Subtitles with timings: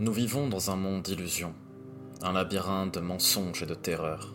[0.00, 1.54] Nous vivons dans un monde d'illusions,
[2.22, 4.32] un labyrinthe de mensonges et de terreurs,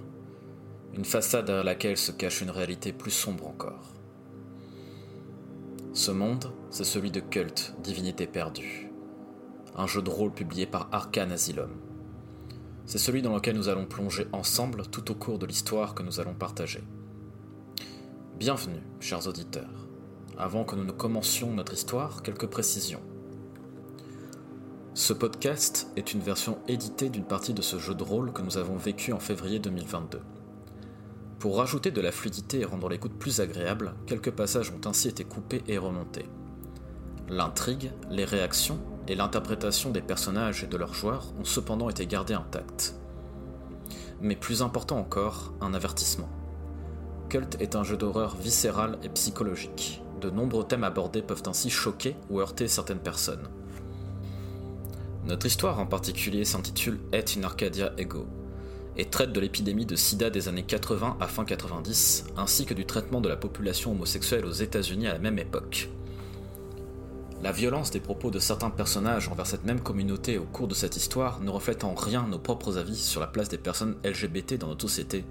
[0.93, 3.93] une façade à laquelle se cache une réalité plus sombre encore.
[5.93, 8.91] Ce monde, c'est celui de Cult, Divinité perdue,
[9.77, 11.71] un jeu de rôle publié par Arcane Asylum.
[12.85, 16.19] C'est celui dans lequel nous allons plonger ensemble tout au cours de l'histoire que nous
[16.19, 16.83] allons partager.
[18.37, 19.87] Bienvenue, chers auditeurs.
[20.37, 23.12] Avant que nous ne commencions notre histoire, quelques précisions.
[24.95, 28.59] Ce podcast est une version éditée d'une partie de ce jeu de rôle que nous
[28.59, 30.21] avons vécu en février 2022.
[31.39, 35.23] Pour rajouter de la fluidité et rendre l'écoute plus agréable, quelques passages ont ainsi été
[35.23, 36.29] coupés et remontés.
[37.27, 42.35] L'intrigue, les réactions et l'interprétation des personnages et de leurs joueurs ont cependant été gardés
[42.35, 42.93] intacts.
[44.21, 46.29] Mais plus important encore, un avertissement.
[47.29, 50.03] Cult est un jeu d'horreur viscéral et psychologique.
[50.21, 53.49] De nombreux thèmes abordés peuvent ainsi choquer ou heurter certaines personnes.
[55.25, 58.27] Notre histoire en particulier s'intitule Et in Arcadia Ego
[58.95, 62.85] et traite de l'épidémie de sida des années 80 à fin 90, ainsi que du
[62.85, 65.89] traitement de la population homosexuelle aux États-Unis à la même époque.
[67.41, 70.95] La violence des propos de certains personnages envers cette même communauté au cours de cette
[70.95, 74.67] histoire ne reflète en rien nos propres avis sur la place des personnes LGBT dans
[74.67, 75.25] notre société,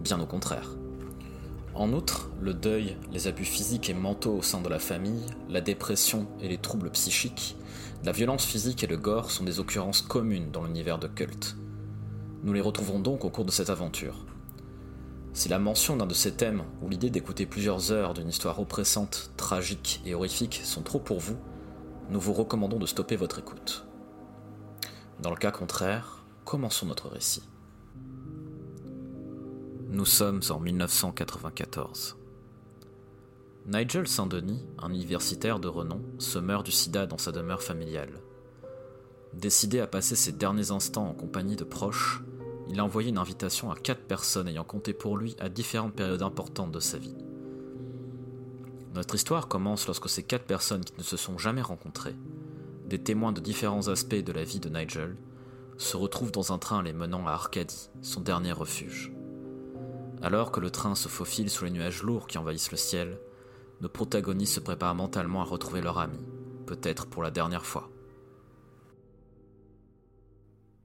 [0.00, 0.70] bien au contraire.
[1.74, 5.60] En outre, le deuil, les abus physiques et mentaux au sein de la famille, la
[5.60, 7.56] dépression et les troubles psychiques,
[8.04, 11.56] la violence physique et le gore sont des occurrences communes dans l'univers de Cult.
[12.42, 14.26] Nous les retrouvons donc au cours de cette aventure.
[15.32, 19.30] Si la mention d'un de ces thèmes ou l'idée d'écouter plusieurs heures d'une histoire oppressante,
[19.36, 21.36] tragique et horrifique sont trop pour vous,
[22.10, 23.86] nous vous recommandons de stopper votre écoute.
[25.20, 27.44] Dans le cas contraire, commençons notre récit.
[29.88, 32.16] Nous sommes en 1994.
[33.64, 38.20] Nigel Saint-Denis, un universitaire de renom, se meurt du sida dans sa demeure familiale.
[39.34, 42.22] Décidé à passer ses derniers instants en compagnie de proches,
[42.68, 46.22] il a envoyé une invitation à quatre personnes ayant compté pour lui à différentes périodes
[46.22, 47.14] importantes de sa vie.
[48.94, 52.16] Notre histoire commence lorsque ces quatre personnes qui ne se sont jamais rencontrées,
[52.86, 55.16] des témoins de différents aspects de la vie de Nigel,
[55.78, 59.12] se retrouvent dans un train les menant à Arcadie, son dernier refuge.
[60.20, 63.18] Alors que le train se faufile sous les nuages lourds qui envahissent le ciel,
[63.82, 66.18] nos protagonistes se préparent mentalement à retrouver leur ami,
[66.66, 67.90] peut-être pour la dernière fois.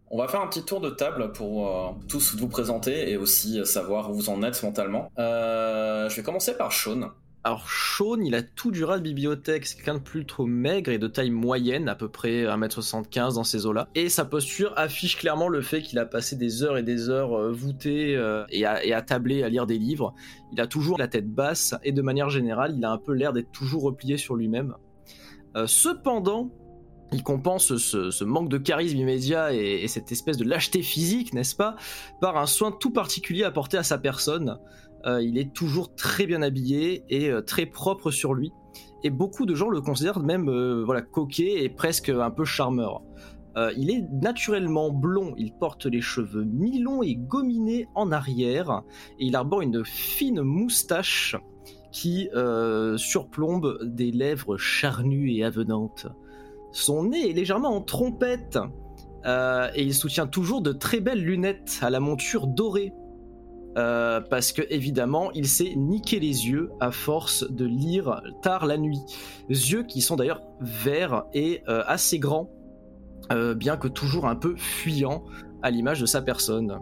[0.09, 3.63] On va faire un petit tour de table pour euh, tous vous présenter et aussi
[3.65, 5.11] savoir où vous en êtes mentalement.
[5.19, 7.11] Euh, je vais commencer par Sean.
[7.47, 10.97] Alors Sean, il a tout du rat de bibliothèque, c'est quelqu'un de plutôt maigre et
[10.97, 13.87] de taille moyenne, à peu près 1m75 dans ces eaux-là.
[13.95, 17.39] Et sa posture affiche clairement le fait qu'il a passé des heures et des heures
[17.39, 20.13] euh, voûté euh, et, à, à lire des livres.
[20.51, 23.31] Il a toujours la tête basse et de manière générale, il a un peu l'air
[23.31, 24.75] d'être toujours replié sur lui-même.
[25.55, 26.51] Euh, cependant,
[27.13, 31.77] il compense ce, manque de charisme immédiat et cette espèce de lâcheté physique, n'est-ce pas,
[32.19, 34.59] par un soin tout particulier apporté à sa personne.
[35.07, 38.51] Euh, il est toujours très bien habillé et euh, très propre sur lui.
[39.03, 43.01] Et beaucoup de gens le considèrent même euh, voilà, coquet et presque un peu charmeur.
[43.75, 48.83] il est naturellement blond, il porte les cheveux mi-longs et gominés en arrière,
[49.17, 51.35] et il arbore une fine moustache
[51.91, 52.29] qui
[52.97, 56.05] surplombe des lèvres charnues et avenantes.
[56.71, 58.59] Son nez est légèrement en trompette,
[59.25, 62.93] et il soutient toujours de très belles lunettes à la monture dorée
[63.77, 68.77] euh, parce que évidemment il s'est niqué les yeux à force de lire tard la
[68.77, 69.01] nuit.
[69.49, 72.49] Yeux qui sont d'ailleurs verts et euh, assez grands,
[73.31, 75.23] euh, bien que toujours un peu fuyants
[75.61, 76.79] à l'image de sa personne.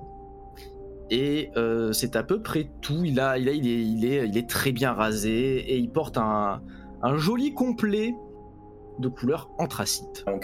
[1.11, 1.51] Et
[1.91, 3.03] c'est à peu près tout.
[3.06, 6.17] Il, a, il, il, est, il, est, il est très bien rasé et il porte
[6.17, 6.63] un,
[7.03, 8.16] un joli complet
[8.97, 10.25] de couleur anthracite.
[10.25, 10.39] Mon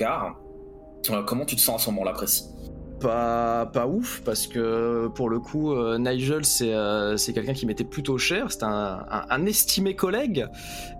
[1.25, 2.45] comment tu te sens à ce moment-là précis?
[3.01, 7.83] Pas, ouf parce que pour le coup euh, Nigel c'est euh, c'est quelqu'un qui m'était
[7.83, 10.47] plutôt cher c'est un, estimé collègue.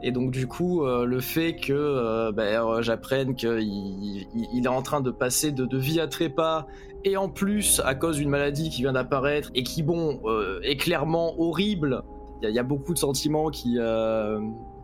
[0.02, 5.02] Et donc du coup euh, le fait que ben, j'apprenne qu'il il, est en train
[5.02, 6.66] de passer de, de, vie à trépas
[7.04, 10.22] et en plus à cause d'une maladie qui vient d'apparaître et qui bon
[10.64, 12.04] est clairement horrible
[12.44, 13.78] il y, a beaucoup de sentiments qui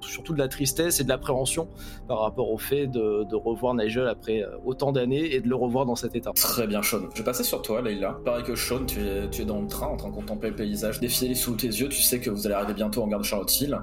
[0.02, 1.68] surtout de la tristesse et de l'appréhension
[2.08, 5.86] par rapport au fait de, revoir Nigel après euh, autant d'années et de le revoir
[5.86, 6.32] dans cet état.
[6.34, 7.02] Très bien, Sean.
[7.14, 8.18] Je vais passer sur toi, Leila.
[8.26, 10.56] Pareil que Sean, tu es, tu es dans le train en train de contempler le
[10.56, 11.90] paysage défiler sous tes yeux.
[11.90, 13.80] Tu sais que vous allez arriver bientôt en gare de Charlottesville.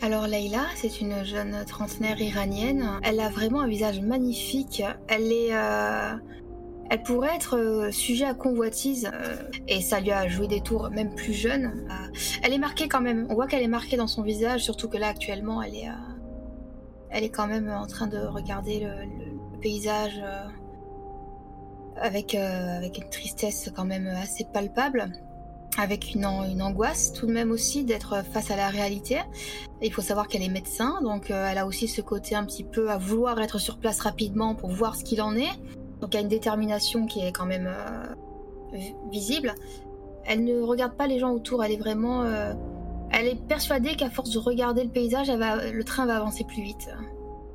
[0.00, 2.88] Alors Leila, c'est une jeune trentenaire iranienne.
[3.02, 4.82] Elle a vraiment un visage magnifique.
[5.08, 6.14] Elle est, euh,
[6.90, 9.36] elle pourrait être euh, sujet à convoitise euh,
[9.66, 11.86] et ça lui a joué des tours même plus jeune.
[11.90, 13.26] Euh, elle est marquée quand même.
[13.28, 15.88] On voit qu'elle est marquée dans son visage, surtout que là actuellement elle est,
[17.10, 19.28] elle est quand même en train de regarder le,
[19.60, 20.22] paysage
[21.96, 25.10] avec, avec une tristesse quand même assez palpable
[25.76, 29.18] avec une, une, angoisse tout de même aussi d'être face à la réalité.
[29.82, 32.88] Il faut savoir qu'elle est médecin, donc elle a aussi ce côté un petit peu
[32.88, 35.50] à vouloir être sur place rapidement pour voir ce qu'il en est.
[36.00, 38.78] Donc a une détermination qui est quand même euh,
[39.10, 39.54] visible.
[40.24, 42.22] Elle ne regarde pas les gens autour, elle est vraiment...
[42.22, 42.52] Euh,
[43.10, 46.90] elle est persuadée qu'à force de regarder le paysage, le train va avancer plus vite.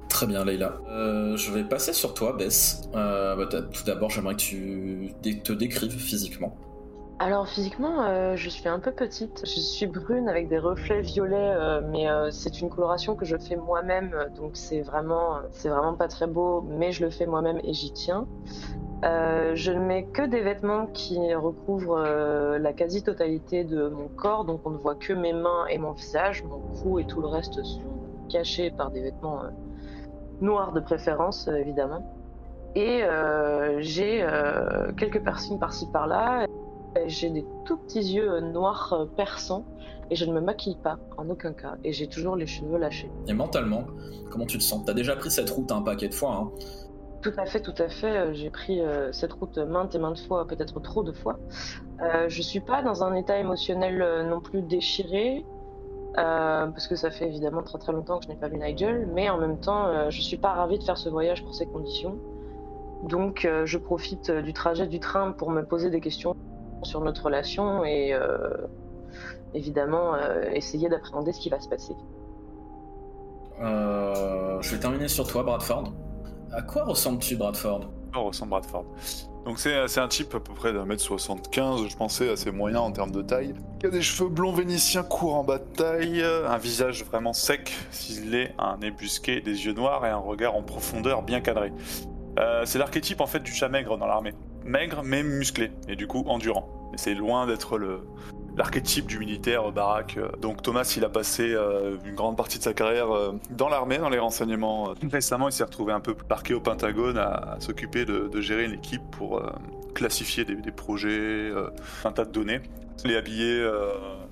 [0.09, 0.73] Très bien, Leïla.
[0.87, 2.89] je vais passer sur toi, Bess.
[2.91, 3.37] Bah,
[3.71, 5.13] tout d'abord, j'aimerais que tu
[5.43, 6.57] te décrives physiquement.
[7.19, 9.43] Alors physiquement, euh, je suis un peu petite.
[9.45, 13.37] Je suis brune avec des reflets violets, euh, mais euh, c'est une coloration que je
[13.37, 17.59] fais moi-même, donc c'est vraiment, c'est vraiment pas très beau, mais je le fais moi-même
[17.63, 18.27] et j'y tiens.
[19.03, 22.03] je ne mets que des vêtements qui recouvrent
[22.57, 26.43] la quasi-totalité de mon corps, donc on ne voit que mes mains et mon visage.
[26.43, 27.81] Mon cou et tout le reste sont
[28.29, 29.43] cachés par des vêtements
[30.41, 32.03] noirs de préférence, évidemment.
[32.75, 33.03] Et
[33.79, 34.25] j'ai
[34.97, 36.47] quelques piercings par-ci par-là.
[37.07, 39.65] J'ai des tout petits yeux euh, noirs euh, perçants
[40.11, 43.09] et je ne me maquille pas en aucun cas et j'ai toujours les cheveux lâchés.
[43.27, 43.85] Et mentalement,
[44.29, 44.85] comment tu te sens?
[44.85, 46.35] T'as déjà pris cette route un paquet de fois.
[46.35, 46.51] Hein?
[47.21, 48.17] Tout à fait, tout à fait.
[48.17, 48.81] Euh, j'ai pris
[49.11, 51.39] cette route maintes et maintes fois, peut-être trop de fois.
[52.01, 55.45] Euh, je suis pas dans un état émotionnel non plus déchiré,
[56.15, 59.29] parce que ça fait évidemment très très longtemps que je n'ai pas vu Nigel, mais
[59.29, 62.17] en même temps, je suis pas ravie de faire ce voyage pour ces conditions.
[63.03, 66.35] Donc, je profite du trajet du train pour me poser des questions
[66.83, 68.37] sur notre relation et euh,
[69.53, 71.93] évidemment euh, essayer d'appréhender ce qui va se passer.
[73.61, 75.93] Euh, je vais terminer sur toi, Bradford.
[76.51, 77.81] À quoi ressembles-tu, Bradford?
[78.09, 78.85] À quoi ressemble Bradford?
[79.45, 82.91] Donc c'est un type à peu près d'un mètre 75, je pensais assez moyen en
[82.93, 83.53] termes de taille.
[83.81, 87.73] Qui a des cheveux blonds vénitiens courts en bas de taille, un visage vraiment sec,
[87.91, 91.73] ciselé, un nez busqué, des yeux noirs et un regard en profondeur bien cadré.
[92.63, 94.33] c'est l'archétype en fait du chat maigre dans l'armée
[94.65, 96.89] maigre mais musclé, et du coup endurant.
[96.91, 98.01] Mais c'est loin d'être le,
[98.55, 100.17] l'archétype du militaire baraque.
[100.39, 103.97] Donc Thomas, il a passé euh, une grande partie de sa carrière euh, dans l'armée,
[103.97, 104.93] dans les renseignements.
[105.11, 109.01] Récemment, il s'est retrouvé un peu parqué au Pentagone à, s'occuper de, gérer une équipe
[109.11, 109.49] pour euh,
[109.95, 111.51] classifier des, projets,
[112.03, 112.61] un tas de données.
[113.05, 113.63] Il est habillé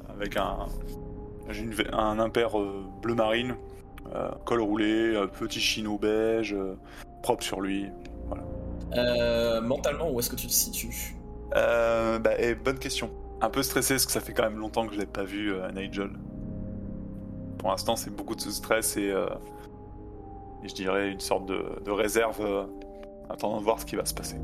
[0.10, 0.68] avec un,
[1.94, 2.52] un impair
[3.02, 3.56] bleu marine,
[4.46, 6.56] col roulé, petit chino beige,
[7.22, 7.88] propre sur lui.
[8.98, 11.16] Euh, mentalement, où est-ce que tu te situes?
[11.56, 13.10] Euh, bah, eh, Bonne question.
[13.42, 15.54] Un peu stressé parce que ça fait quand même longtemps que je l'ai pas vu
[15.54, 16.12] euh, Nigel.
[17.58, 19.14] Pour l'instant, c'est beaucoup de stress et,
[20.64, 22.68] je dirais une sorte de, réserve
[23.30, 24.38] attendant de voir ce qui va se passer.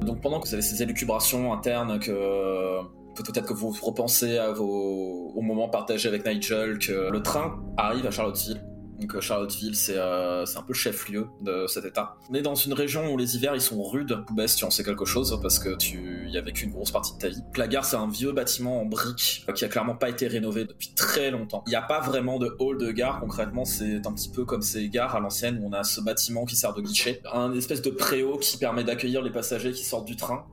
[0.00, 2.80] Donc pendant que vous avez ces élucubrations internes, que
[3.14, 8.06] peut-être que vous repensez à vos, au moment partagé avec Nigel, que le train arrive
[8.06, 8.60] à Charlottesville
[9.02, 12.16] donc euh, Charlottesville, euh, c'est un peu chef-lieu de cet état.
[12.30, 14.24] On est dans une région où les hivers ils sont rudes.
[14.26, 17.14] Poubès, tu en sais quelque chose parce que tu y as vécu une grosse partie
[17.14, 17.42] de ta vie.
[17.56, 20.64] La gare, c'est un vieux bâtiment en briques euh, qui a clairement pas été rénové
[20.64, 21.62] depuis très longtemps.
[21.66, 23.64] Il n'y a pas vraiment de hall de gare concrètement.
[23.64, 26.56] C'est un petit peu comme ces gares à l'ancienne où on a ce bâtiment qui
[26.56, 30.16] sert de guichet, un espèce de préau qui permet d'accueillir les passagers qui sortent du
[30.16, 30.46] train.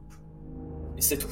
[0.97, 1.27] Et c'est tout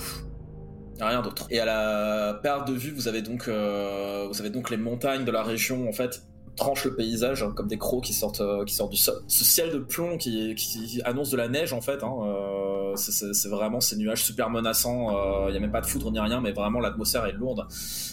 [1.00, 1.46] rien d'autre.
[1.52, 5.32] Et à la perte de vue, vous avez donc, vous avez donc les montagnes de
[5.32, 6.24] la région en fait
[6.58, 9.22] tranche le paysage hein, comme des crocs qui sortent, euh, qui sortent du sol.
[9.28, 13.80] Ce ciel de plomb qui, annonce de la neige en fait, hein, euh, c'est vraiment
[13.80, 15.12] ces nuages super menaçants.
[15.12, 15.16] Il
[15.48, 17.66] euh, n'y a même pas de foudre ni rien, mais vraiment l'atmosphère est lourde.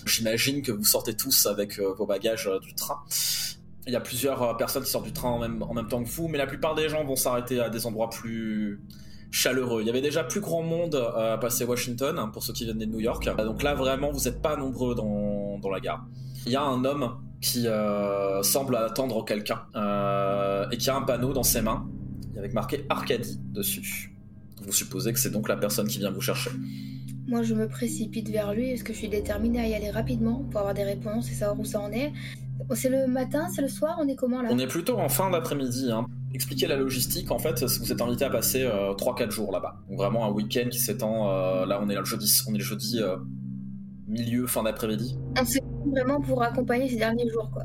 [0.06, 3.00] J'imagine que vous sortez tous avec vos bagages du train.
[3.86, 6.08] Il y a plusieurs personnes qui sortent du train en même, en même temps que
[6.08, 8.80] vous, mais la plupart des gens vont s'arrêter à des endroits plus
[9.30, 9.82] chaleureux.
[9.82, 12.78] Il y avait déjà plus grand monde à passer Washington, hein, pour ceux qui viennent
[12.78, 13.28] de New York.
[13.38, 16.06] Donc là, vraiment, vous n'êtes pas nombreux dans, dans la gare.
[16.46, 21.02] Il y a un homme qui euh, semble attendre quelqu'un euh, et qui a un
[21.02, 21.86] panneau dans ses mains
[22.36, 24.14] avec marqué Arcadie dessus.
[24.62, 26.50] Vous supposez que c'est donc la personne qui vient vous chercher.
[27.26, 30.44] Moi, je me précipite vers lui parce que je suis déterminée à y aller rapidement
[30.50, 32.12] pour avoir des réponses et savoir où ça en est.
[32.74, 34.48] C'est le matin, c'est le soir, on est comment là?
[34.50, 35.90] On est plutôt en fin d'après-midi.
[35.90, 36.06] Hein.
[36.32, 39.76] Expliquer la logistique, en fait, vous êtes invité à passer 3-4 euh, jours là-bas.
[39.88, 41.64] Donc vraiment un week-end qui s'étend.
[41.66, 43.00] là, on est le jeudi, on est le jeudi
[44.06, 45.18] milieu, fin d'après-midi.
[45.38, 45.60] On s'est
[45.90, 47.64] vraiment pour accompagner ces derniers jours, quoi.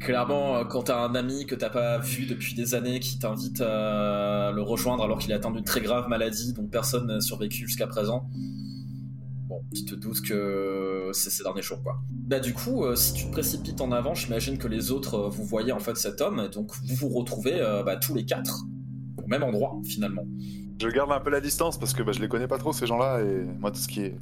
[0.00, 3.60] Clairement, euh, quand t'as un ami que t'as pas vu depuis des années qui t'invite
[3.60, 7.66] à le rejoindre alors qu'il est atteint d'une très grave maladie dont personne n'a survécu
[7.66, 8.28] jusqu'à présent,
[9.48, 12.00] bon, tu te doutes que c'est ces derniers jours, quoi.
[12.10, 15.28] Bah du coup, euh, si tu te précipites en avant, j'imagine que les autres, euh,
[15.28, 18.64] vous voyez en fait cet homme, et donc vous vous retrouvez bah, tous les quatre
[19.16, 20.24] au même endroit, finalement.
[20.80, 22.86] Je garde un peu la distance parce que bah, je les connais pas trop ces
[22.86, 24.16] gens-là, et moi tout ce qui est...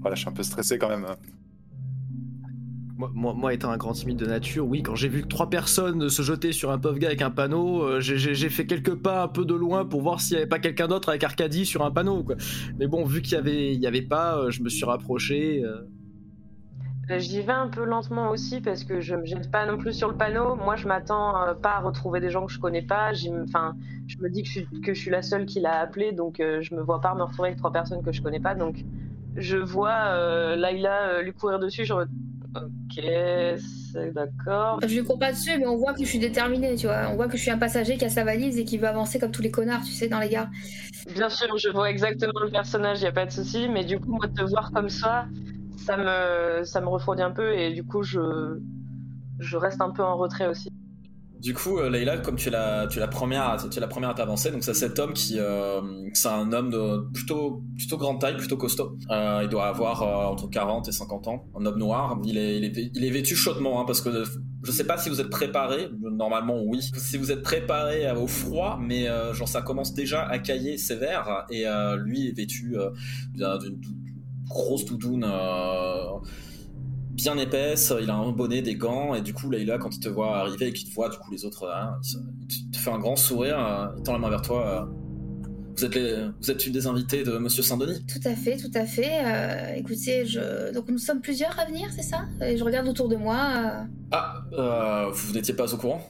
[0.00, 1.06] Voilà, je suis un peu stressé quand même.
[2.98, 6.50] Moi, étant un grand timide de nature, oui, quand j'ai vu trois personnes se jetaient
[6.50, 9.54] sur un pauvre gars avec un panneau, euh, j'ai- fait quelques pas un peu de
[9.54, 12.24] loin pour voir s'il n'y avait pas quelqu'un d'autre avec Arcadie sur un panneau.
[12.76, 15.62] Mais bon, vu qu'il y avait, pas, euh, je me suis rapproché.
[15.64, 15.82] euh.
[17.12, 19.92] Euh, J'y vais un peu lentement aussi parce que je me jette pas non plus
[19.92, 20.56] sur le panneau.
[20.56, 23.12] Moi, je m'attends pas à retrouver des gens que je connais pas.
[23.44, 23.76] Enfin,
[24.08, 27.00] je me dis que je, suis, la seule qui l'a appelé, donc je me vois
[27.00, 28.56] pas me retrouver avec trois personnes que je connais pas.
[28.56, 28.84] Donc,
[29.36, 31.84] je vois Laila lui courir dessus.
[32.54, 33.04] Ok,
[33.92, 34.80] c'est d'accord.
[34.82, 37.08] Je lui cours pas dessus, mais on voit que je suis déterminée, tu vois.
[37.10, 39.18] On voit que je suis un passager qui a sa valise et qui veut avancer
[39.18, 40.48] comme tous les connards, tu sais, dans les gares.
[41.14, 43.68] Bien sûr, je vois exactement le personnage, y a pas de souci.
[43.68, 45.26] Mais du coup, moi, de te voir comme ça,
[45.76, 48.58] ça me, ça me refroidit un peu et du coup, je,
[49.38, 50.70] je reste un peu en retrait aussi.
[51.40, 54.10] Du coup, euh, Leïla, comme tu es la, tu es première, tu es la première
[54.10, 55.80] à t'avancer, donc c'est cet homme qui, euh,
[56.12, 58.96] c'est un homme de plutôt, plutôt grande taille, plutôt costaud.
[59.10, 62.18] Euh, il doit avoir euh, entre 40 et 50 ans, un homme noir.
[62.24, 64.24] Il est, vêtu chaudement, hein, parce que
[64.64, 65.88] je sais pas si vous êtes préparé.
[66.00, 66.80] Normalement, oui.
[66.82, 71.64] Si vous êtes préparé au froid, mais genre ça commence déjà à cailler sévère, et
[72.04, 72.74] lui est vêtu
[73.36, 75.24] d'un- d'une d'une grosse doudoune.
[77.18, 80.08] Bien épaisse, il a un bonnet, des gants, et du coup, Leïla, quand il te
[80.08, 82.98] voit arriver et qu'il te voit, du coup, les autres, hein, il, te- fait un
[82.98, 84.66] grand sourire, euh, il tend la main vers toi.
[84.66, 84.84] euh,
[85.76, 88.70] vous, êtes les- vous êtes une des invitées de Monsieur Saint-Denis Tout à fait, tout
[88.74, 89.10] à fait.
[89.24, 90.72] Euh, écoutez, je...
[90.72, 92.22] donc nous sommes plusieurs à venir, c'est ça?
[92.44, 93.52] Et je regarde autour de moi.
[93.56, 96.00] euh, Ah, euh, vous n'étiez pas au courant?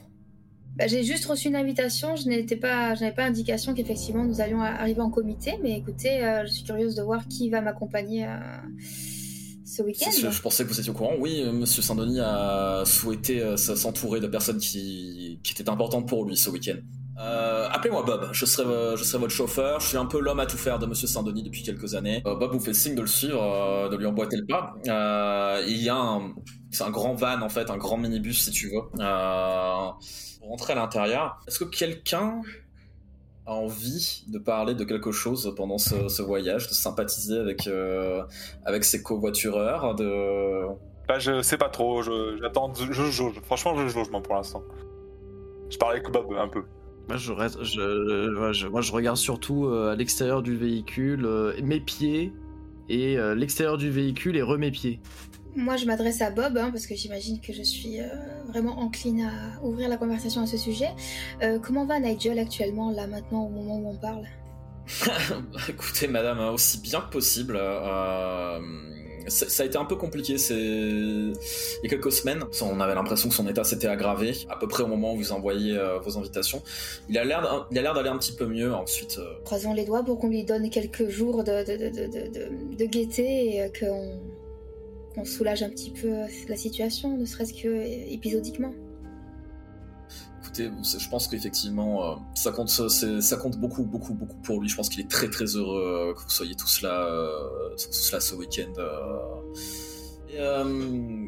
[0.75, 2.15] Bah, j'ai juste reçu une invitation.
[2.15, 5.59] Je n'étais pas, je n'avais pas indication qu'effectivement nous allions arriver en comité.
[5.61, 8.25] Mais écoutez, je suis curieuse de voir qui va m'accompagner
[9.69, 10.09] ce week-end.
[10.11, 11.13] Je pensais que vous étiez au courant.
[11.19, 16.25] Oui, euh, Monsieur Saint-Denis a souhaité euh, s'entourer de personnes qui, qui étaient importantes pour
[16.25, 16.77] lui ce week-end.
[17.19, 19.81] Euh, Appelez-moi Bob, je serai, je serai votre chauffeur.
[19.81, 22.21] Je suis un peu l'homme à tout faire de Monsieur Saint-Denis depuis quelques années.
[22.25, 24.75] Euh, Bob vous fait signe de le suivre, euh, de lui emboîter le pas.
[25.67, 26.33] Il y a un,
[26.71, 28.83] c'est un grand van en fait, un grand minibus si tu veux.
[30.39, 31.41] Pour rentrer à l'intérieur.
[31.47, 32.41] Est-ce que quelqu'un
[33.53, 38.21] envie de parler de quelque chose pendant ce, ce voyage, de sympathiser avec euh,
[38.65, 40.65] avec ses covoitureurs, de
[41.07, 43.39] Bah, je sais pas trop, je- j'attends, je, je jauge.
[43.43, 44.63] Franchement, je jauge, moi, pour l'instant.
[45.69, 46.63] Je parle avec Bob un peu.
[47.07, 51.25] Moi, je, reste, je, ouais, je- moi, je regarde surtout euh, à l'extérieur du véhicule,
[51.25, 52.31] euh, mes pieds
[52.89, 54.99] et euh, l'extérieur du véhicule et remets pieds.
[55.59, 58.07] Moi, je m'adresse à Bob hein, parce que j'imagine que je suis euh,
[58.47, 60.89] vraiment encline à ouvrir la conversation à ce sujet.
[61.43, 64.25] Euh, comment va Nigel actuellement, là, maintenant, au moment où on parle?
[65.69, 67.57] Écoutez, madame, aussi bien que possible.
[67.59, 68.59] euh,
[69.29, 70.35] ça a été un peu compliqué.
[70.49, 71.33] Il
[71.83, 74.33] y a quelques semaines, on avait l'impression que son état s'était aggravé.
[74.49, 76.61] À peu près au moment où vous envoyez euh, vos invitations,
[77.09, 78.73] il a l'air, d'aller un petit peu mieux.
[78.73, 81.63] Ensuite, euh, Croisons les doigts pour qu'on lui donne quelques jours de,
[82.75, 84.19] de, gaieté et qu'on
[85.19, 86.09] qu'on soulage un petit peu
[86.47, 88.71] la situation, ne serait-ce que euh, épisodiquement.
[90.41, 94.69] écoutez, je pense qu'effectivement, euh, ça compte, ça compte beaucoup, beaucoup, beaucoup pour lui.
[94.69, 98.11] Je pense qu'il est très, très heureux euh, que vous soyez tous là, euh, tous
[98.11, 98.71] là ce week-end.
[98.77, 99.53] euh.
[100.29, 101.25] Et, euh,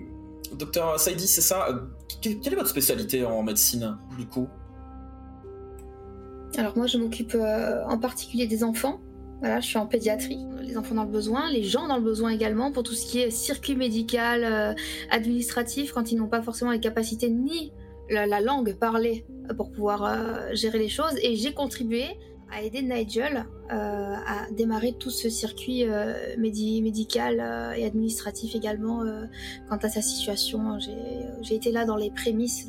[0.58, 1.80] Docteur Saidi, c'est ça euh,
[2.22, 4.48] que- Quelle est votre spécialité en médecine, du coup?
[6.58, 9.00] Alors moi, je m'occupe euh, en particulier des enfants.
[9.42, 10.40] Voilà, je suis en pédiatrie.
[10.62, 13.20] Les enfants dans le besoin, les gens dans le besoin également, pour tout ce qui
[13.20, 14.74] est circuit médical, euh,
[15.10, 17.74] administratif, quand ils n'ont pas forcément les capacités ni
[18.10, 21.16] la, la langue parlée euh, pour pouvoir euh, gérer les choses.
[21.24, 22.06] Et j'ai contribué
[22.52, 25.86] à aider Nigel à démarrer tout ce circuit
[26.38, 27.36] médi- médical
[27.78, 29.06] et administratif également
[29.70, 30.78] quant à sa situation.
[31.42, 32.68] J'ai été là dans les prémices,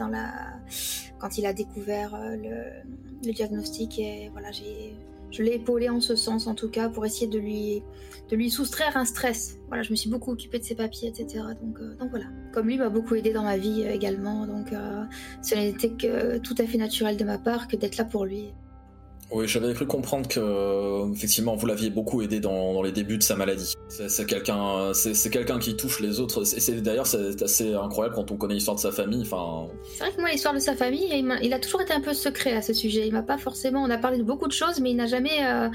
[1.19, 4.95] quand il a découvert le, le diagnostic et voilà, j'ai
[5.33, 7.83] je l'ai épaulé en ce sens en tout cas pour essayer de lui
[8.31, 9.59] de lui soustraire un stress.
[9.69, 11.45] Voilà, je me suis beaucoup occupée de ses papiers, etc.
[11.61, 12.27] Donc, euh, donc voilà.
[12.53, 15.05] Comme lui m'a beaucoup aidé dans ma vie euh, également, donc euh,
[15.43, 18.55] ce n'était que tout à fait naturel de ma part que d'être là pour lui.
[19.33, 23.19] Oui, j'avais cru comprendre que euh, effectivement vous l'aviez beaucoup aidé dans, dans les débuts
[23.19, 23.75] de sa maladie.
[23.89, 26.45] C'est quelqu'un, c'est quelqu'un qui touche les autres.
[26.45, 29.23] C'est d'ailleurs c'est assez incroyable quand on connaît l'histoire de sa famille.
[29.23, 31.09] Enfin, C'est vrai que moi, l'histoire de sa famille,
[31.43, 33.07] il, a toujours été un peu secret à ce sujet.
[33.07, 33.83] Il m'a pas forcément.
[33.83, 35.69] On a parlé de beaucoup de choses, mais il n'a jamais euh,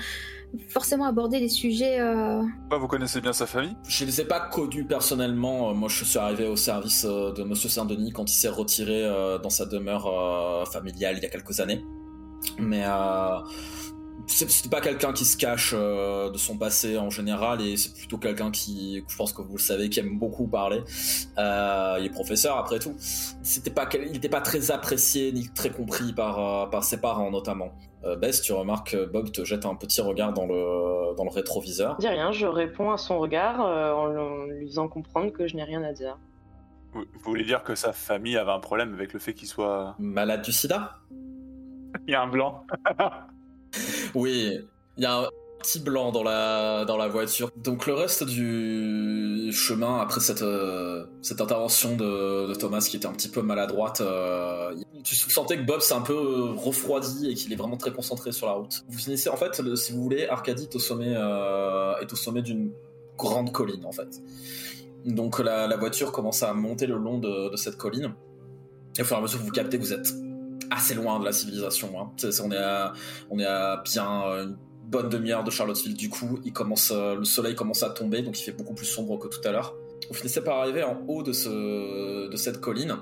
[0.70, 2.00] forcément abordé les sujets.
[2.00, 3.76] euh, Bah, vous connaissez bien sa famille?
[3.88, 5.74] Je les ai pas connus personnellement.
[5.74, 9.50] Moi, je suis arrivé au service de Monsieur Saint-Denis quand il s'est retiré euh, dans
[9.50, 11.84] sa demeure euh, familiale il y a quelques années.
[12.60, 13.40] Mais euh,
[14.28, 18.18] c'est pas quelqu'un qui se cache euh, de son passé en général et c'est plutôt
[18.18, 20.82] quelqu'un qui, je pense que vous le savez, qui aime beaucoup parler.
[21.38, 22.96] Euh, il est professeur après tout.
[23.00, 27.32] C'était pas, il n'était pas très apprécié ni très compris par, euh, par ses parents
[27.32, 27.72] notamment.
[28.04, 31.32] Euh, Bess, tu remarques que Bob te jette un petit regard dans le, dans le
[31.32, 31.96] rétroviseur.
[32.00, 35.48] Je dis rien, je réponds à son regard euh, en, en lui faisant comprendre que
[35.48, 36.18] je n'ai rien à dire.
[36.94, 39.96] Vous voulez dire que sa famille avait un problème avec le fait qu'il soit.
[40.00, 40.96] Malade du sida
[42.08, 42.66] Il y a un blanc.
[44.16, 44.60] Oui,
[44.98, 45.28] il y a un
[45.60, 47.52] petit blanc dans la, dans la voiture.
[47.58, 53.12] Donc le reste du chemin, après cette, euh, cette intervention de, Thomas qui était un
[53.12, 54.74] petit peu maladroite, euh,
[55.04, 58.32] tu sentais que Bob s'est un peu euh, refroidi et qu'il est vraiment très concentré
[58.32, 58.84] sur la route.
[58.88, 61.14] Vous finissez, en fait, si vous voulez, Arcadie est au sommet,
[62.14, 62.72] sommet d'une
[63.18, 64.22] grande colline, en fait.
[65.06, 68.14] Donc la, voiture commence à monter le long de, de cette colline.
[68.98, 70.14] Et au fur et à mesure que vous captez, vous êtes
[70.72, 71.90] assez loin de la civilisation.
[72.00, 72.12] hein.
[72.44, 72.94] On, est à,
[73.30, 75.96] on est à bien euh, une bonne demi-heure de Charlottesville.
[75.96, 78.86] Du coup, il commence, euh, le soleil commence à tomber, donc il fait beaucoup plus
[78.86, 79.76] sombre que tout à l'heure.
[80.10, 82.96] Vous finissez par arriver en haut de, ce, de cette colline.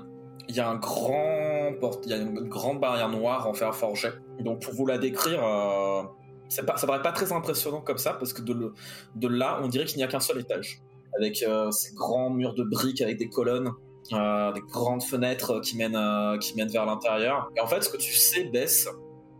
[0.48, 3.74] Il y a un grand porte, il y a une grande barrière noire en fer
[3.74, 4.10] forgé.
[4.40, 6.02] Donc pour vous la décrire, euh,
[6.48, 9.84] c'est pas, ça paraît pas très impressionnant comme ça parce que de là, on dirait
[9.84, 10.82] qu'il n'y a qu'un seul étage,
[11.18, 13.70] avec euh, ces grands murs de briques avec des colonnes
[14.12, 17.50] euh, des grandes fenêtres qui mènent, euh, qui mènent vers l'intérieur.
[17.56, 18.88] Et en fait, ce que tu sais, Bess,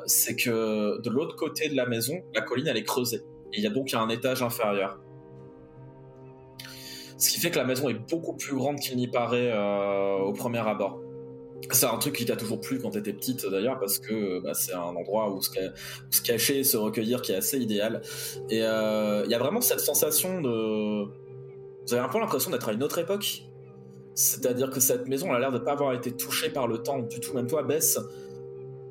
[0.07, 3.23] c'est que de l'autre côté de la maison, la colline, elle est creusée.
[3.53, 4.99] Et il y a donc un étage inférieur.
[7.19, 10.33] Ce qui fait que la maison est beaucoup plus grande qu'il n'y paraît euh, au
[10.33, 11.01] premier abord.
[11.71, 14.75] C'est un truc qui t'a toujours plu quand t'étais petite d'ailleurs parce que bah, c'est
[14.75, 18.03] un endroit où se, où se cacher, se recueillir qui est assez idéal.
[18.51, 21.05] Et euh, il y a vraiment cette sensation de...
[21.87, 23.45] Vous avez un peu l'impression d'être à une autre époque?
[24.17, 26.99] C'est-à-dire que cette maison elle a l'air de pas avoir été touchée par le temps
[27.01, 27.35] du tout.
[27.35, 28.01] Même toi, Bess,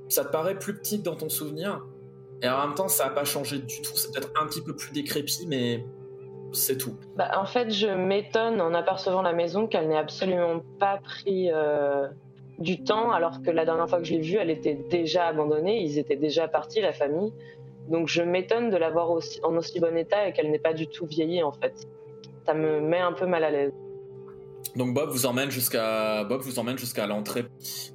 [0.07, 1.83] ça te paraît plus petite dans ton souvenir.
[2.43, 3.95] Et en même temps, ça a pas changé du tout.
[3.95, 5.83] C'est peut-être un petit peu plus décrépit, mais
[6.51, 6.95] c'est tout.
[7.15, 12.07] Bah, en fait, je m'étonne en apercevant la maison qu'elle n'ait absolument pas pris euh,
[12.59, 15.81] du temps, alors que la dernière fois que je l'ai vue, elle était déjà abandonnée,
[15.81, 17.33] ils étaient déjà partis, la famille.
[17.89, 20.73] Donc je m'étonne de la voir aussi, en aussi bon état et qu'elle n'ait pas
[20.73, 21.87] du tout vieilli, en fait.
[22.45, 23.73] Ça me met un peu mal à l'aise.
[24.75, 27.45] Donc Bob vous emmène jusqu'à Bob vous emmène jusqu'à l'entrée.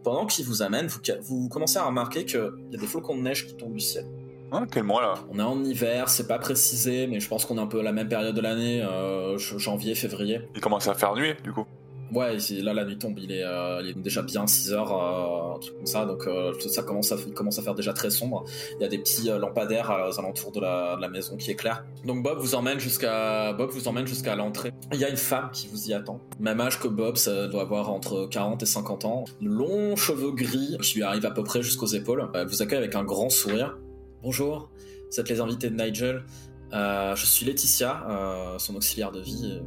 [0.02, 3.22] Pendant qu'il vous amène, vous, vous commencez à remarquer qu'il y a des flocons de
[3.22, 4.06] neige qui tombent du ciel.
[4.52, 7.58] Ah, quel mois là On est en hiver, c'est pas précisé, mais je pense qu'on
[7.58, 10.40] est un peu à la même période de l'année, euh, janvier, février.
[10.54, 11.66] Il commence à faire nuit du coup.
[12.12, 15.76] Ouais, là la nuit tombe, il est, euh, déjà bien 6 heures, euh, un truc
[15.76, 18.44] comme ça, donc euh, ça commence à, faire déjà très sombre.
[18.78, 21.84] Il y a des petits euh, lampadaires aux alentours de la, maison qui éclairent.
[22.04, 24.72] Donc Bob vous emmène jusqu'à Bob vous emmène jusqu'à l'entrée.
[24.92, 26.20] Il y a une femme qui vous y attend.
[26.38, 29.24] Même âge que Bob, ça doit avoir entre 40 et 50 ans.
[29.40, 32.28] Longs cheveux gris qui lui arrivent à peu près jusqu'aux épaules.
[32.34, 33.76] Elle vous accueille avec un grand sourire.
[34.22, 34.70] Bonjour,
[35.10, 36.24] vous êtes les invités de Nigel.
[36.72, 39.60] Je suis Laetitia, son auxiliaire de vie.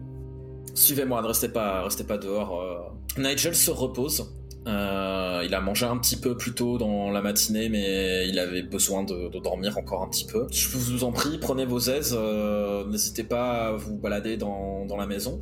[0.74, 2.60] Suivez-moi, ne restez pas, restez pas dehors.
[2.62, 3.22] euh.
[3.22, 4.34] Nigel se repose.
[4.66, 8.64] Euh, il a mangé un petit peu plus tôt dans la matinée, mais il avait
[8.64, 10.48] besoin de, dormir encore un petit peu.
[10.52, 12.16] Je vous en prie, prenez vos aises.
[12.18, 15.42] euh, N'hésitez pas à vous balader dans, la maison.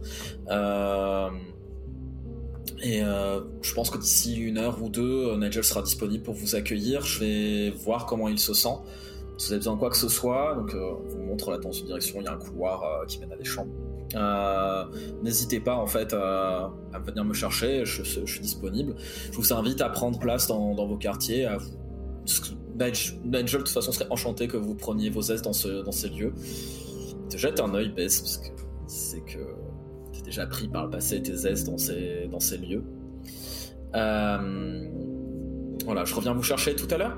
[2.84, 7.06] Et je pense que d'ici une heure ou deux, Nigel sera disponible pour vous accueillir.
[7.06, 8.76] Je vais voir comment il se sent.
[9.38, 11.72] Si vous avez besoin de quoi que ce soit, donc on vous montre là dans
[11.72, 13.72] une direction, il y a un couloir qui mène à des chambres.
[14.16, 14.86] Euh,
[15.24, 18.96] N'hésitez pas en fait à, à venir me chercher, je, suis disponible.
[19.32, 21.46] Je vous invite à prendre place dans, vos quartiers.
[21.46, 21.70] À vous...
[22.80, 25.92] Nigel, Nigel, de toute façon, serait enchanté que vous preniez vos aises dans, ce, dans
[25.92, 26.34] ces lieux.
[27.30, 28.50] Te jette un œil, Bess, parce que
[28.88, 29.40] c'est que
[30.14, 32.84] t'es déjà pris par le passé tes aises dans ces, dans ces lieux.
[33.96, 34.88] Euh,
[35.86, 37.18] Voilà, je reviens vous chercher tout à l'heure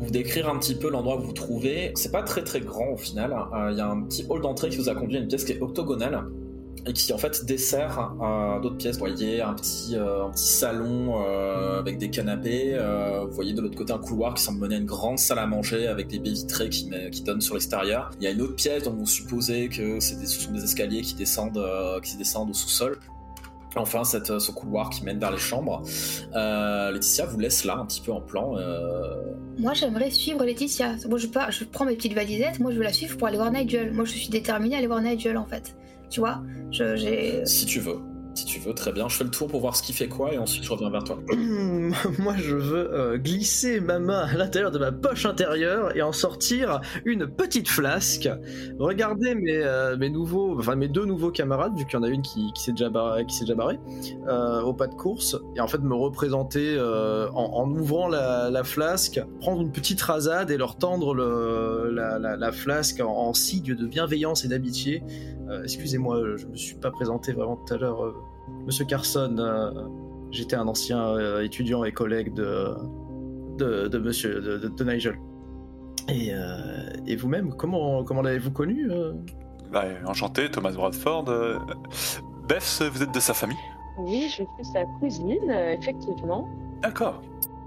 [0.00, 1.92] vous décrire un petit peu l'endroit où vous trouvez.
[1.94, 3.36] C'est pas très très grand au final.
[3.70, 5.52] Il y a un petit hall d'entrée qui vous a conduit à une pièce qui
[5.52, 6.24] est octogonale
[6.86, 8.96] et qui en fait dessert euh, d'autres pièces.
[8.96, 12.70] Vous voyez un petit, euh, un petit salon euh, avec des canapés.
[12.72, 15.38] euh, vous voyez de l'autre côté un couloir qui semble mener à une grande salle
[15.40, 18.10] à manger avec des baies vitrées qui, met- qui donnent sur l'extérieur.
[18.18, 20.64] Il y a une autre pièce dont vous supposez que c'est des- ce sont des
[20.64, 22.96] escaliers qui descendent, euh, qui descendent au sous-sol.
[23.76, 25.82] Enfin, cette, ce couloir qui mène vers les chambres.
[26.34, 28.56] Euh, Laetitia vous laisse là un petit peu en plan.
[28.58, 29.14] euh,
[29.58, 30.96] Moi, j'aimerais suivre Laetitia.
[31.08, 32.58] Moi, je, pars, je prends mes petites valisettes.
[32.58, 33.92] Moi, je veux la suivre pour aller voir Nigel.
[33.92, 35.76] Moi, je suis déterminée à aller voir Nigel, en fait.
[36.10, 36.40] Tu vois
[36.72, 37.42] je.
[37.44, 37.98] Si tu veux.
[38.34, 39.08] Si tu veux, très bien.
[39.08, 41.02] Je fais le tour pour voir ce qui fait quoi et ensuite je reviens vers
[41.04, 41.18] toi.
[42.18, 46.12] Moi, je veux euh, glisser ma main à l'intérieur de ma poche intérieure et en
[46.12, 48.28] sortir une petite flasque.
[48.78, 52.08] Regarder mes, euh, mes nouveaux, enfin mes deux nouveaux camarades, vu qu'il y en a
[52.08, 53.26] une qui, qui s'est déjà barrée,
[54.28, 56.78] euh, au pas de course, et en fait me représenter
[57.34, 62.52] en, ouvrant la, la flasque, prendre une petite rasade et leur tendre la, la- la
[62.52, 65.02] flasque en, signe de bienveillance et d'amitié.
[65.64, 68.14] Excusez-moi, je me suis pas présenté vraiment tout à l'heure,
[68.66, 69.36] Monsieur Carson.
[69.38, 69.70] euh,
[70.32, 72.68] J'étais un ancien euh, étudiant et collègue de,
[73.58, 75.16] de, de monsieur, de, de- de Nigel.
[76.08, 79.12] Et, euh, et vous-même, comment, comment l'avez-vous connu euh?
[79.72, 81.24] Bah, enchanté, Thomas Bradford.
[82.48, 83.56] Beth, vous êtes de sa famille?
[83.98, 86.48] Oui, je suis sa cousine, effectivement.
[86.82, 87.20] D'accord.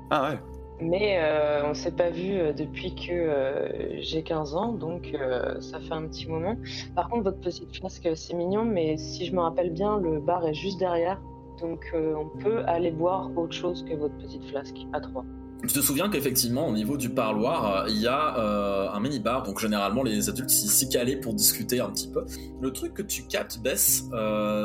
[0.10, 0.40] Ah ouais.
[0.84, 5.16] Mais euh, on s'est pas vu euh, depuis que euh, j'ai 15 ans, donc
[5.60, 6.58] ça fait un petit moment.
[6.96, 10.46] Par contre, votre petite flasque, c'est mignon, mais si je me rappelle bien, le bar
[10.46, 11.22] est juste derrière.
[11.62, 15.24] Donc on peut aller boire autre chose que votre petite flasque à trois.
[15.62, 20.04] Tu te souviens qu'effectivement, au niveau du parloir, il y a un mini-bar, donc généralement
[20.04, 22.26] les adultes s'y calaient pour discuter un petit peu.
[22.60, 24.10] Le truc que tu captes, Bess,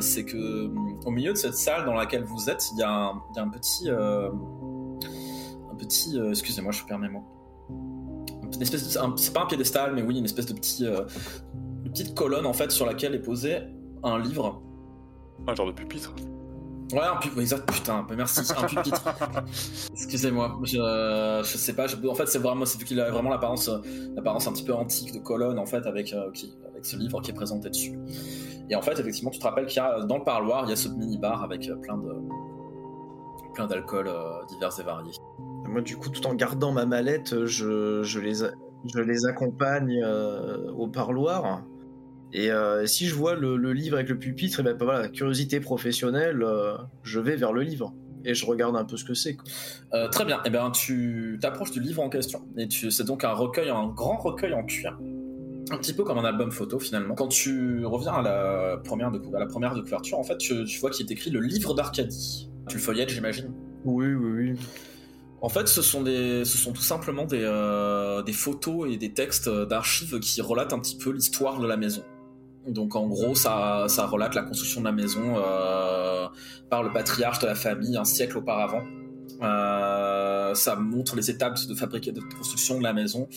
[0.00, 3.12] c'est que hum, au milieu de cette salle dans laquelle vous êtes, il y a
[3.36, 3.88] un petit.
[5.78, 6.18] Petit.
[6.18, 7.24] euh, Excusez-moi, je perds mes mots.
[8.54, 11.02] Une espèce de- un- C'est pas un piédestal, mais oui, une espèce de, petit, euh,
[11.84, 13.58] de petite colonne en fait sur laquelle est posé
[14.02, 14.62] un livre.
[15.46, 16.14] Un genre de pupitre.
[16.92, 19.04] Ouais, un pupitre, exact, putain, merci, un pupitre.
[19.92, 20.76] Excusez-moi, je,
[21.44, 23.70] je sais pas, je- en fait c'est vraiment, c'est vu qu'il a vraiment l'apparence,
[24.16, 27.20] l'apparence un petit peu antique de colonne en fait avec, euh, qui, avec ce livre
[27.20, 27.98] qui est présenté dessus.
[28.70, 30.72] Et en fait effectivement tu te rappelles qu'il y a dans le parloir, il y
[30.72, 32.08] a ce mini-bar avec plein de
[33.54, 35.12] plein d'alcools euh, divers et variés.
[35.68, 38.52] Moi, du coup, tout en gardant ma mallette, je, je les, a-
[38.94, 41.62] je les accompagne euh, au parloir.
[42.32, 45.60] Et euh, si je vois le, le livre avec le pupitre, et ben voilà, curiosité
[45.60, 49.36] professionnelle, euh, je vais vers le livre et je regarde un peu ce que c'est.
[49.94, 53.24] Euh, très bien, et ben tu t'approches du livre en question et tu, c'est donc
[53.24, 54.98] un recueil, un grand recueil en cuir.
[55.70, 57.14] Un petit peu comme un album photo finalement.
[57.14, 60.64] Quand tu reviens à la première de, à la première de couverture, en fait, tu,
[60.64, 62.50] tu vois qu'il est écrit le livre d'Arcadie.
[62.68, 63.52] Tu le feuillettes, j'imagine?
[63.84, 64.58] Oui, oui, oui.
[65.40, 70.40] En fait, ce sont, tout simplement des, euh, des photos et des textes d'archives qui
[70.42, 72.02] relatent un petit peu l'histoire de la maison.
[72.66, 76.26] Donc en gros, ça, ça relate la construction de la maison euh,
[76.70, 78.82] par le patriarche de la famille un siècle auparavant.
[79.42, 79.97] Euh,
[80.54, 83.28] ça montre les étapes de fabrication, de construction de la maison.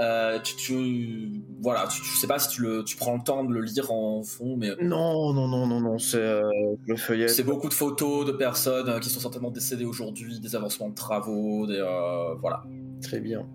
[0.00, 3.44] Euh, tu, tu- voilà, tu, je sais pas si tu, le, tu prends le temps
[3.44, 6.48] de le lire en fond, mais Non, non, non, non, non, c'est euh,
[6.86, 7.28] le feuillet.
[7.28, 10.94] c'est beaucoup de photos de personnes euh, qui sont certainement décédées aujourd'hui, des avancements de
[10.94, 12.62] travaux, des euh, voilà.
[13.02, 13.46] Très bien.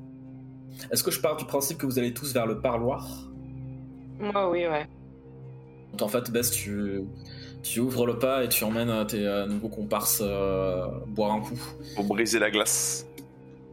[0.92, 3.08] Est-ce que je pars du principe que vous allez tous vers le parloir?
[4.20, 4.88] Moi, oui, ouais.
[5.92, 7.02] Donc en fait, Bess, tu,
[7.63, 11.41] tu ouvres le pas et tu emmènes euh, tes euh, nouveaux comparses euh, boire un
[11.41, 11.60] coup.
[11.95, 13.08] Pour briser la glace.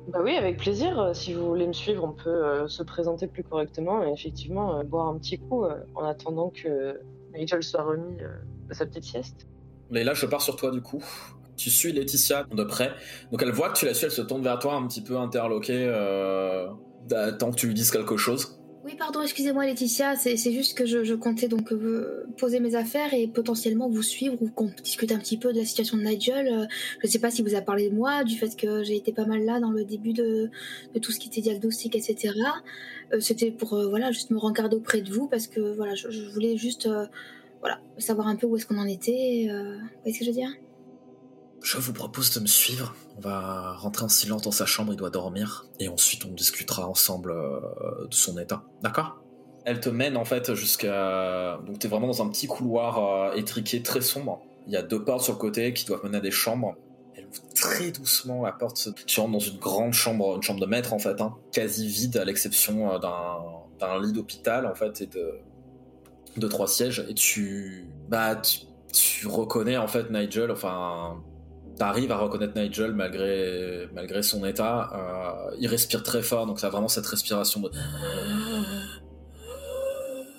[0.09, 1.11] Bah oui, avec plaisir.
[1.15, 4.83] Si vous voulez me suivre, on peut euh, se présenter plus correctement et effectivement euh,
[4.83, 6.99] boire un petit coup euh, en attendant que
[7.35, 8.29] Nigel soit remis euh,
[8.69, 9.47] de sa petite sieste.
[9.91, 11.05] Leïla, je pars sur toi du coup.
[11.57, 12.91] Tu suis Laetitia de près.
[13.31, 15.19] Donc elle voit que tu la suis, elle se tourne vers toi un petit peu
[15.19, 16.69] interloquée, euh,
[17.39, 18.60] tant que tu lui dises quelque chose.
[18.83, 23.29] Oui, pardon, excusez-moi Laetitia, c'est juste que je, comptais donc euh, poser mes affaires et
[23.29, 26.49] potentiellement vous suivre ou qu'on discute un petit peu de la situation de Nigel.
[26.49, 26.67] Euh,
[27.03, 29.27] je sais pas si vous a parlé de moi, du fait que j'ai été pas
[29.27, 30.51] mal là dans le début de,
[31.03, 32.33] tout ce qui était diagnostic, etc.
[33.13, 36.31] Euh, C'était pour voilà juste me regarder auprès de vous parce que voilà, je, je
[36.31, 36.89] voulais juste
[37.61, 39.47] voilà savoir un peu où est-ce qu'on en était.
[39.51, 40.51] vous voyez ce que je veux dire?
[41.63, 42.95] Je vous propose de me suivre.
[43.19, 45.67] On va rentrer en silence dans sa chambre, il doit dormir.
[45.79, 48.63] Et ensuite, on discutera ensemble euh, de son état.
[48.83, 49.23] D'accord?
[49.67, 51.59] Elle te mène en fait jusqu'à.
[51.67, 54.41] Donc, t'es vraiment dans un petit couloir euh, étriqué très sombre.
[54.67, 56.77] Il y a deux portes sur le côté qui doivent mener à des chambres.
[57.15, 58.89] Elle ouvre très doucement la porte.
[59.07, 62.17] Tu rentres dans une grande chambre, une chambre de maître en fait, hein, quasi vide
[62.17, 65.35] à l'exception euh, d'un lit d'hôpital en fait et de,
[66.39, 67.05] de trois sièges.
[67.09, 67.87] Et tu.
[68.09, 68.41] Bah,
[68.93, 71.23] tu reconnais en fait Nigel, enfin
[71.81, 74.91] t'arrives à reconnaître Nigel malgré, son état.
[74.93, 77.71] Euh, il respire très fort, donc ça a vraiment cette respiration de...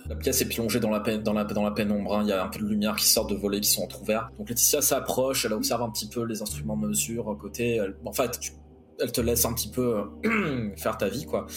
[0.08, 2.24] La pièce est plongée dans la, peine, dans la, dans la pénombre, hein.
[2.24, 4.30] il y a un peu de lumière qui sort de volets qui sont entrouverts.
[4.38, 7.82] Donc Laetitia s'approche, elle observe un petit peu les instruments de mesure à côté.
[8.06, 8.38] En fait,
[9.00, 10.04] elle te laisse un petit peu
[10.76, 11.48] faire ta vie, quoi.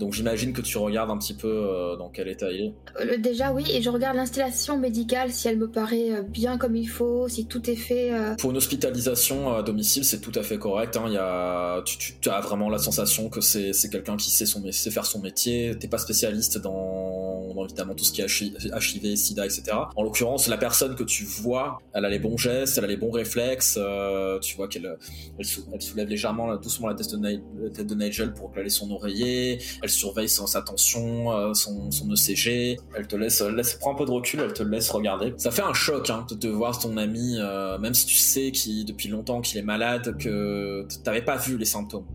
[0.00, 2.74] Donc j'imagine que tu regardes un petit peu euh, dans quel état il est.
[3.00, 6.74] Euh, Déjà oui, et je regarde l'installation médicale si elle me paraît euh, bien comme
[6.74, 8.12] il faut, si tout est fait.
[8.12, 10.96] euh, Pour une hospitalisation à domicile, c'est tout à fait correct.
[10.96, 11.04] Hein.
[11.06, 14.72] Il y a, tu, as vraiment la sensation que c'est quelqu'un qui sait, son, mé-
[14.72, 15.76] sait faire son métier.
[15.78, 19.62] T'es pas spécialiste dans, dans évidemment tout ce qui est HIV, SIDA, etc.
[19.96, 22.96] En l'occurrence, la personne que tu vois, elle a les bons gestes, elle a les
[22.96, 23.78] bons réflexes.
[23.80, 24.96] euh, tu vois qu'elle
[25.38, 29.58] elle, sou- elle soulève légèrement, doucement la tête de, Nigel pour glaler son oreiller.
[29.82, 32.78] Elle surveille son, sa tension, euh, son, ECG.
[32.96, 35.34] Elle te laisse, laisse, prends un peu de recul, elle te laisse regarder.
[35.36, 38.50] Ça fait un choc hein, de te voir ton ami, euh, même si tu sais
[38.86, 42.06] depuis longtemps qu'il est malade, que t'avais pas vu les symptômes.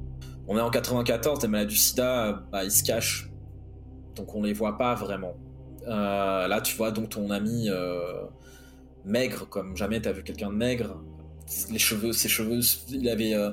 [0.48, 3.30] On est en 94, les malades du sida, euh, bah, ils se cachent.
[4.16, 5.36] Donc on les voit pas vraiment.
[5.88, 8.24] Euh, là, tu vois donc ton ami euh,
[9.06, 10.98] maigre, comme jamais t'as vu quelqu'un de maigre,
[11.72, 13.52] les cheveux, ses cheveux, il avait, euh,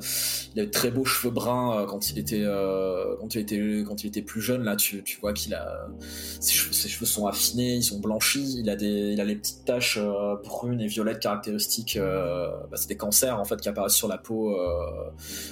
[0.71, 4.23] très beaux cheveux bruns euh, quand il était, euh, quand il était, quand il était
[4.23, 4.63] plus jeune.
[4.65, 5.89] Là, tu, tu vois qu'il a,
[6.41, 8.57] ses cheveux, sont affinés, ils sont blanchis.
[8.59, 9.99] Il a des, il a les petites taches
[10.45, 11.99] brunes et violettes caractéristiques.
[11.99, 14.57] Bah, c'est des cancers en fait qui apparaissent sur la peau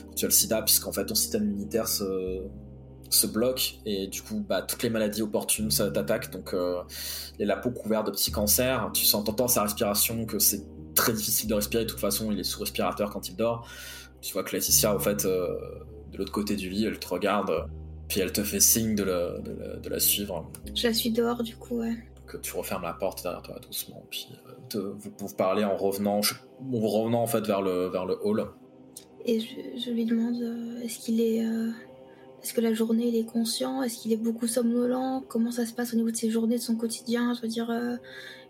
[0.07, 2.43] quand tu as le SIDA, puisqu'en fait ton système immunitaire se
[3.11, 7.45] se bloque et du coup bah, toutes les maladies opportunes ça t'attaque donc euh, a
[7.45, 10.63] la peau couverte de petits cancers tu sens t'entends sa respiration que c'est
[11.01, 13.67] très difficile de respirer de toute façon il est sous respirateur quand il dort.
[14.21, 15.57] Tu vois que Laetitia au fait euh,
[16.13, 17.67] de l'autre côté du lit elle te regarde
[18.09, 20.51] puis elle te fait signe de la, de la, suivre.
[20.75, 21.97] Je la suis dehors du coup ouais.
[22.27, 24.29] Que tu refermes la porte derrière toi doucement puis
[24.75, 28.47] euh, vous pouvez parler en revenant en revenant en fait vers le vers le hall.
[29.25, 29.47] Et je,
[29.85, 31.45] je lui demande est-ce qu'il est,
[32.43, 33.83] est-ce que la journée, il est conscient?
[33.83, 35.23] Est-ce qu'il est beaucoup somnolent?
[35.29, 37.35] Comment ça se passe au niveau de ses journées, de son quotidien?
[37.35, 37.97] Je veux dire, euh,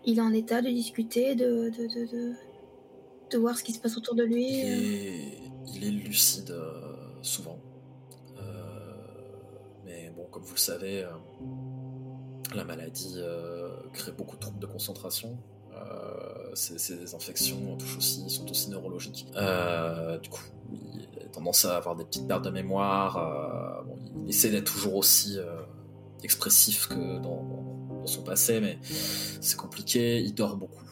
[0.05, 2.33] il est en état de discuter, de, de, de,
[3.31, 5.39] de, voir ce qui se passe autour de lui Il est,
[5.75, 6.71] il est lucide, euh,
[7.21, 7.59] souvent.
[8.37, 8.43] Euh,
[9.85, 11.05] mais bon, comme vous le savez,
[12.55, 13.17] la maladie
[13.91, 15.37] crée beaucoup de troubles de concentration.
[16.53, 19.27] ces, infections touchent aussi, sont aussi neurologiques.
[20.23, 20.43] du coup,
[21.31, 23.17] tendance à avoir des petites pertes de mémoire.
[23.17, 25.61] Euh, il essaie d'être toujours aussi euh,
[26.23, 30.21] expressif que dans, son passé, mais c'est compliqué.
[30.21, 30.83] Il dort beaucoup.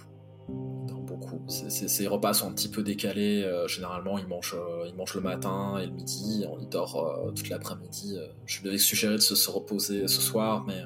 [1.49, 3.43] Ses, repas sont un petit peu décalés.
[3.43, 4.55] Euh, généralement, il mange,
[4.87, 6.45] il mange le matin et le midi.
[6.61, 8.17] Il dort toute l'après-midi.
[8.45, 10.83] je lui avais suggéré de se, reposer ce soir, mais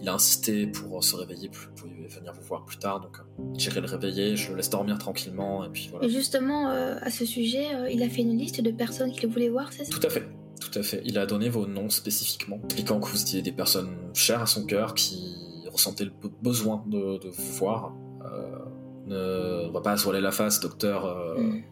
[0.00, 3.00] il a insisté pour se réveiller, pour, venir vous voir plus tard.
[3.00, 3.18] Donc,
[3.56, 5.64] j'irai le réveiller, je le laisse dormir tranquillement.
[5.64, 6.06] Et puis voilà.
[6.06, 9.72] Et justement, à ce sujet, il a fait une liste de personnes qu'il voulait voir,
[9.72, 9.90] c'est ça?
[9.90, 10.24] Tout à fait.
[10.60, 11.02] Tout à fait.
[11.04, 14.64] Il a donné vos noms spécifiquement, expliquant que vous étiez des personnes chères à son
[14.64, 15.34] cœur qui
[15.70, 17.92] ressentaient le besoin de, vous voir.
[18.24, 18.58] Euh,
[19.06, 21.06] ne, on va pas se voiler la face, docteur.
[21.06, 21.62] Euh, mm.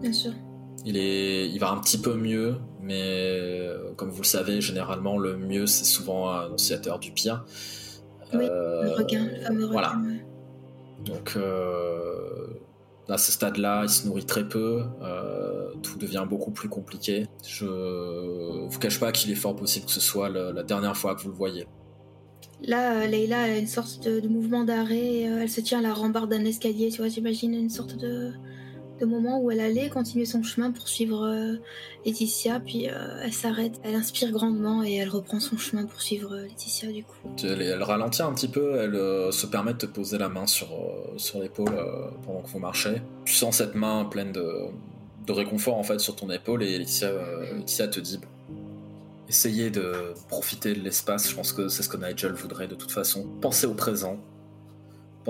[0.00, 0.32] Bien sûr.
[0.84, 5.18] Il, est, il va un petit peu mieux, mais euh, comme vous le savez, généralement,
[5.18, 7.44] le mieux, c'est souvent un annonciateur du pire.
[8.32, 9.72] Oui, le requin, le fameux requin.
[9.72, 9.96] Voilà.
[11.04, 11.36] Donc,
[13.10, 17.26] à ce stade-là, il se nourrit très peu, euh, tout devient beaucoup plus compliqué.
[17.44, 21.22] Je vous cache pas qu'il est fort possible que ce soit la dernière fois que
[21.22, 21.66] vous le voyez.
[22.64, 25.94] Là, euh, Leïla a une sorte de, mouvement d'arrêt, euh, elle se tient à la
[25.94, 28.32] rambarde d'un escalier, tu vois, j'imagine une sorte de,
[29.06, 31.56] moment où elle allait continuer son chemin pour suivre euh,
[32.04, 36.92] Laetitia, puis elle s'arrête, elle inspire grandement et elle reprend son chemin pour suivre Laetitia
[36.92, 37.16] du coup.
[37.42, 40.68] Elle, ralentit un petit peu, elle se permet de te poser la main sur,
[41.16, 41.74] sur l'épaule
[42.26, 43.00] pendant que vous marchez.
[43.24, 44.66] Tu sens cette main pleine de,
[45.26, 47.10] de réconfort en fait sur ton épaule et Laetitia,
[47.54, 48.20] Laetitia te dit
[49.30, 52.90] essayez de profiter de l'espace, je pense que c'est ce que Nigel voudrait de toute
[52.90, 53.28] façon.
[53.40, 54.18] Pensez au présent,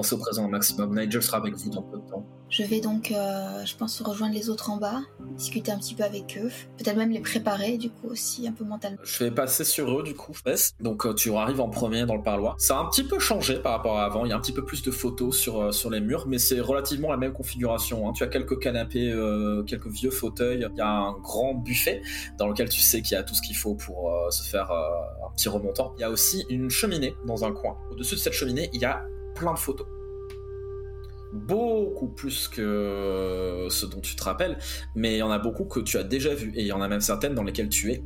[0.00, 0.98] pensez au présent au maximum.
[0.98, 2.24] Nigel sera avec vous dans peu de temps.
[2.48, 5.02] Je vais donc, euh, je pense, rejoindre les autres en bas,
[5.36, 8.64] discuter un petit peu avec eux, peut-être même les préparer, du coup, aussi, un peu
[8.64, 8.98] mentalement.
[9.04, 10.32] Je vais passer sur eux, du coup,
[10.80, 12.56] Donc, euh, tu arrives en premier dans le parloir.
[12.58, 14.24] Ça a un petit peu changé par rapport à avant.
[14.24, 16.38] Il y a un petit peu plus de photos sur, euh, sur les murs, mais
[16.38, 18.08] c'est relativement la même configuration.
[18.08, 18.12] Hein.
[18.14, 19.14] Tu as quelques canapés,
[19.66, 20.66] quelques vieux fauteuils.
[20.72, 22.02] Il y a un grand buffet
[22.38, 25.30] dans lequel tu sais qu'il y a tout ce qu'il faut pour se faire un
[25.36, 25.92] petit remontant.
[25.98, 27.76] Il y a aussi une cheminée dans un coin.
[27.90, 29.04] Au-dessus de cette cheminée, il y a
[29.40, 29.86] plein de photos
[31.32, 34.58] beaucoup plus que ce dont tu te rappelles,
[34.94, 36.80] mais il y en a beaucoup que tu as déjà vu, et il y en
[36.80, 38.02] a même certaines dans lesquelles tu es.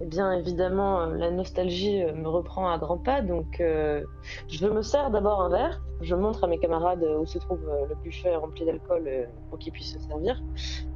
[0.00, 4.04] Eh bien, évidemment, euh, la nostalgie euh, me reprend à grands pas, donc euh,
[4.48, 7.96] je me sers d'abord un verre, je montre à mes camarades où se trouve le
[7.96, 10.40] buffet rempli d'alcool pour qu'ils puissent se servir,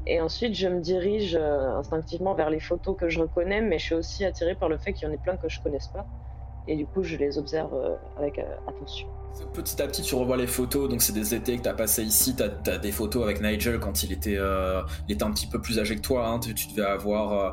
[0.07, 3.95] et ensuite je me dirige instinctivement vers les photos que je reconnais, mais je suis
[3.97, 6.07] aussi attirée par le fait qu'il y en ait plein que je connaisse pas,
[6.69, 9.09] et du coup je les observe avec attention.
[9.55, 10.89] Petit à petit, tu revois les photos.
[10.89, 12.35] Donc, c'est des étés que tu as passé ici.
[12.35, 15.61] Tu as, des photos avec Nigel quand il était, euh, il était un petit peu
[15.61, 16.27] plus âgé que toi.
[16.27, 16.39] Hein.
[16.39, 17.51] Tu, devais avoir, euh,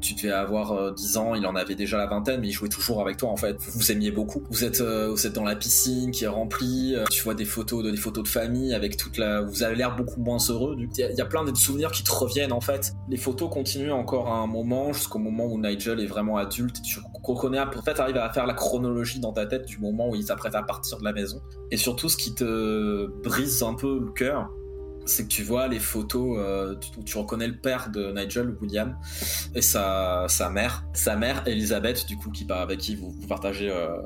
[0.00, 1.34] tu devais avoir 10 euh, ans.
[1.34, 3.56] Il en avait déjà la vingtaine, mais il jouait toujours avec toi en fait.
[3.60, 4.42] Vous vous aimiez beaucoup.
[4.50, 6.96] Vous êtes, vous êtes dans la piscine qui est remplie.
[7.10, 9.40] tu vois des photos, de, des photos de famille avec toute la.
[9.40, 10.76] Vous avez l'air beaucoup moins heureux.
[10.78, 12.94] Il y, a, plein de souvenirs qui te reviennent en fait.
[13.08, 16.80] Les photos continuent encore à un moment, jusqu'au moment où Nigel est vraiment adulte.
[17.28, 20.24] Reconnais, en fait, arrives à faire la chronologie dans ta tête du moment où il
[20.24, 21.40] s'apprête à partir de la maison.
[21.70, 24.50] Et surtout, ce qui te brise un peu le cœur,
[25.08, 28.96] c'est que tu vois les photos euh, où tu, reconnais le père de Nigel, William,
[29.54, 34.00] et sa, sa mère, sa mère Elisabeth, du coup, qui, avec qui vous, partagez, euh,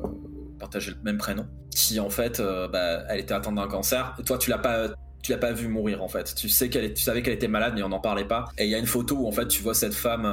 [0.59, 4.39] partagez le même prénom, qui en fait, euh, bah, elle était atteinte d'un cancer, toi,
[4.39, 4.89] tu l'as pas
[5.23, 6.35] tu l'as pas vu mourir en fait.
[6.35, 8.47] Tu sais qu'elle, tu savais qu'elle était malade, mais on n'en parlait pas.
[8.59, 10.25] Et il y a une photo où en fait tu vois cette femme,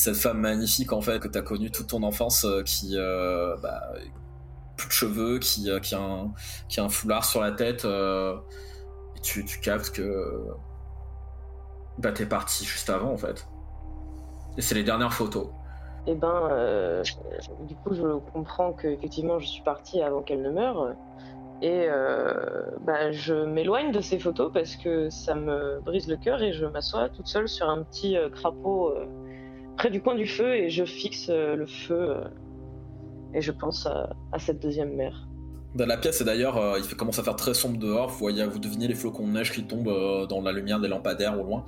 [0.00, 2.96] cette femme magnifique en fait que tu as connue toute ton enfance, qui,
[3.62, 3.80] bah,
[4.80, 7.84] plus de cheveux, qui, euh, qui, a un, foulard sur la tête.
[7.84, 8.36] Euh,
[9.22, 10.46] tu, tu captes que
[11.98, 13.46] bah t'es parti juste avant en fait.
[14.56, 15.48] Et c'est les dernières photos.
[16.06, 17.02] Eh ben, euh,
[17.68, 20.94] du coup, je comprends qu'effectivement, je suis partie avant qu'elle ne meure.
[21.62, 26.42] Et euh, bah, je m'éloigne de ces photos parce que ça me brise le cœur
[26.42, 29.06] et je m'assois toute seule sur un petit euh, crapaud euh,
[29.80, 32.24] près du coin du feu et je fixe euh, le feu euh,
[33.32, 35.26] et je pense à, à cette deuxième mère.
[35.74, 38.10] Dans la pièce, et d'ailleurs, euh, il fait- commence à faire très sombre dehors.
[38.10, 40.88] Vous voyez, vous devinez les flocons de neige qui tombent euh, dans la lumière des
[40.88, 41.64] lampadaires au loin.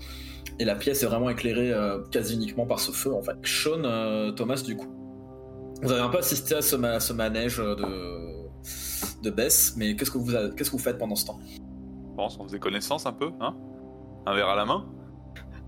[0.58, 3.36] Et la pièce est vraiment éclairée euh, quasi uniquement par ce feu, en fait.
[3.44, 4.88] Sean, euh, Thomas, du coup.
[5.82, 10.10] Vous avez un peu assisté à ce, ma- ce manège de, de Bess, mais qu'est-ce
[10.10, 11.38] que, vous a- qu'est-ce que vous faites pendant ce temps?
[11.48, 13.56] Je pense qu'on faisait connaissance un peu, hein?
[14.26, 14.84] Un verre à la main?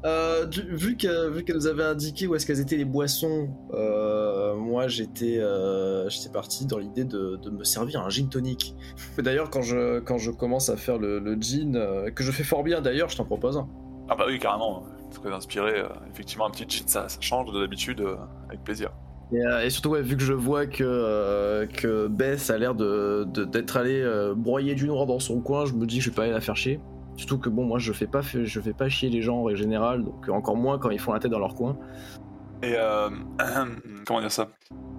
[0.04, 3.48] Euh, du- vu que vu qu'elle nous avait indiqué où est-ce qu'elles étaient les boissons,
[3.72, 8.74] euh, moi j'étais euh, j'étais parti dans l'idée de, de me servir un gin tonic.
[9.18, 11.80] D'ailleurs quand je quand je commence à faire le, le gin
[12.14, 13.66] que je fais fort bien d'ailleurs, je t'en propose un.
[14.10, 14.84] Ah bah oui, carrément.
[15.10, 15.82] Très inspiré.
[16.10, 18.16] effectivement, un petit gin, ça, ça change de d'habitude, euh,
[18.48, 18.90] avec plaisir.
[19.32, 23.78] Et, et surtout ouais, vu que je vois que que Bess a l'air de d'être
[23.78, 24.04] allée
[24.36, 26.42] broyer du noir dans son coin, je me dis que je vais pas aller la
[26.42, 26.78] faire chier.
[27.16, 29.58] Surtout que bon moi je fais pas je fais pas chier les gens en règle
[29.60, 31.76] générale, donc encore moins quand ils font la tête dans leur coin.
[32.62, 33.10] Et euh,
[34.06, 34.48] comment dire ça?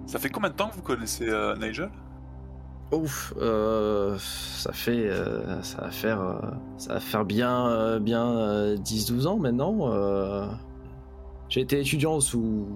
[0.06, 1.90] Ça fait combien de temps que vous connaissez euh, Nigel?
[2.92, 6.40] Ouf, euh, ça fait, euh, ça va faire, euh,
[6.76, 9.92] ça va faire bien, euh, bien euh, 10-12 ans maintenant.
[9.92, 10.46] euh.
[11.48, 12.68] J'ai été étudiant sous,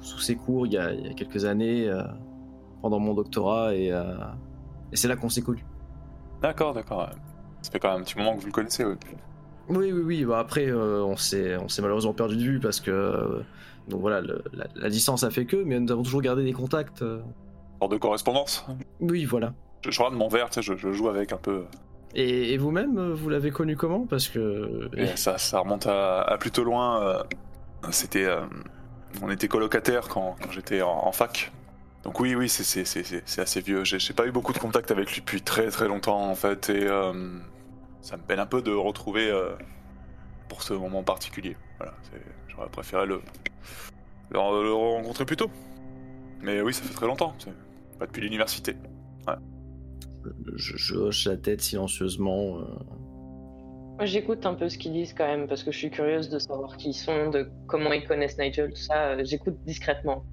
[0.00, 2.02] sous ses cours il y a, il y a quelques années euh,
[2.80, 4.14] pendant mon doctorat et, euh,
[4.92, 5.66] et c'est là qu'on s'est connus.
[6.40, 7.00] D'accord, d'accord.
[7.00, 7.16] ouais.
[7.62, 8.84] Ça fait quand même un petit moment que vous le connaissez.
[8.84, 8.96] ouais.
[9.68, 10.24] Oui, oui, oui.
[10.24, 13.40] Bah après, euh, on s'est, on s'est malheureusement perdu de vue parce que, euh,
[13.88, 16.52] donc voilà, le- la, la distance a fait que, mais nous avons toujours gardé des
[16.52, 17.02] contacts.
[17.02, 17.20] euh.
[17.80, 18.66] Hors de correspondance.
[19.00, 19.54] Oui, voilà.
[19.84, 21.64] Je, je regarde mon verre, tu sais, je, je joue avec un peu.
[22.14, 24.06] Et, et vous-même, euh, vous l'avez connu comment?
[24.06, 27.02] Parce que Et ça, ça remonte à, à plutôt loin.
[27.04, 27.22] euh,
[27.90, 28.40] C'était, euh,
[29.22, 31.52] on était colocataires quand, quand j'étais en, en fac.
[32.02, 33.84] Donc oui, oui, c'est, c'est, c'est, c'est- c'est assez vieux.
[33.84, 36.70] J'ai, j'ai pas eu beaucoup de contact avec lui depuis très très longtemps en fait,
[36.70, 37.12] et euh,
[38.00, 39.50] ça me peine un peu de retrouver euh,
[40.48, 41.56] pour ce moment particulier.
[41.78, 43.20] Voilà, c'est- j'aurais préféré le,
[44.30, 45.50] le, le rencontrer plus tôt.
[46.42, 47.34] Mais oui, ça fait très longtemps.
[47.38, 47.52] C'est
[47.98, 48.76] pas depuis l'université.
[50.56, 52.58] je, je hoche la tête silencieusement.
[52.60, 52.64] euh.
[53.98, 56.38] Moi, j'écoute un peu ce qu'ils disent quand même parce que je suis curieuse de
[56.38, 59.22] savoir qui ils sont, de comment ils connaissent Nigel, tout ça.
[59.24, 60.24] J'écoute discrètement.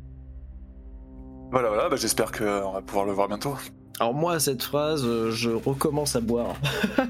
[1.52, 1.90] Voilà, voilà.
[1.90, 3.56] Bah, j'espère qu'on va pouvoir le voir bientôt.
[4.00, 6.56] Alors moi, à cette phrase, euh, je recommence à boire.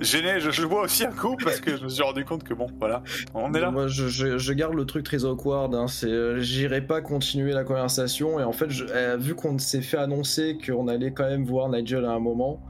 [0.00, 2.54] Gêné, je, je bois aussi un coup parce que je me suis rendu compte que
[2.54, 3.02] bon, voilà,
[3.34, 3.70] on est là.
[3.70, 5.72] Moi, je, je- je garde le truc très awkward.
[5.74, 5.86] Hein.
[5.86, 8.40] C'est, euh, j'irai pas continuer la conversation.
[8.40, 11.68] Et en fait, je- euh, vu qu'on s'est fait annoncer qu'on allait quand même voir
[11.68, 12.60] Nigel à un moment,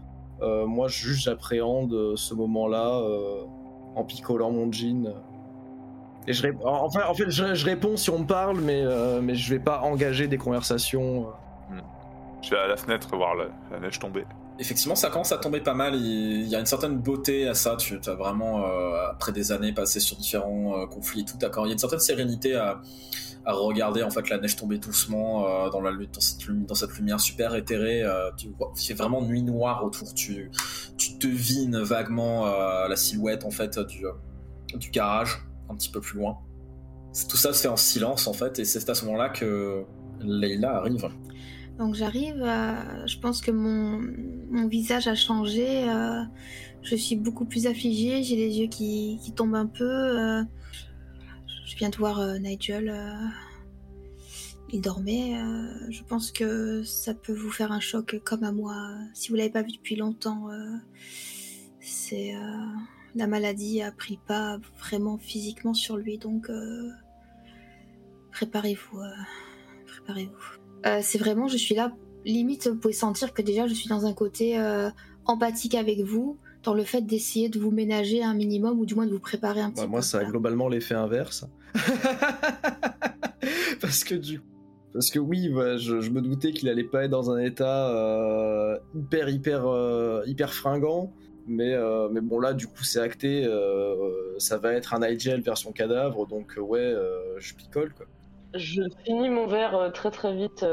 [0.43, 3.01] euh, moi, juste j'appréhende ce moment-là
[3.97, 5.15] en picolant mon jean.
[6.27, 8.81] Et je, rép- en fait, en fait je, je réponds si on me parle, mais,
[8.83, 11.29] euh, mais je vais pas engager des conversations.
[12.43, 14.25] Je vais à la fenêtre voir la, la neige tomber.
[14.59, 15.95] Effectivement, ça commence à tomber pas mal.
[15.97, 17.77] Il il y a une certaine beauté à ça.
[17.77, 21.65] Tu as vraiment, euh, après des années passées sur différents euh, conflits et tout, d'accord.
[21.67, 22.81] Il y a une certaine sérénité à,
[23.47, 26.67] à regarder en fait la neige tomber doucement euh, dans la lu- dans cette, lumi-
[26.67, 28.03] dans cette lumière super éthérée.
[28.03, 30.13] euh, tu vois, il fait vraiment nuit noire autour.
[30.15, 30.51] Tu,
[30.99, 34.13] tu devines vaguement euh, la silhouette en fait du, euh,
[34.77, 36.39] du garage un petit peu plus loin.
[37.29, 39.85] Tout ça se fait en silence en fait, et c'est à ce moment-là que
[40.21, 41.09] Leila arrive.
[41.79, 42.37] Donc j'arrive,
[43.07, 46.23] je pense que mon, visage a changé, euh,
[46.83, 49.85] je suis beaucoup plus affligée, j'ai les yeux qui, tombent un peu.
[49.85, 50.43] euh,
[51.67, 52.95] je viens de voir euh, Nigel,
[54.71, 55.35] il dormait,
[55.91, 58.77] je pense que ça peut vous faire un choc comme à moi.
[59.13, 60.49] Si vous l'avez pas vu depuis longtemps,
[61.81, 62.35] c'est
[63.15, 66.89] la maladie a pris pas vraiment physiquement sur lui, donc euh,
[68.33, 69.09] préparez-vous, euh,
[69.87, 70.87] préparez-vous.
[70.87, 71.93] Euh, c'est vraiment, je suis là,
[72.25, 74.59] limite, vous pouvez sentir que déjà je suis dans un côté
[75.27, 79.07] empathique avec vous, dans le fait d'essayer de vous ménager un minimum, ou du moins
[79.07, 79.91] de vous préparer un petit Bah, peu.
[79.91, 81.47] moi, ça a globalement l'effet inverse.
[83.81, 84.41] parce que du
[84.93, 87.91] parce que oui, voilà, je, je me doutais qu'il allait pas être dans un état
[87.91, 91.13] euh, hyper hyper euh, hyper fringant,
[91.47, 95.41] mais euh, mais bon là du coup c'est acté, euh, ça va être un Nigel
[95.41, 98.07] version cadavre, donc euh, ouais, euh, je picole quoi.
[98.55, 100.65] Je finis mon verre très très vite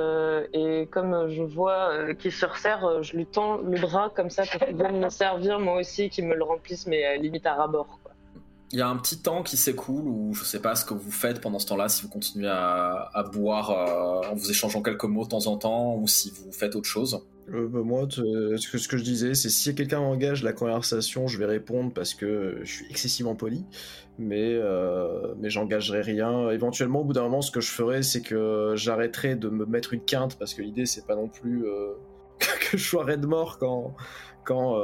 [0.53, 4.67] et comme je vois qu'il se resserre, je lui tends le bras comme ça pour
[4.67, 8.00] qu'il me servir moi aussi, qu'il me le remplisse mais limite à rabord.
[8.73, 11.11] Il y a un petit temps qui s'écoule où je sais pas ce que vous
[11.11, 15.23] faites pendant ce temps-là, si vous continuez à, boire euh, en vous échangeant quelques mots
[15.23, 17.21] de temps en temps ou si vous faites autre chose.
[17.53, 21.27] Euh, bah, moi, ce que, ce que je disais, c'est si quelqu'un engage la conversation,
[21.27, 23.65] je vais répondre parce que je suis excessivement poli,
[24.17, 26.49] mais, euh, mais j'engagerai rien.
[26.49, 29.93] Éventuellement, au bout d'un moment, ce que je ferai, c'est que j'arrêterai de me mettre
[29.93, 31.65] une quinte parce que l'idée, c'est pas non plus
[32.39, 33.95] que je sois raide mort quand.
[34.45, 34.77] quand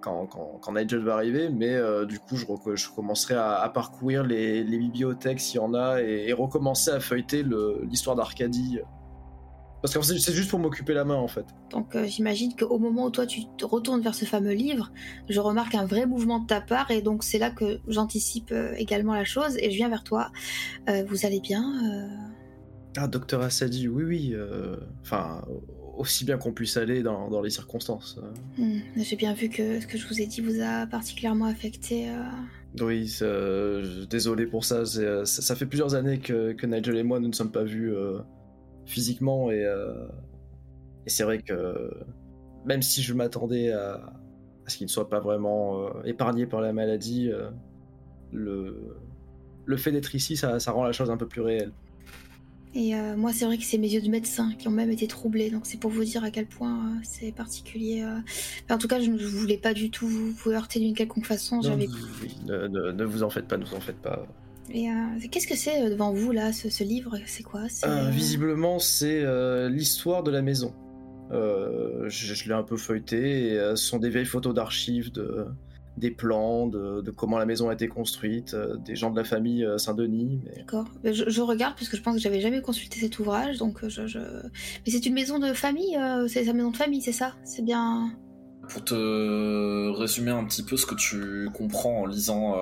[0.00, 4.64] quand, quand, Nigel va arriver, mais euh, du coup, je, je commencerai à, parcourir les,
[4.64, 7.44] bibliothèques s'il y en a et, recommencer à feuilleter
[7.82, 8.80] l'histoire d'Arcadie.
[9.82, 11.46] Parce que c'est juste pour m'occuper la main en fait.
[11.70, 14.92] Donc euh, j'imagine qu'au moment où toi tu te retournes vers ce fameux livre,
[15.30, 18.74] je remarque un vrai mouvement de ta part et donc c'est là que j'anticipe euh,
[18.76, 20.32] également la chose et je viens vers toi.
[21.08, 21.64] vous allez bien
[22.98, 24.34] Ah, docteur Assadi, oui, oui.
[25.00, 25.42] Enfin,
[25.96, 28.18] aussi bien qu'on puisse aller dans, les circonstances.
[28.56, 32.10] Hmm, j'ai bien vu que ce que je vous ai dit vous a particulièrement affecté.
[32.10, 32.22] Euh.
[32.80, 33.12] Oui,
[34.08, 34.84] désolé pour ça.
[34.84, 35.56] ça.
[35.56, 38.18] fait plusieurs années que, Nigel et moi ne nous sommes pas vus euh,
[38.86, 40.06] physiquement et, euh,
[41.06, 41.90] et c'est vrai que
[42.64, 44.12] même si je m'attendais à,
[44.66, 47.30] ce qu'il ne soit pas vraiment épargné par la maladie,
[48.32, 48.96] le,
[49.64, 51.72] le fait d'être ici, ça rend la chose un peu plus réelle.
[52.74, 55.08] Et euh, moi, c'est vrai que c'est mes yeux de médecin qui ont même été
[55.08, 58.02] troublés, donc c'est pour vous dire à quel point euh, c'est particulier.
[58.02, 58.72] Euh.
[58.72, 61.62] en tout cas, je ne voulais pas du tout vous, heurter d'une quelconque façon.
[61.62, 61.88] J'avais.
[62.46, 64.24] ne, vous en faites pas, ne vous en faites pas.
[64.72, 64.88] Et
[65.32, 67.62] qu'est-ce que c'est devant vous là, ce, livre C'est quoi
[68.10, 69.24] Visiblement, c'est
[69.68, 70.72] l'histoire de la maison.
[71.32, 73.48] je, je l'ai un peu feuilleté.
[73.48, 75.46] Et, ce sont des vieilles photos d'archives de
[76.00, 79.64] des plans de, comment la maison a été construite, euh, des gens de la famille
[79.64, 80.40] euh, Saint-Denis.
[80.56, 80.86] D'accord.
[81.04, 84.18] Je, regarde parce que je pense que j'avais jamais consulté cet ouvrage, donc euh, je.
[84.18, 85.96] Mais c'est une maison de famille,
[86.26, 87.34] c'est sa maison de famille, c'est ça?
[87.44, 88.12] C'est bien.
[88.70, 92.54] Pour te résumer un petit peu ce que tu comprends en lisant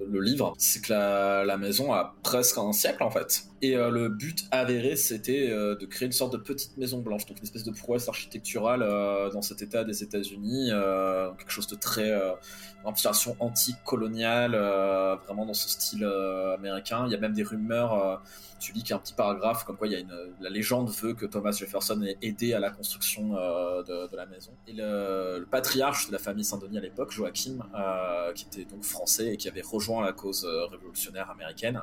[0.00, 3.44] le livre, c'est que la, maison a presque un siècle en fait.
[3.60, 7.44] Et le but avéré, c'était de créer une sorte de petite maison blanche, donc une
[7.44, 8.80] espèce de prouesse architecturale
[9.32, 10.70] dans cet état des États-Unis,
[11.38, 12.12] quelque chose de très
[12.84, 17.04] inspiration anti-coloniale, euh, vraiment dans ce style euh, américain.
[17.06, 18.16] Il y a même des rumeurs, euh,
[18.58, 20.50] tu lis qu'il y a un petit paragraphe comme quoi il y a une, la
[20.50, 24.52] légende veut que Thomas Jefferson ait aidé à la construction de, la maison.
[25.50, 27.58] Patriarche de la famille Saint-Denis à l'époque, Joachim,
[28.34, 31.82] qui était donc français et qui avait rejoint la cause révolutionnaire américaine,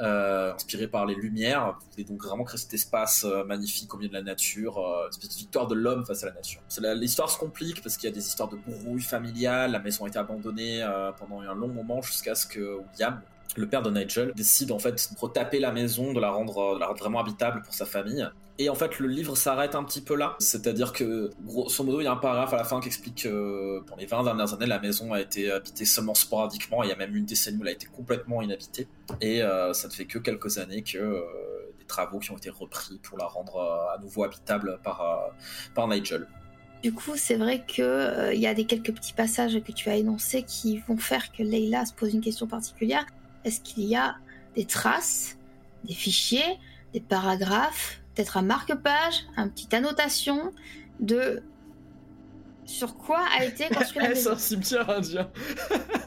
[0.00, 1.78] euh, inspiré par les Lumières.
[1.98, 5.10] Et donc vraiment créer cet espace euh, magnifique au milieu de la nature, euh, une
[5.10, 6.62] espèce de victoire de l'homme face à la nature.
[6.94, 10.08] L'histoire se complique parce qu'il y a des histoires de brouille familiale, la maison a
[10.08, 10.82] été abandonnée
[11.18, 13.20] pendant un long moment jusqu'à ce que William,
[13.56, 17.20] le père de Nigel décide en fait de retaper la maison, de la rendre vraiment
[17.20, 18.26] habitable pour sa famille.
[18.60, 20.36] Et en fait, le livre s'arrête un petit peu là.
[20.38, 23.82] C'est-à-dire que, grosso modo, il y a un paragraphe à la fin qui explique que
[23.86, 26.82] dans les 20 dernières années, la maison a été habitée seulement sporadiquement.
[26.82, 28.86] Il y a même une décennie où elle a été complètement inhabitée.
[29.22, 31.22] Et euh, ça ne fait que quelques années que euh,
[31.78, 35.30] des travaux qui ont été repris pour la rendre euh, à nouveau habitable par,
[35.74, 36.28] par Nigel.
[36.82, 39.96] Du coup, c'est vrai qu'il il y a des quelques petits passages que tu as
[39.96, 43.06] énoncés qui vont faire que Leila se pose une question particulière.
[43.46, 44.16] Est-ce qu'il y a
[44.54, 45.38] des traces,
[45.84, 46.58] des fichiers,
[46.92, 50.52] des paragraphes peut-être un marque-page, une petite annotation
[51.00, 51.42] de
[52.64, 54.32] sur quoi a été construit la maison.
[54.32, 55.30] Un cimetière indien.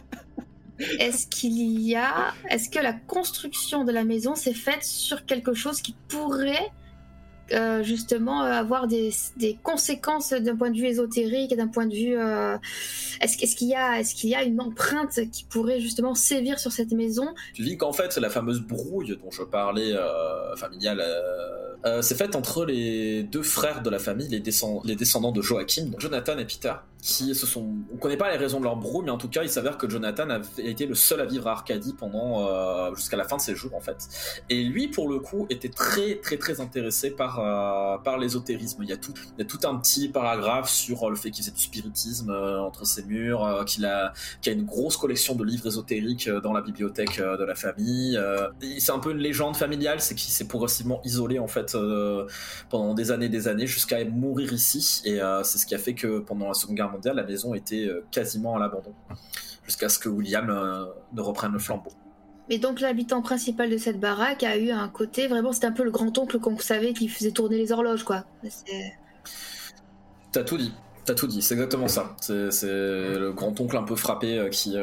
[1.00, 5.54] est-ce qu'il y a, est-ce que la construction de la maison s'est faite sur quelque
[5.54, 6.72] chose qui pourrait
[7.52, 9.12] euh, justement euh, avoir des,
[9.64, 12.58] conséquences d'un point de vue ésotérique d'un point de vue euh,
[13.20, 16.92] est-ce, qu'il y a est-ce y a une empreinte qui pourrait justement sévir sur cette
[16.92, 17.28] maison?
[17.54, 19.94] Tu dis qu'en fait la fameuse brouille dont je parlais
[20.56, 21.04] familiale
[22.02, 24.42] c'est faite entre les deux frères de la famille les,
[24.86, 26.74] les descendants de Joachim Jonathan et Peter
[27.04, 27.76] qui se sont.
[27.94, 29.90] On connaît pas les raisons de leur brouille, mais en tout cas, il s'avère que
[29.90, 33.42] Jonathan a été le seul à vivre à Arcadie pendant euh, jusqu'à la fin de
[33.42, 34.08] ses jours en fait.
[34.50, 38.84] Et lui, pour le coup, était très très très intéressé par euh, par l'ésotérisme.
[38.84, 41.44] Il y a tout il y a tout un petit paragraphe sur le fait qu'il
[41.44, 45.44] faisait du spiritisme euh, entre ses murs, qu'il a qu'il a une grosse collection de
[45.44, 48.18] livres ésotériques dans la bibliothèque de la famille.
[48.80, 51.76] c'est un peu une légende familiale, c'est qu'il s'est progressivement isolé en fait
[52.70, 55.02] pendant des années des années jusqu'à mourir ici.
[55.04, 58.06] Et c'est ce qui a fait que pendant la Seconde Guerre la maison était euh,
[58.12, 58.94] quasiment à l'abandon,
[59.66, 61.92] jusqu'à ce que William euh, ne reprenne le flambeau.
[62.50, 65.84] Et donc l'habitant principal de cette baraque a eu un côté vraiment, c'était un peu
[65.84, 68.26] le grand-oncle qu'on savait qui faisait tourner les horloges, quoi.
[70.32, 70.74] T'as tout dit.
[71.06, 72.16] T'as tout dit, c'est exactement ça.
[72.20, 74.78] C'est le grand-oncle un peu frappé euh, qui,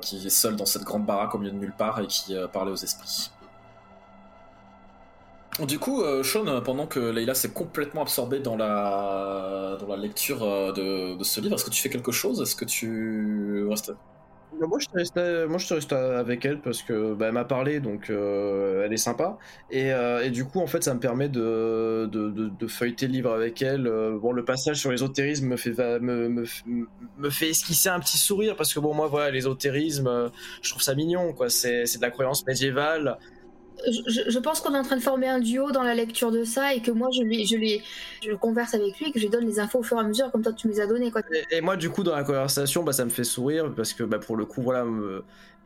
[0.00, 2.72] qui est seul dans cette grande baraque au milieu de nulle part et qui parlait
[2.72, 3.30] aux esprits.
[5.66, 10.42] Du coup, euh, Sean, pendant que Leila s'est complètement absorbée dans la, dans la lecture
[10.42, 10.72] euh,
[11.16, 12.40] de, ce livre, est-ce que tu fais quelque chose?
[12.40, 13.92] Est-ce que tu restes
[14.52, 18.10] moi, je resté, moi, je resté avec elle parce que bah, elle m'a parlé, donc
[18.10, 19.38] euh, elle est sympa.
[19.70, 19.90] Et,
[20.24, 23.62] et, du coup, en fait, ça me permet de, de, de, feuilleter le livre avec
[23.62, 23.84] elle.
[24.20, 28.56] Bon, le passage sur l'ésotérisme me fait, me, me, me, fait esquisser un petit sourire
[28.56, 30.30] parce que bon, moi, voilà, l'ésotérisme,
[30.60, 31.48] je trouve ça mignon, quoi.
[31.48, 33.18] C'est de la croyance médiévale
[34.06, 36.74] je, pense qu'on est en train de former un duo dans la lecture de ça
[36.74, 37.82] et que moi je lui, je lui,
[38.22, 40.04] je converse avec lui et que je lui donne les infos au fur et à
[40.04, 41.12] mesure comme toi tu me les as données.
[41.50, 44.18] Et, moi du coup dans la conversation bah, ça me fait sourire parce que bah,
[44.18, 44.84] pour le coup voilà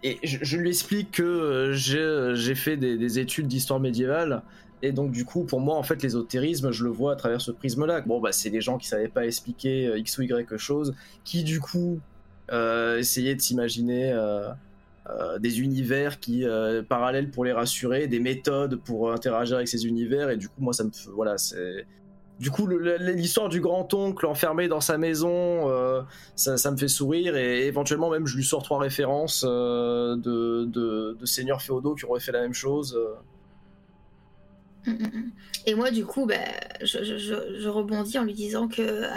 [0.02, 4.42] et je, lui explique que euh, j'ai fait des, études d'histoire médiévale
[4.82, 7.50] et donc du coup pour moi en fait l'ésotérisme je le vois à travers ce
[7.50, 8.02] prisme là.
[8.02, 10.94] Bon bah c'est des gens qui savaient pas expliquer euh, x ou y chose
[11.24, 12.00] qui du coup
[12.52, 14.50] euh, essayaient de s'imaginer euh,
[15.38, 20.30] des univers qui euh, parallèles pour les rassurer, des méthodes pour interagir avec ces univers
[20.30, 21.86] et du coup moi ça me voilà c'est
[22.40, 26.02] du coup l'histoire du grand oncle enfermé dans sa maison euh,
[26.36, 31.60] ça, me fait sourire et éventuellement même je lui sors trois références de, de, seigneurs
[31.60, 32.98] féodaux qui auraient fait la même chose.
[35.66, 36.34] Et moi, du coup, bah,
[36.82, 39.08] je, rebondis en lui disant que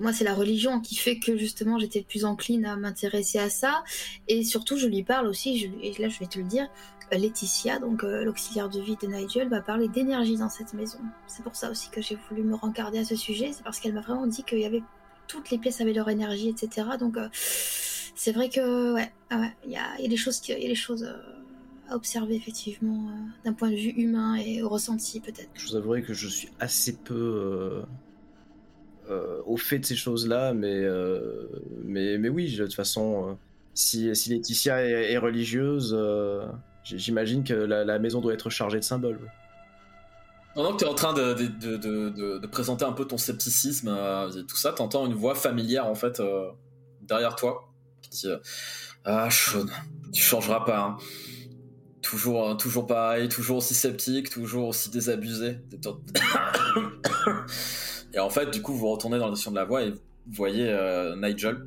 [0.00, 3.84] moi, c'est la religion qui fait que justement j'étais plus encline à m'intéresser à ça.
[4.28, 6.68] Et surtout, je lui parle aussi, et là je vais te le dire,
[7.12, 10.98] euh, Laetitia, donc euh, l'auxiliaire de vie de Nigel, va parler d'énergie dans cette maison.
[11.26, 13.94] C'est pour ça aussi que j'ai voulu me rencarder à ce sujet, c'est parce qu'elle
[13.94, 14.82] m'a vraiment dit qu'il y avait
[15.26, 16.88] toutes les pièces avaient leur énergie, etc.
[16.98, 20.74] Donc euh, c'est vrai que ouais, ah il y, a, des choses, y a des
[20.74, 21.08] choses
[21.88, 23.10] à observer effectivement
[23.44, 25.50] d'un point de vue humain et ressenti peut-être.
[25.54, 27.84] Je vous avouerai que je suis assez peu
[29.10, 31.46] euh, au fait de ces choses-là, mais, euh,
[31.84, 33.34] mais, mais oui, de toute façon, euh,
[33.74, 35.94] si, si Laetitia est, religieuse,
[36.84, 39.20] j'imagine que la, maison doit être chargée de symboles.
[40.54, 43.94] Pendant que tu es en train de, de, de, de, présenter un peu ton scepticisme
[44.34, 46.22] et tout ça, tu entends une voix familière en fait
[47.02, 47.68] derrière toi
[48.00, 48.28] qui dit
[49.04, 49.66] Ah, Sean,
[50.14, 50.78] tu changeras pas.
[50.78, 50.96] Hein.
[52.04, 55.56] Toujours, toujours pareil, toujours aussi sceptique, toujours aussi désabusé.
[58.12, 59.96] Et en fait, du coup, vous retournez dans la notion de la voix et vous
[60.26, 61.66] voyez euh, Nigel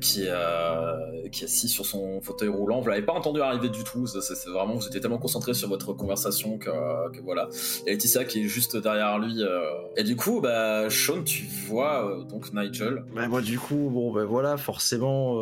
[0.00, 2.80] qui, euh, qui est assis sur son fauteuil roulant.
[2.80, 4.08] Vous l'avez pas entendu arriver du tout.
[4.08, 7.48] C'est vraiment, vous étiez tellement concentré sur votre conversation que, que voilà.
[7.86, 9.44] Et Laetitia qui est juste derrière lui.
[9.44, 9.60] Euh.
[9.96, 13.04] Et du coup, bah, Sean, tu vois donc Nigel.
[13.14, 15.36] Bah, moi, du coup, bon, ben voilà, forcément,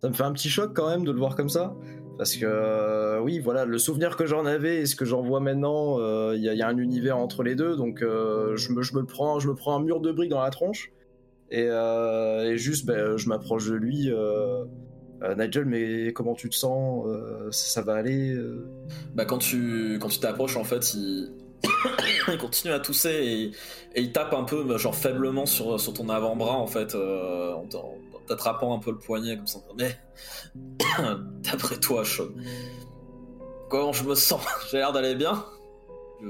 [0.00, 1.74] ça me fait un petit choc quand même de le voir comme ça.
[2.22, 5.40] Parce que euh, oui, voilà, le souvenir que j'en avais et ce que j'en vois
[5.40, 9.40] maintenant, euh, il y, a un univers entre les deux, donc euh, je, me, prends,
[9.40, 10.92] je me prends un mur de briques dans la tronche
[11.50, 11.66] et,
[12.54, 14.12] juste, ben, je m'approche de lui.
[15.36, 17.08] Nigel, mais comment tu te sens
[17.50, 18.38] ça, va aller
[19.16, 21.32] Bah quand tu t'approches, en fait, il...
[22.38, 23.50] continue à tousser
[23.96, 26.94] et, il tape un peu, genre faiblement sur, ton avant-bras en fait,
[28.26, 29.58] t'attrapant un peu le poignet comme ça.
[29.76, 29.96] Mais
[31.42, 32.28] d'après toi, Sean,
[33.68, 35.44] comment je me sens J'ai l'air d'aller bien.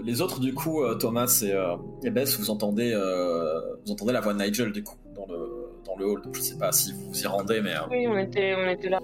[0.04, 1.76] Les autres, du coup, euh, Thomas et, euh,
[2.10, 6.22] Bess, vous entendez, euh, vous entendez la voix de Nigel, du coup, dans le, hall.
[6.22, 7.74] Donc, je sais pas si vous vous y rendez, mais.
[7.90, 9.00] Oui, on était, on était là.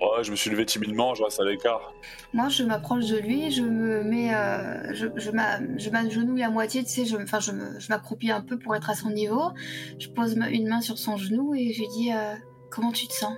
[0.00, 1.92] Ouais, je me suis levé timidement, je reste à l'écart.
[2.32, 6.90] Moi, je m'approche de lui, je me mets, euh, je, je m'agenouille à moitié, tu
[6.90, 7.52] sais, je, enfin, je,
[7.88, 9.50] m'accroupis un peu pour être à son niveau.
[9.98, 12.34] Je pose une main sur son genou et je lui dis euh,
[12.70, 13.34] Comment tu te sens?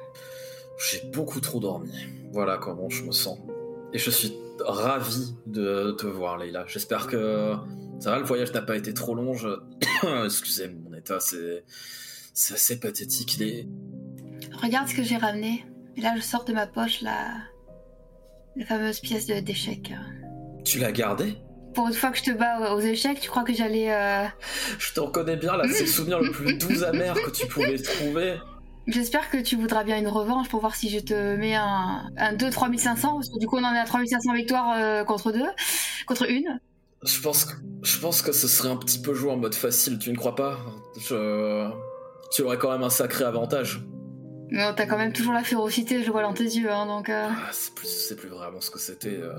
[0.78, 1.92] J'ai beaucoup trop dormi.
[2.32, 3.38] Voilà comment je me sens.
[3.92, 4.32] Et je suis
[4.64, 6.64] ravi de te voir, Leila.
[6.66, 7.54] J'espère que
[7.98, 9.34] ça va, le voyage n'a pas été trop long.
[10.24, 11.64] Excusez mon état, c'est
[12.34, 13.36] c'est assez pathétique.
[13.38, 13.68] Les...
[14.62, 15.64] Regarde ce que j'ai ramené.
[15.96, 17.16] Et là, je sors de ma poche la,
[18.56, 19.92] la fameuse pièce d'échec.
[20.64, 21.36] Tu l'as gardée?
[21.74, 23.92] Pour une fois que je te bats aux échecs, tu crois que j'allais.
[23.92, 24.26] Euh,
[24.78, 27.78] je te reconnais bien, là, c'est le souvenir le plus doux amer que tu pouvais
[27.78, 28.38] trouver.
[28.86, 32.32] J'espère que tu voudras bien une revanche pour voir si je te mets un, un
[32.32, 35.46] 2 3500, parce que du coup on en est à 3500 victoires euh, contre deux,
[36.06, 36.58] contre une.
[37.04, 39.98] Je pense, que, je pense que ce serait un petit peu joué en mode facile,
[39.98, 40.58] tu ne crois pas?
[40.98, 41.70] Je...
[42.32, 43.80] Tu aurais quand même un sacré avantage.
[44.50, 47.08] Mais t'as quand même toujours la férocité, je vois dans tes yeux, hein, donc.
[47.08, 47.28] Euh...
[47.30, 49.16] Ah, c'est plus, plus, vraiment ce que c'était.
[49.16, 49.38] Euh.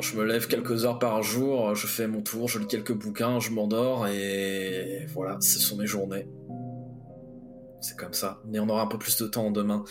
[0.00, 3.40] je me lève quelques heures par jour, je fais mon tour, je lis quelques bouquins,
[3.40, 6.26] je m'endors et voilà, ce sont mes journées.
[7.82, 8.40] C'est comme ça.
[8.46, 9.84] Mais on aura un peu plus de temps demain.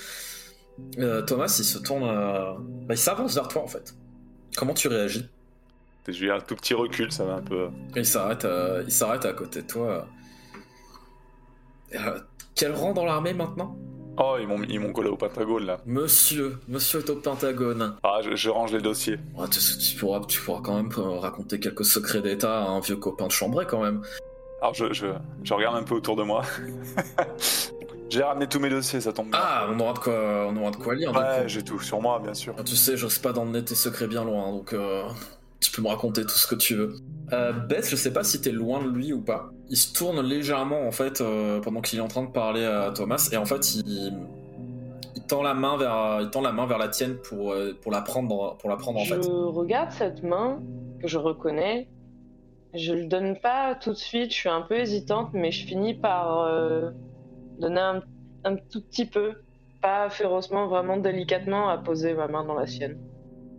[0.97, 2.53] Euh, Thomas, il se tourne, euh,
[2.87, 3.95] bah, il s'avance vers toi en fait.
[4.57, 5.29] Comment tu réagis?
[6.07, 7.69] J'ai un tout petit recul, ça va un peu.
[7.95, 8.45] il s'arrête,
[8.85, 10.07] il s'arrête à côté de toi.
[12.55, 13.77] quel rang dans l'armée maintenant?
[14.17, 15.79] Oh, ils m'ont collé au Pentagone là.
[15.85, 17.95] Monsieur, monsieur est au Pentagone.
[18.03, 19.19] Ah, je, range les dossiers.
[19.37, 19.59] Ah, tu,
[19.97, 23.31] pourras, tu pourras quand même euh, raconter quelques secrets d'État à un vieux copain de
[23.31, 24.01] chambré quand même.
[24.61, 25.07] Alors je, je,
[25.43, 26.43] je regarde un peu autour de moi.
[28.09, 29.39] J'ai ramené tous mes dossiers, ça tombe bien.
[29.41, 31.11] Ah, on aura de quoi, on aura de quoi lire.
[31.13, 32.55] ouais, j'ai tout sur moi, bien sûr.
[32.57, 35.03] Ah, Tu sais, j'ose pas d'emmener tes secrets bien loin, donc euh,
[35.59, 36.95] tu peux me raconter tout ce que tu veux.
[37.33, 39.49] Euh, Beth, je sais pas si t'es loin de lui ou pas.
[39.69, 42.91] Il se tourne légèrement en fait euh, pendant qu'il est en train de parler à
[42.93, 44.13] Thomas, et en fait il,
[45.15, 47.91] il tend la main vers, il tend la main vers la tienne pour euh, pour
[47.91, 49.27] la prendre, pour la prendre en je fait.
[49.27, 50.59] regarde cette main
[51.01, 51.87] que je reconnais.
[52.75, 55.93] Je le donne pas tout de suite, je suis un peu hésitante, mais je finis
[55.93, 56.91] par euh,
[57.57, 58.03] donner un,
[58.43, 59.35] un tout petit peu,
[59.81, 62.97] pas férocement, vraiment délicatement, à poser ma main dans la sienne.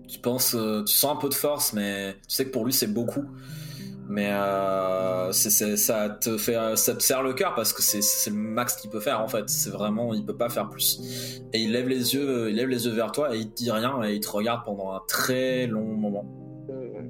[0.06, 0.54] Tu penses,
[0.86, 3.24] tu sens un peu de force, mais tu sais que pour lui c'est beaucoup.
[4.08, 8.76] Mais euh, ça te fait, ça te serre le cœur parce que c'est, le max
[8.76, 9.48] qu'il peut faire en fait.
[9.48, 11.42] C'est vraiment, il peut pas faire plus.
[11.52, 13.70] Et il lève les yeux, il lève les yeux vers toi et il te dit
[13.70, 16.24] rien et il te regarde pendant un très long moment.
[16.70, 17.02] Euh,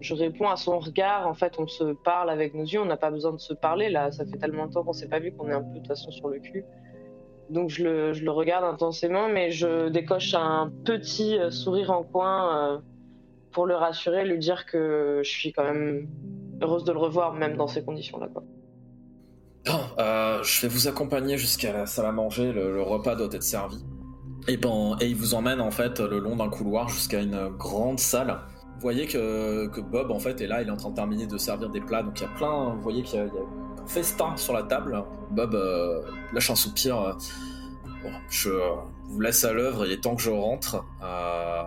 [0.00, 2.96] je réponds à son regard, en fait, on se parle avec nos yeux, on n'a
[2.96, 5.32] pas besoin de se parler là, ça fait tellement de temps qu'on s'est pas vu
[5.32, 6.64] qu'on est un peu de toute façon sur le cul.
[7.50, 12.78] Donc je le, regarde intensément, mais je décoche un petit euh, sourire en coin euh,
[13.52, 16.08] pour le rassurer, lui dire que je suis quand même
[16.62, 18.28] heureuse de le revoir, même dans ces conditions-là.
[19.98, 22.52] euh, je vais vous accompagner jusqu'à la salle à manger.
[22.52, 23.84] Le, repas doit être servi.
[24.48, 27.98] Et, ben, et il vous emmène en fait le long d'un couloir jusqu'à une grande
[28.00, 28.38] salle.
[28.74, 31.26] Vous voyez que, que Bob en fait est là, il est en train de terminer
[31.26, 32.02] de servir des plats.
[32.02, 34.36] Donc il y a plein, vous voyez qu'il y a, il y a un festin
[34.36, 35.04] sur la table.
[35.30, 36.00] Bob euh,
[36.32, 36.98] lâche un soupir.
[37.00, 37.12] euh,
[38.02, 38.50] Bon, je
[39.10, 40.84] vous laisse à l'œuvre, il est temps que je rentre.
[41.02, 41.62] Euh,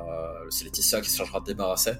[0.49, 1.93] c'est Laetitia qui se chargera de débarrasser.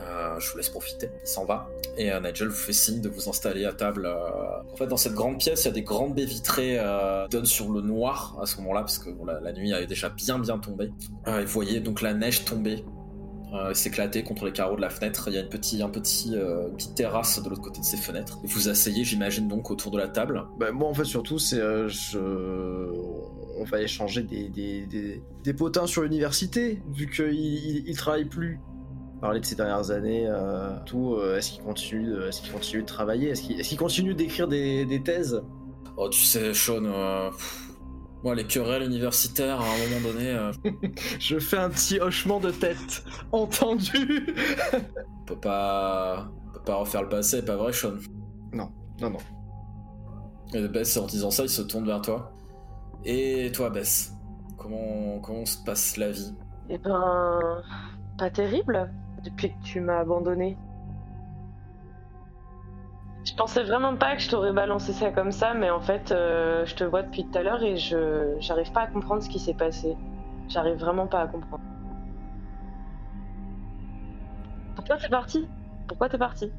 [0.00, 1.10] Euh, je vous laisse profiter.
[1.22, 1.68] Il s'en va.
[1.96, 4.06] Et euh, Nigel vous fait signe de vous installer à table.
[4.06, 4.72] euh.
[4.72, 6.78] En fait, dans cette grande pièce, il y a des grandes baies vitrées
[7.24, 9.10] qui donnent sur le noir à ce moment-là, parce que
[9.42, 10.90] la, nuit avait déjà bien bien tombé.
[11.26, 12.84] Et vous voyez donc la neige tomber,
[13.54, 15.28] euh, s'éclater contre les carreaux de la fenêtre.
[15.28, 17.96] Il y a une, petite, un petit, euh, petite terrasse de l'autre côté de ces
[17.96, 18.38] fenêtres.
[18.44, 20.44] Et vous asseyez, j'imagine, donc autour de la table.
[20.58, 21.60] Bah, moi, en fait, surtout, c'est.
[21.60, 22.18] euh, je...
[23.58, 28.26] On va échanger des, des, des, des potins sur l'université, vu qu'il il, il travaille
[28.26, 28.60] plus.
[29.18, 30.30] Parler de ces dernières années,
[30.84, 31.16] tout.
[31.38, 33.30] est-ce qu'il continue, de- est-ce qu'il continue de travailler?
[33.30, 35.42] Est-ce qu'il est-ce qu'il continue d'écrire des, des thèses?
[35.96, 36.82] Oh, tu sais, Sean,
[37.30, 37.65] pff,
[38.34, 40.52] les querelles universitaires, à un moment donné, euh,
[41.20, 43.04] Je fais un petit hochement de tête.
[43.32, 44.34] Entendu
[45.20, 47.94] on peut pas, on peut pas refaire le passé, pas vrai, Sean?
[48.52, 48.70] Non,
[49.00, 49.16] non.
[50.54, 52.32] Et Bess, en disant ça, il se tourne vers toi.
[53.04, 54.14] Et toi, Bess,
[54.56, 56.34] comment, comment se passe la vie?
[56.68, 57.62] Eh ben,
[58.18, 58.90] pas terrible
[59.24, 60.56] depuis que tu m'as abandonné.
[63.26, 66.64] Je pensais vraiment pas que je t'aurais balancé ça comme ça, mais en fait, euh,
[66.64, 69.40] je te vois depuis tout à l'heure et je j'arrive pas à comprendre ce qui
[69.40, 69.96] s'est passé.
[70.48, 71.64] J'arrive vraiment pas à comprendre.
[74.76, 75.48] Pourquoi t'es parti?
[75.88, 76.52] Pourquoi t'es parti?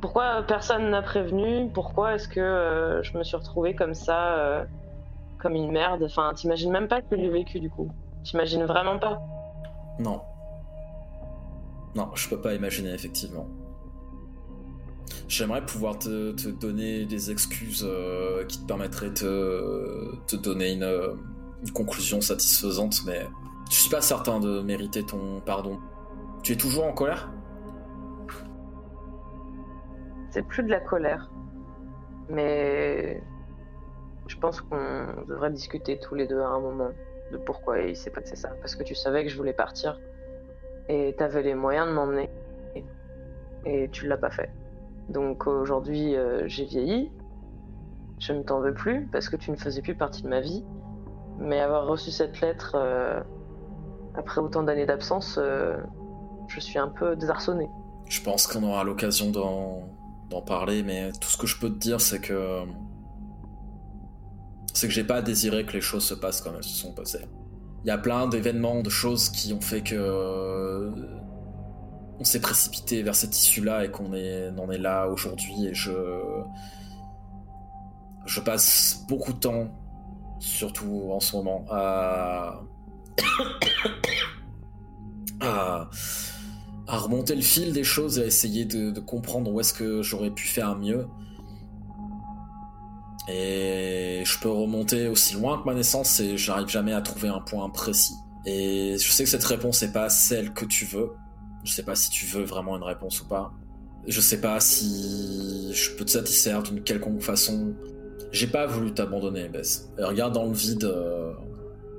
[0.00, 1.70] Pourquoi personne n'a prévenu?
[1.72, 4.64] Pourquoi est-ce que euh, je me suis retrouvée comme ça, euh,
[5.38, 6.02] comme une merde?
[6.02, 7.88] Enfin, t'imagines même pas que j'ai vécu du coup.
[8.24, 9.22] T'imagines vraiment pas.
[10.00, 10.22] Non.
[11.94, 13.46] Non, je peux pas imaginer, effectivement.
[15.28, 21.14] J'aimerais pouvoir te, donner des excuses euh, qui te permettraient de te, donner une, euh,
[21.64, 23.26] une conclusion satisfaisante, mais
[23.68, 25.80] je suis pas certain de mériter ton pardon.
[26.42, 27.28] Tu es toujours en colère?
[30.30, 31.28] C'est plus de la colère.
[32.28, 33.20] Mais
[34.28, 36.90] je pense qu'on devrait discuter tous les deux à un moment
[37.32, 38.50] de pourquoi il s'est passé ça.
[38.60, 39.98] Parce que tu savais que je voulais partir.
[40.88, 42.30] Et t'avais les moyens de m'emmener.
[43.64, 44.50] Et tu l'as pas fait.
[45.08, 47.10] Donc aujourd'hui, euh, j'ai vieilli.
[48.18, 50.64] Je ne t'en veux plus parce que tu ne faisais plus partie de ma vie.
[51.38, 53.20] Mais avoir reçu cette lettre euh,
[54.14, 55.76] après autant d'années d'absence, euh,
[56.48, 57.68] je suis un peu désarçonné.
[58.08, 59.88] Je pense qu'on aura l'occasion d'en
[60.30, 62.62] d'en parler, mais tout ce que je peux te dire, c'est que.
[64.72, 67.24] C'est que j'ai pas désiré que les choses se passent comme elles se sont passées.
[67.84, 70.92] Il y a plein d'événements, de choses qui ont fait que.
[72.18, 74.14] On s'est précipité vers cette issue-là et qu'on en
[74.70, 75.92] est là aujourd'hui, et je.
[78.44, 79.68] Passe beaucoup de temps,
[80.38, 81.64] surtout en ce moment,
[85.40, 85.88] à
[86.86, 90.30] remonter le fil des choses et à essayer de, de comprendre où est-ce que j'aurais
[90.30, 91.08] pu faire mieux.
[93.28, 97.40] Et je peux remonter aussi loin que ma naissance et j'arrive jamais à trouver un
[97.40, 98.14] point précis.
[98.44, 101.10] Et je sais que cette réponse n'est pas celle que tu veux.
[101.66, 103.52] Je sais pas si tu veux vraiment une réponse ou pas.
[104.06, 107.74] Je sais pas si je peux te satisfaire d'une quelconque façon.
[108.30, 109.90] J'ai pas voulu t'abandonner, Bess.
[109.98, 111.32] Regarde dans le vide, euh,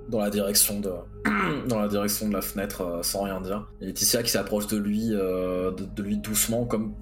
[0.07, 0.89] dans la direction de,
[1.67, 3.69] dans la direction de la fenêtre, euh, sans rien dire.
[3.81, 6.95] Et Laetitia qui s'approche de lui, euh, de, lui doucement, comme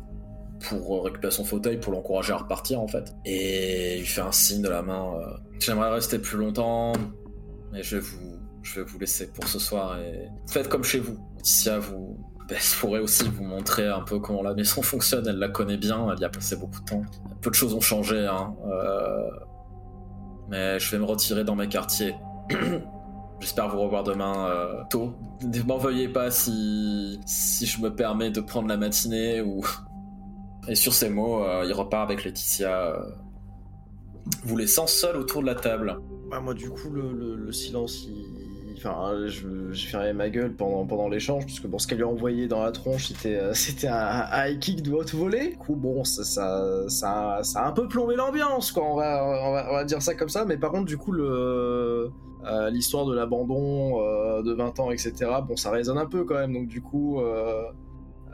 [0.68, 3.14] pour récupérer son fauteuil, pour l'encourager à repartir en fait.
[3.26, 5.14] Et il fait un signe de la main.
[5.60, 6.94] J'aimerais rester plus longtemps,
[7.72, 11.00] mais je vais vous, je vais vous laisser pour ce soir et faites comme chez
[11.00, 11.20] vous.
[11.36, 15.26] Laetitia, vous, ben, je pourrais aussi vous montrer un peu comment la maison fonctionne.
[15.28, 17.02] Elle la connaît bien, elle y a passé beaucoup de temps.
[17.42, 18.56] Peu de choses ont changé, hein.
[18.68, 19.30] euh,
[20.50, 22.16] mais je vais me retirer dans mes quartiers.
[23.40, 25.14] J'espère vous revoir demain euh, tôt.
[25.44, 29.62] Ne m'en veuillez pas si, si je me permets de prendre la matinée ou.
[30.68, 32.96] Et sur ces mots, euh, il repart avec Laetitia,
[34.44, 36.00] vous laissant seul autour de la table.
[36.32, 38.45] Bah, moi, du coup, le- le silence, il...
[38.86, 42.08] Enfin, je- j'ai fermé ma gueule pendant, pendant l'échange, puisque bon, ce qu'elle lui a
[42.08, 45.50] envoyé dans la tronche, c'était euh, c'était un, high kick de haute volée.
[45.52, 49.24] Du coup, bon, ça, ça, ça, ça a un peu plombé l'ambiance, quoi, on va,
[49.26, 50.46] on, va, dire ça comme ça.
[50.46, 52.12] Mais par contre, du coup, le...
[52.46, 55.14] euh, l'histoire de l'abandon euh, de 20 ans, etc.,
[55.48, 56.54] bon, ça résonne un peu quand même.
[56.54, 57.64] Donc, du coup, euh,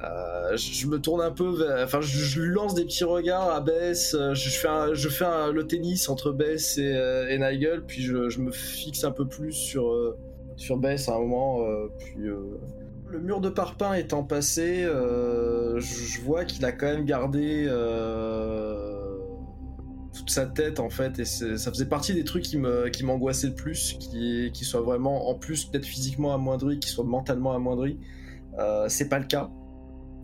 [0.03, 1.65] euh, je, je me tourne un peu.
[1.83, 4.15] Enfin, je, je lance des petits regards à Bess.
[4.15, 8.27] euh, Je, fais, un- je fais le tennis entre Bess et, euh, Nigel, puis je,
[8.29, 9.93] je me fixe un peu plus sur,
[10.61, 11.61] sur Bess à un moment.
[11.63, 11.89] euh,
[12.19, 12.59] euh,
[13.09, 17.65] le mur de parpaing étant passé, euh, je, vois qu'il a quand même gardé
[20.13, 23.47] toute sa tête en fait, et ça faisait partie des trucs qui me qui m'angoissaient
[23.47, 27.97] le plus, qui qui soit vraiment en plus peut-être physiquement amoindri, qui soit mentalement amoindri.
[28.59, 29.49] Euh, c'est pas le cas.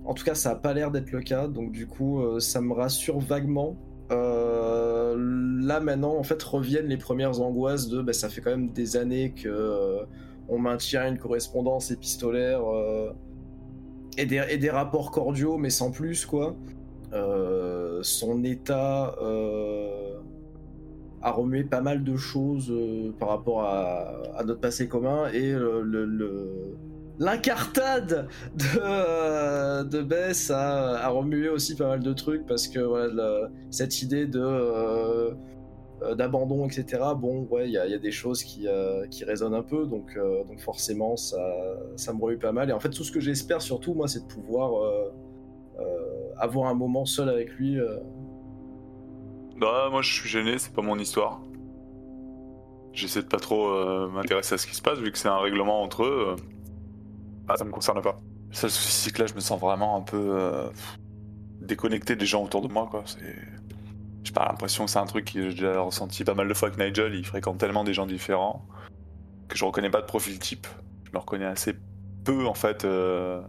[0.06, 2.74] En tout cas, ça a pas l'air d'être le cas, donc du coup, ça me
[2.74, 3.76] rassure vaguement.
[4.10, 8.96] Là maintenant, en fait, reviennent les premières angoisses de, bah, ça fait quand même des
[8.96, 10.06] années que
[10.50, 13.12] on maintient une correspondance épistolaire euh,
[14.18, 16.56] et, des, rapports cordiaux, mais sans plus, quoi.
[17.14, 20.16] Euh, son état euh,
[21.22, 22.74] a remué pas mal de choses
[23.20, 26.76] par rapport à, notre passé commun et le-
[27.20, 32.80] l'incartade de, Bess a, remué aussi pas mal de trucs parce que
[33.72, 35.32] cette idée de
[36.16, 37.02] d'abandon, etc.
[37.18, 39.64] Bon, ouais, il y, a- il y a des choses qui, euh, qui résonnent un
[39.64, 41.38] peu, donc, euh, donc forcément, ça,
[41.96, 42.70] ça me remue pas mal.
[42.70, 45.12] Et en fait, tout ce que j'espère surtout, moi, c'est de pouvoir euh,
[45.80, 45.84] euh,
[46.38, 47.80] avoir un moment seul avec lui.
[47.80, 47.98] euh.
[49.60, 51.42] Bah, moi je suis gêné, c'est pas mon histoire.
[52.94, 55.38] J'essaie de pas trop euh, m'intéresser à ce qui se passe vu que c'est un
[55.40, 56.26] règlement entre eux.
[56.30, 56.36] euh.
[57.48, 58.20] Ah, ça me concerne pas.
[58.50, 60.68] Le seul souci c'est que là je me sens vraiment un peu euh,
[61.62, 63.04] déconnecté des gens autour de moi quoi.
[63.06, 63.36] C'est...
[64.28, 66.68] J'ai pas l'impression que c'est un truc que j'ai déjà ressenti pas mal de fois
[66.68, 67.16] avec Nigel.
[67.16, 68.68] Il fréquente tellement des gens différents
[69.48, 70.68] que je reconnais pas de profil type.
[71.06, 71.74] Je me reconnais assez
[72.26, 73.42] peu en fait euh,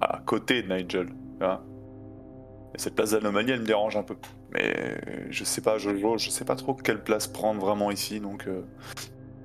[0.00, 1.10] à côté de Nigel.
[1.42, 4.16] Et cette place d'anomalie, elle me dérange un peu.
[4.50, 4.98] Mais
[5.28, 8.62] je sais pas, je, je sais pas trop quelle place prendre vraiment ici, donc euh,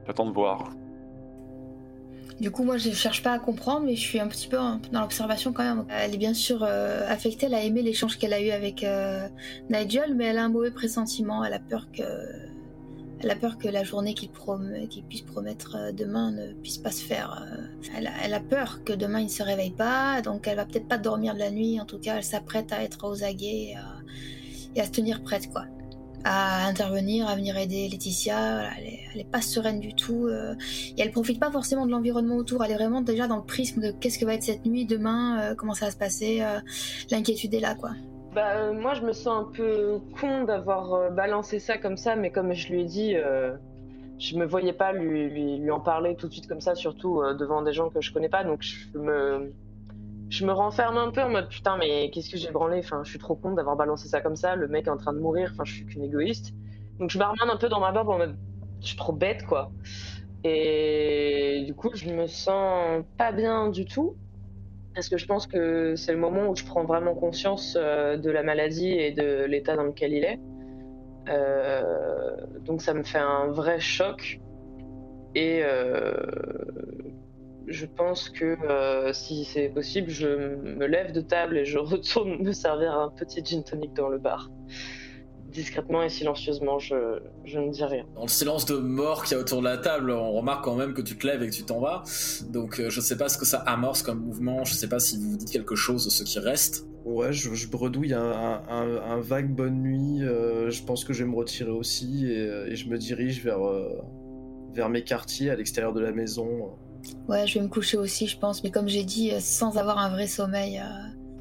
[0.07, 0.69] j'attends de voir.
[2.39, 4.57] Du coup, moi, je cherche pas à comprendre, mais je suis un petit peu
[4.91, 5.85] dans l'observation quand même.
[5.89, 9.27] Elle est bien sûr euh, affectée, elle a aimé l'échange qu'elle a eu avec euh,
[9.69, 11.43] Nigel, mais elle a un mauvais pressentiment.
[11.43, 12.03] Elle a peur que,
[13.27, 17.45] a peur que la journée qu'il puisse promettre euh, demain ne puisse pas se faire.
[17.95, 20.65] Elle, a, elle a peur que demain il ne se réveille pas, donc elle va
[20.65, 21.79] peut-être pas dormir de la nuit.
[21.79, 23.95] En tout cas, elle s'apprête à être aux aguets et à,
[24.75, 25.65] et à se tenir prête, quoi
[26.23, 28.69] à intervenir, à venir aider Laetitia.
[28.77, 30.27] Elle, est, pas sereine du tout.
[30.27, 30.55] euh,
[30.97, 32.63] et elle profite pas forcément de l'environnement autour.
[32.63, 35.39] Elle est vraiment déjà dans le prisme de qu'est-ce que va être cette nuit, demain,
[35.41, 36.41] euh, comment ça va se passer.
[36.41, 36.59] euh,
[37.11, 37.91] L'inquiétude est là, quoi.
[38.33, 42.31] Bah, euh, moi, je me sens un peu con d'avoir balancé ça comme ça, mais
[42.31, 43.15] comme je lui ai dit,
[44.19, 47.61] je me voyais pas lui, lui, en parler tout de suite comme ça, surtout devant
[47.61, 48.43] des gens que je connais pas.
[48.43, 49.53] Donc, je me,
[50.33, 52.79] je me renferme un peu en mode putain, mais qu'est-ce que j'ai branlé?
[52.79, 54.55] Enfin, je suis trop con d'avoir balancé ça comme ça.
[54.55, 55.51] Le mec est en train de mourir.
[55.53, 56.53] Enfin, je suis qu'une égoïste.
[56.99, 58.35] Donc, je m'armane un peu dans ma barbe en mode
[58.81, 59.71] je suis trop bête, quoi.
[60.43, 64.15] Et du coup, je me sens pas bien du tout.
[64.95, 68.29] Parce que je pense que c'est le moment où je prends vraiment conscience euh, de
[68.29, 70.39] la maladie et de l'état dans lequel il est.
[71.29, 74.39] Euh, donc ça me fait un vrai choc.
[75.35, 76.13] Et euh,
[77.67, 82.41] je pense que euh, si c'est possible, je me lève de table et je retourne
[82.43, 84.49] me servir un petit gin tonic dans le bar.
[85.51, 88.05] Discrètement et silencieusement, je, je ne dis rien.
[88.15, 90.75] Dans le silence de mort qu'il y a autour de la table, on remarque quand
[90.75, 92.01] même que tu te lèves et que tu t'en vas.
[92.49, 95.15] Donc euh, je sais pas ce que ça amorce comme mouvement, je sais pas si
[95.19, 96.87] vous vous dites quelque chose de ce qui reste.
[97.05, 100.23] Ouais, je, je bredouille un, un- un- un vague bonne nuit.
[100.23, 103.63] euh, je pense que je vais me retirer aussi et, et je me dirige vers,
[103.63, 104.01] euh,
[104.73, 106.71] vers mes quartiers à l'extérieur de la maison.
[107.27, 108.63] Ouais, je vais me coucher aussi, je pense.
[108.63, 110.79] Mais comme j'ai dit, euh, sans avoir un vrai sommeil.
[110.79, 110.83] euh,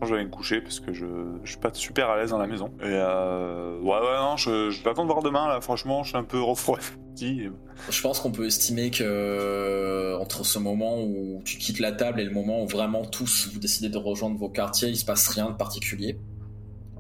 [0.04, 1.06] je vais me coucher parce que je,
[1.44, 2.70] je suis pas super à l'aise dans la maison.
[2.80, 5.60] Et euh, ouais, ouais, non, je, je vais attendre de voir demain là.
[5.60, 7.48] Franchement, je suis un peu refroidi.
[7.88, 12.24] Je pense qu'on peut estimer que entre ce moment où tu quittes la table et
[12.24, 15.50] le moment où vraiment tous vous décidez de rejoindre vos quartiers, il se passe rien
[15.50, 16.18] de particulier.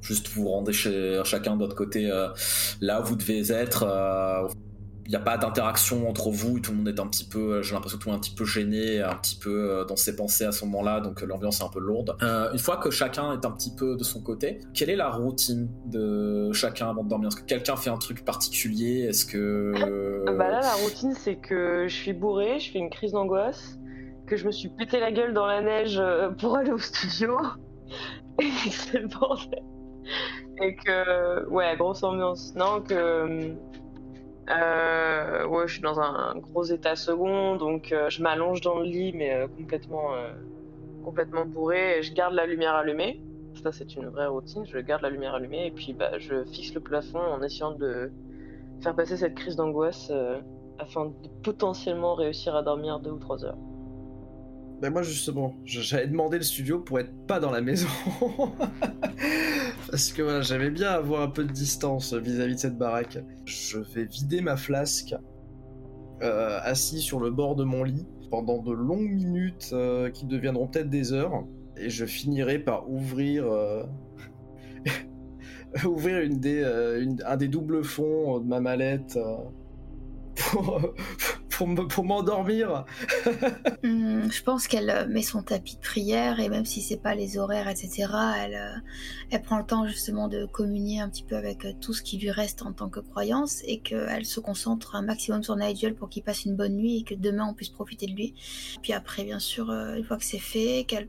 [0.00, 2.28] Juste vous vous rendez chez chacun de votre côté euh,
[2.80, 3.84] là où vous devez être.
[3.84, 4.48] euh,
[5.04, 7.74] il n'y a pas d'interaction entre vous, tout le monde est un petit peu, j'ai
[7.74, 9.96] l'impression que tout le monde est un petit peu gêné, un petit peu euh, dans
[9.96, 12.16] ses pensées à ce moment-là, donc euh, l'ambiance est un peu lourde.
[12.22, 15.10] Euh, une fois que chacun est un petit peu de son côté, quelle est la
[15.10, 17.28] routine de chacun avant de dormir?
[17.28, 19.06] Est-ce que quelqu'un fait un truc particulier?
[19.08, 19.72] Est-ce que...
[20.26, 23.78] Bah là, la routine, c'est que je suis bourrée, je fais une crise d'angoisse,
[24.26, 26.00] que je me suis pété la gueule dans la neige
[26.38, 27.36] pour aller au studio,
[28.40, 29.62] et que c'est le bordel.
[30.60, 32.54] Et que, ouais, grosse ambiance.
[32.54, 33.54] Non, que.
[34.50, 38.84] Euh, ouais, je suis dans un gros état second, donc euh, je m'allonge dans le
[38.84, 40.10] lit, mais euh, complètement,
[41.04, 43.22] complètement bourré, je garde la lumière allumée.
[43.62, 46.74] Ça, c'est une vraie routine, je garde la lumière allumée, et puis bah, je fixe
[46.74, 48.10] le plafond en essayant de
[48.80, 50.10] faire passer cette crise d'angoisse
[50.78, 51.12] afin de
[51.42, 53.58] potentiellement réussir à dormir deux ou trois heures.
[54.82, 57.86] Ben moi justement, j'avais demandé le studio pour être pas dans la maison.
[59.88, 63.16] Parce que voilà, j'aimais bien avoir un peu de distance vis-à-vis de cette baraque.
[63.44, 65.14] Je vais vider ma flasque
[66.22, 70.66] euh, assis sur le bord de mon lit pendant de longues minutes euh, qui deviendront
[70.66, 71.44] peut-être des heures.
[71.76, 73.46] Et je finirai par ouvrir...
[73.46, 73.84] euh,
[75.84, 76.28] ouvrir
[77.24, 79.16] un des doubles fonds de ma mallette
[80.34, 80.92] pour,
[81.62, 82.84] pour, me- pour m'endormir.
[83.84, 87.14] Hum, je pense qu'elle euh, met son tapis de prière et même si c'est pas
[87.14, 88.08] les horaires, etc.,
[88.38, 88.78] elle, euh,
[89.30, 92.18] elle prend le temps justement de communier un petit peu avec euh, tout ce qui
[92.18, 96.08] lui reste en tant que croyance et qu'elle se concentre un maximum sur Nigel pour
[96.08, 98.34] qu'il passe une bonne nuit et que demain on puisse profiter de lui.
[98.82, 101.08] Puis après, bien sûr, une fois que c'est fait, qu'elle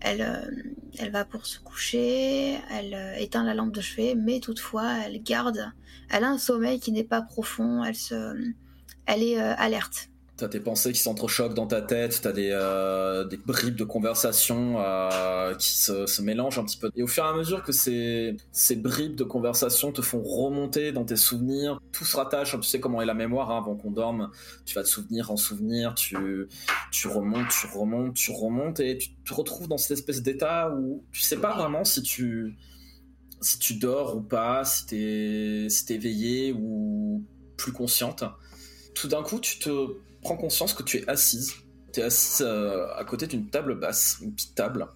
[0.00, 5.72] elle, va pour se coucher, elle éteint la lampe de chevet, mais toutefois elle garde,
[6.10, 8.34] elle a un sommeil qui n'est pas profond, elle se,
[9.06, 10.08] elle est euh, alerte.
[10.36, 14.80] T'as tes pensées qui s'entrechoquent dans ta tête, t'as des, euh, des bribes de conversation
[14.80, 16.90] euh, qui se, mélangent un petit peu.
[16.96, 20.90] Et au fur et à mesure que ces, ces bribes de conversation te font remonter
[20.90, 23.92] dans tes souvenirs, tout se rattache, tu sais comment est la mémoire hein, avant qu'on
[23.92, 24.32] dorme,
[24.66, 26.16] tu vas te souvenir en souvenir, tu,
[26.90, 31.04] tu remontes, tu remontes, tu remontes, et tu te retrouves dans cette espèce d'état où
[31.12, 32.56] tu sais pas vraiment si tu,
[33.40, 37.22] si tu dors ou pas, si t'es si t'es éveillé ou
[37.56, 38.24] plus consciente.
[38.94, 39.70] Tout d'un coup, tu te
[40.22, 41.54] prends conscience que tu es assise.
[41.92, 44.86] Tu es assise euh, à côté d'une table basse, une petite table,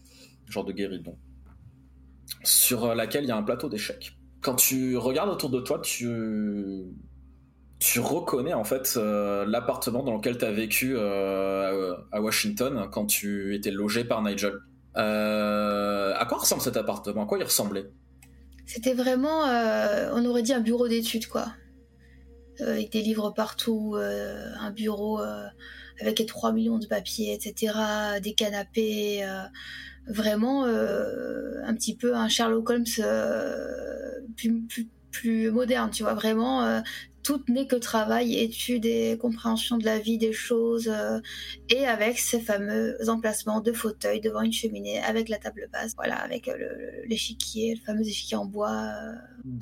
[0.46, 1.16] genre de guéridon,
[2.44, 4.16] sur laquelle il y a un plateau d'échecs.
[4.40, 6.94] Quand tu regardes autour de toi, tu,
[7.98, 13.54] reconnais en fait euh, l'appartement dans lequel tu as vécu euh, à Washington quand tu
[13.54, 14.54] étais logé par Nigel.
[14.96, 17.22] Euh, à quoi ressemble cet appartement?
[17.22, 17.90] À quoi il ressemblait?
[18.66, 21.46] C'était vraiment, euh, on aurait dit un bureau d'études, quoi.
[22.60, 25.46] Euh, avec des livres partout, euh, un bureau euh,
[26.00, 27.74] avec les 3 millions de papiers, etc.,
[28.22, 29.26] des canapés,
[30.06, 32.84] vraiment un petit peu un Sherlock Holmes
[35.10, 36.80] plus moderne, tu vois, vraiment.
[37.22, 41.20] Tout n'est que travail, études et compréhension de la vie, des choses, euh,
[41.68, 46.16] et avec ces fameux emplacements de fauteuils devant une cheminée, avec la table basse, voilà,
[46.16, 48.88] avec euh, le- le- l'échiquier, le fameux échiquier en bois.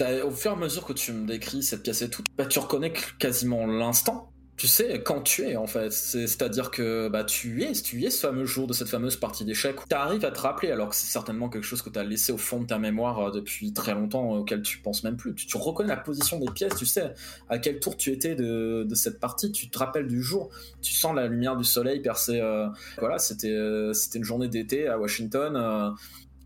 [0.00, 2.46] euh, Au fur et à mesure que tu me décris cette pièce et tout, bah,
[2.46, 4.32] tu reconnais quasiment l'instant.
[4.56, 5.92] Tu sais quand tu es en fait.
[5.92, 9.76] C'est- C'est-à-dire que bah, tu es, tu ce fameux jour de cette fameuse partie d'échecs.
[9.88, 12.32] Tu arrives à te rappeler alors que c'est certainement quelque chose que tu as laissé
[12.32, 15.34] au fond de ta mémoire euh, depuis très longtemps auquel tu penses même plus.
[15.34, 17.12] Tu, reconnais la position des pièces, tu sais
[17.50, 20.50] à quel tour tu étais de, cette partie, tu te rappelles du jour,
[20.80, 22.40] tu sens la lumière du soleil percer.
[22.40, 22.66] euh,
[22.98, 25.94] voilà, c'était euh, c'était une journée d'été à Washington.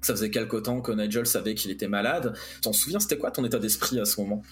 [0.02, 2.34] ça faisait quelque temps que Nigel savait qu'il était malade.
[2.62, 4.42] T'en souviens, c'était quoi ton état d'esprit à ce moment?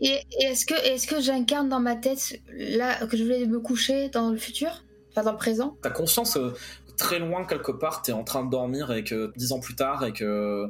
[0.00, 4.08] Et, est-ce que, est-ce que j'incarne dans ma tête là que je voulais me coucher
[4.08, 4.70] dans le futur?
[5.10, 5.76] Enfin, dans le présent?
[5.82, 6.54] T'as conscience euh,
[6.96, 10.04] très loin quelque part, t'es en train de dormir et que dix ans plus tard
[10.04, 10.66] et que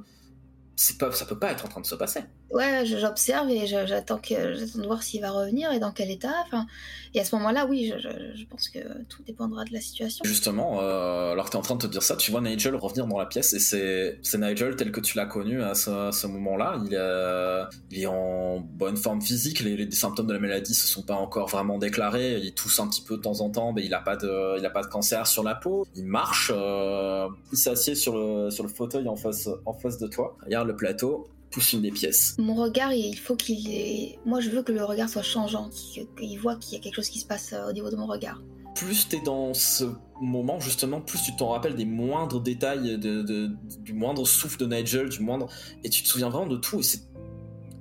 [0.77, 2.21] ça peut pas être en train de se passer.
[2.51, 6.33] Ouais, j'observe et j'attends de voir s'il va revenir et dans quel état.
[6.47, 6.67] Enfin,
[7.13, 10.25] et à ce moment-là, oui, je, je- pense que tout dépendra de la situation.
[10.25, 13.07] Justement, euh, alors que t'es en train de te dire ça, tu vois Nigel revenir
[13.07, 16.81] dans la pièce et c'est, Nigel tel que tu l'as connu à ce, moment-là.
[16.87, 20.87] Il, est- il est en bonne forme physique, les, les symptômes de la maladie se
[20.89, 22.39] sont pas encore vraiment déclarés.
[22.39, 24.83] Il tousse un petit peu de temps en temps, mais il a pas de, pas
[24.83, 25.87] de cancer sur la peau.
[25.95, 30.07] Il marche, euh, il s'assied sur le, sur le fauteuil en face, en face de
[30.07, 30.37] toi.
[30.45, 32.37] Regarde le plateau, pousse une des pièces.
[32.39, 34.19] Mon regard, il faut qu'il ait...
[34.27, 37.09] Moi, je veux que le regard soit changeant, qu'il voit qu'il y a quelque chose
[37.09, 38.43] qui se passe euh, au niveau de mon regard.
[38.75, 39.85] plus t'es dans ce
[40.21, 44.67] moment, justement, plus tu t'en rappelles des moindres détails, de, de- du moindre souffle de
[44.67, 45.49] Nigel, du moindre.
[45.85, 46.81] Et tu te souviens vraiment de tout.
[46.81, 47.03] Et c'est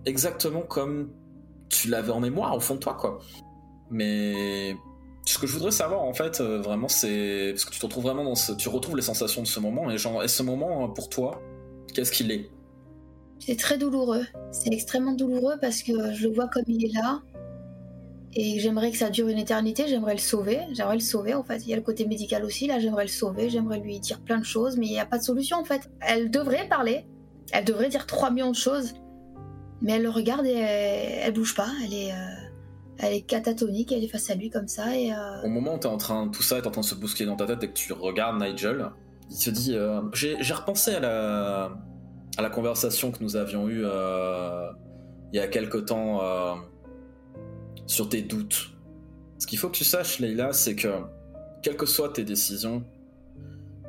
[0.05, 1.11] exactement comme
[1.69, 3.19] tu l'avais en mémoire au fond de toi, quoi.
[3.89, 4.75] Mais
[5.25, 7.49] ce que je voudrais savoir, en fait, euh, vraiment, c'est.
[7.51, 8.53] Parce que tu te retrouves vraiment dans ce.
[8.53, 9.89] Tu retrouves les sensations de ce moment.
[9.91, 11.41] Et genre, et ce moment, euh, pour toi,
[11.93, 12.49] qu'est-ce qu'il est?
[13.39, 14.25] C'est très douloureux.
[14.51, 17.21] C'est extrêmement douloureux parce que je le vois comme il est là.
[18.33, 20.59] Et j'aimerais que ça dure une éternité, j'aimerais le sauver.
[20.73, 21.63] J'aimerais le sauver en fait.
[21.65, 24.37] Il y a le côté médical aussi, là j'aimerais le sauver, j'aimerais lui dire plein
[24.37, 25.89] de choses, mais il n'y a pas de solution en fait.
[26.01, 27.05] Elle devrait parler,
[27.51, 28.93] elle devrait dire 3 millions de choses,
[29.81, 32.15] mais elle le regarde et elle, elle bouge pas, elle est, euh,
[32.99, 35.11] elle est catatonique, elle est face à lui comme ça et...
[35.13, 37.27] euh, Au moment où t'es en train, tout ça est en train de se bousculer
[37.27, 38.89] dans ta tête et que tu regardes Nigel,
[39.31, 41.71] il te dit euh, j'ai repensé à la,
[42.37, 44.69] à la conversation que nous avions eue euh,
[45.33, 46.55] il y a quelque temps euh,
[47.87, 48.71] sur tes doutes.
[49.39, 50.89] Ce qu'il faut que tu saches, Leila, c'est que
[51.61, 52.83] quelles que soient tes décisions,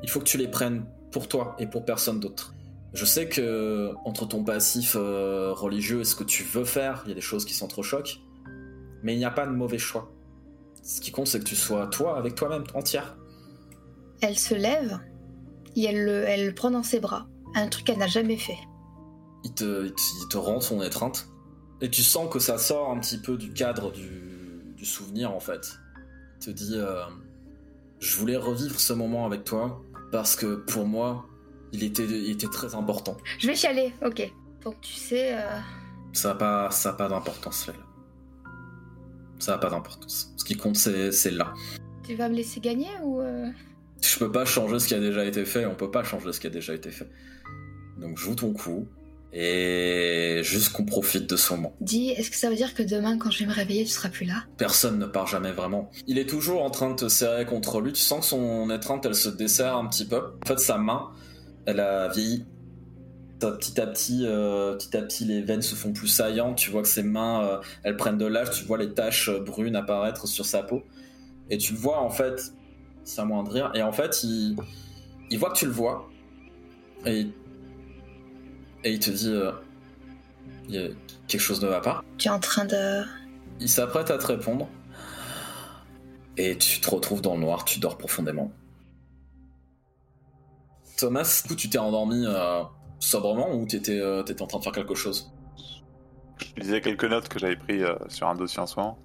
[0.02, 2.54] il faut que tu les prennes pour toi et pour personne d'autre.
[2.94, 7.10] Je sais que entre ton passif euh, religieux et ce que tu veux faire, il
[7.10, 8.20] y a des choses qui s'entrechoquent,
[9.02, 10.10] mais il n'y a pas de mauvais choix.
[10.82, 13.18] Ce qui compte, c'est que tu sois toi avec toi-même, entière.
[14.22, 14.98] Elle se lève
[15.76, 17.26] et elle le, elle le prend dans ses bras.
[17.54, 18.58] Un truc qu'elle n'a jamais fait.
[19.44, 21.28] Il te, il te, il te rend son étreinte.
[21.80, 25.40] Et tu sens que ça sort un petit peu du cadre du, du souvenir, en
[25.40, 25.78] fait.
[26.40, 27.02] Il te dit euh,
[28.00, 29.80] Je voulais revivre ce moment avec toi
[30.12, 31.26] parce que pour moi,
[31.72, 33.16] il était, il était très important.
[33.38, 34.32] Je vais chialer, ok.
[34.64, 35.34] Donc tu sais...
[35.36, 35.60] euh,
[36.12, 37.78] Ça n'a pas, ça a pas d'importance, Leila.
[39.38, 40.32] Ça n'a pas d'importance.
[40.36, 41.52] Ce qui compte, c'est c'est là.
[42.04, 43.20] Tu vas me laisser gagner ou...
[43.20, 43.48] euh,
[44.02, 46.40] Je peux pas changer ce qui a déjà été fait, on peut pas changer ce
[46.40, 47.08] qui a déjà été fait.
[47.98, 48.86] Donc joue ton coup,
[49.32, 51.74] et juste qu'on profite de ce moment.
[51.80, 54.08] Dis, est-ce que ça veut dire que demain, quand je vais me réveiller, tu seras
[54.08, 54.44] plus là?
[54.56, 55.90] Personne ne part jamais vraiment.
[56.06, 59.04] Il est toujours en train de te serrer contre lui, tu sens que son étreinte,
[59.04, 60.16] elle se desserre un petit peu.
[60.16, 61.10] En fait, sa main,
[61.66, 62.44] elle a vieilli.
[63.38, 66.56] Petit à petit, euh, petit à petit, les veines se font plus saillantes.
[66.56, 68.50] Tu vois que ses mains, euh, elles prennent de l'âge.
[68.50, 70.82] Tu vois les taches euh, brunes apparaître sur sa peau.
[71.48, 72.52] Et tu le vois, en fait,
[73.04, 73.70] s'amoindrir.
[73.76, 74.56] Et en fait, il,
[75.30, 76.08] il voit que tu le vois.
[77.06, 77.28] Et,
[78.84, 79.52] et il te dit euh,
[80.68, 80.88] il y a-
[81.26, 82.02] quelque chose ne va pas.
[82.18, 83.04] Tu es en train de...
[83.60, 84.68] Il s'apprête à te répondre.
[86.36, 88.52] Et tu te retrouves dans le noir, tu dors profondément.
[90.96, 92.62] Thomas, du coup, tu t'es endormi euh,
[93.00, 95.32] sobrement ou t'étais euh, t'étais en train de faire quelque chose?
[96.56, 98.98] Je lisais quelques notes que j'avais prises euh, sur un dossier en ce moment.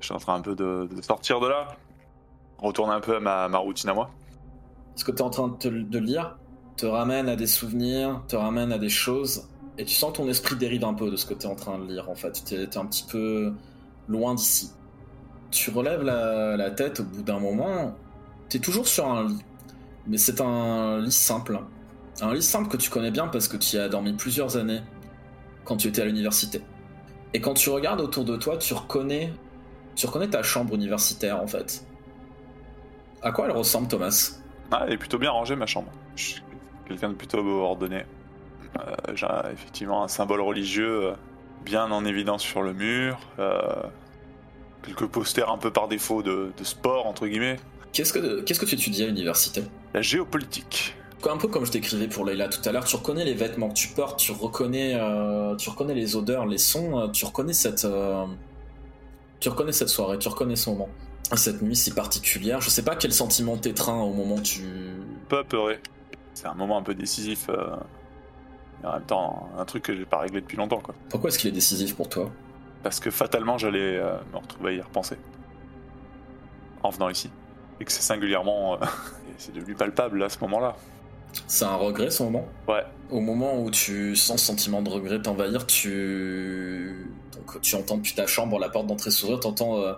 [0.00, 1.68] Je suis en train un peu de, de sortir de là,
[2.58, 4.10] retourner un peu à ma, ma routine à moi.
[4.96, 6.36] Ce que t'es en train de, te- de lire?
[6.76, 9.48] Te ramène à des souvenirs, te ramène à des choses,
[9.78, 11.78] et tu sens que ton esprit dérive un peu de ce que t'es en train
[11.78, 12.42] de lire en fait.
[12.44, 13.52] T'es t'es un petit peu
[14.08, 14.70] loin d'ici.
[15.50, 17.94] Tu relèves la, tête au bout d'un moment,
[18.48, 19.44] t'es toujours sur un lit,
[20.06, 21.60] mais c'est un lit simple.
[22.20, 24.80] Un lit simple que tu connais bien parce que tu y as dormi plusieurs années
[25.64, 26.60] quand tu étais à l'université.
[27.32, 29.32] Et quand tu regardes autour de toi, tu reconnais,
[29.96, 31.84] tu reconnais ta chambre universitaire en fait.
[33.22, 34.38] À quoi elle ressemble, Thomas?
[34.70, 35.90] Ah, elle est plutôt bien rangée ma chambre.
[36.86, 38.04] Quelqu'un de plutôt ordonné.
[38.78, 41.12] Euh, J'ai effectivement un symbole religieux euh,
[41.64, 43.18] bien en évidence sur le mur.
[43.38, 43.60] euh,
[44.84, 47.56] quelques posters un peu par défaut de, de sport, entre guillemets.
[47.92, 49.62] Qu'est-ce que qu'est-ce que tu étudies à l'université?
[49.94, 50.94] La géopolitique.
[51.26, 53.74] Un peu comme je décrivais pour Leila tout à l'heure, tu reconnais les vêtements que
[53.74, 58.26] tu portes, tu reconnais, euh, tu reconnais les odeurs, les sons, tu reconnais cette, euh,
[59.40, 60.90] tu reconnais cette soirée, tu reconnais ce moment,
[61.34, 62.60] cette nuit si particulière.
[62.60, 64.64] Je sais pas quel sentiment t'étreint au moment où tu.
[65.30, 65.78] Peu apeuré.
[66.34, 67.48] C'est un moment un peu décisif.
[67.48, 67.76] euh,
[68.82, 70.94] et en même temps, un truc que j'ai pas réglé depuis longtemps, quoi.
[71.08, 72.30] Pourquoi est-ce qu'il est décisif pour toi?
[72.82, 75.16] Parce que fatalement, j'allais euh, me retrouver à y repenser.
[76.82, 77.30] En venant ici.
[77.80, 78.74] Et que c'est singulièrement.
[78.74, 78.84] euh,
[79.38, 80.76] c'est devenu palpable à ce moment-là.
[81.46, 82.46] C'est un regret ce moment?
[82.68, 82.84] Ouais.
[83.10, 88.14] Au moment où tu sens ce sentiment de regret t'envahir, tu donc tu entends depuis
[88.14, 89.94] ta chambre la porte d'entrée s'ouvrir, t'entends euh,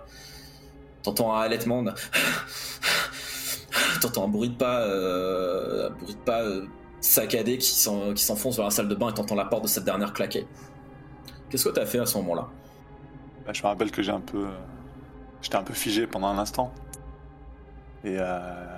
[1.03, 1.91] t'entends un halètement, de-
[4.01, 6.65] t'entends un bruit de pas, euh, un bruit de pas euh,
[7.01, 9.67] saccadé qui s'en- qui s'enfonce vers la salle de bain et t'entends la porte de
[9.67, 10.47] cette dernière claquer.
[11.49, 12.47] Qu'est-ce que t'as fait à ce moment-là?
[13.45, 14.45] Bah, je me rappelle que j'ai un peu.
[14.45, 14.49] euh,
[15.41, 16.73] J'étais un peu figé pendant un instant.
[18.03, 18.17] Et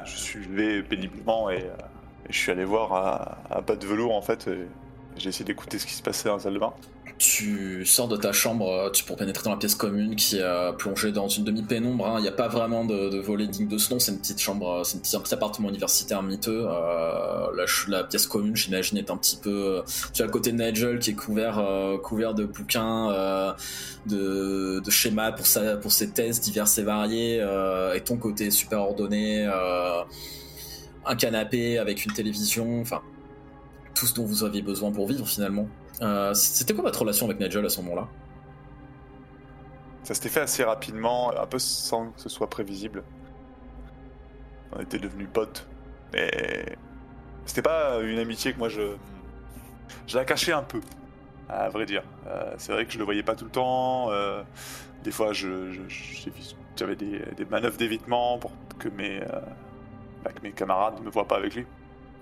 [0.06, 1.66] je suis levé péniblement et,
[2.30, 4.50] je suis allé voir à, à bas de velours en fait.
[5.18, 6.74] J'ai essayé d'écouter ce qui se passait dans la salle de bain.
[7.20, 10.42] Tu sors de ta chambre euh, tu, pour pénétrer dans la pièce commune qui est
[10.42, 12.08] euh, plongée dans une demi-pénombre.
[12.08, 12.16] hein.
[12.18, 14.40] Il n'y a pas vraiment de, de volet digne de ce nom, c'est une petite
[14.40, 16.66] chambre, euh, c'est un petit, appartement universitaire miteux.
[17.88, 19.84] La, pièce commune, j'imagine, est un petit peu.
[20.14, 23.56] Tu as le côté Nigel qui est couvert, de bouquins,
[24.08, 27.46] de, de schémas pour, sa, pour ses thèses diverses et variées,
[27.96, 29.46] et ton côté super ordonné,
[31.06, 33.02] un canapé avec une télévision, enfin
[33.94, 35.68] tout ce dont vous aviez besoin pour vivre finalement.
[36.02, 38.08] Euh, C'était quoi votre relation avec Nigel à ce moment-là?
[40.04, 43.06] Ça s'était fait assez rapidement, un peu sans que ce soit prévisible.
[44.72, 45.70] On était devenus potes.
[46.14, 46.78] Mais
[47.46, 48.98] c'était pas une amitié que moi je.
[50.08, 50.82] Je la cachais un peu,
[51.50, 52.04] à vrai dire.
[52.28, 54.12] Euh, c'est vrai que je le voyais pas tout le temps.
[54.12, 54.44] euh,
[55.04, 59.22] des fois, j'avais des, des manœuvres d'évitement pour que mes,
[60.24, 61.68] bah, que mes camarades ne me voient pas avec lui.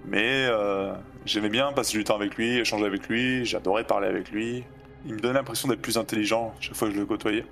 [0.07, 0.93] Mais euh,
[1.25, 4.63] j'aimais bien passer du temps avec lui, échanger avec lui, j'adorais parler avec lui.
[5.05, 7.45] Il me donnait l'impression d'être plus intelligent chaque fois que je le côtoyais.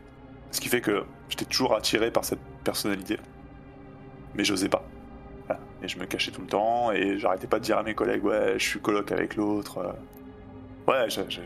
[0.51, 3.17] Ce qui fait que j'étais toujours attiré par cette personnalité.
[4.35, 4.83] Mais j'osais pas.
[5.83, 8.23] Et je me cachais tout le temps et j'arrêtais pas de dire à mes collègues
[8.23, 9.77] ouais je suis coloc avec l'autre.
[9.79, 9.91] euh.
[10.91, 11.41] Ouais j'a- j'a-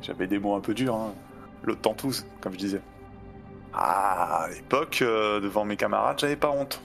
[0.00, 0.94] j'avais des mots un peu durs.
[0.94, 1.12] hein.
[1.64, 2.80] L'autre tous, comme je disais.
[3.74, 6.80] Ah, à l'époque, euh, devant mes camarades, j'avais pas honte.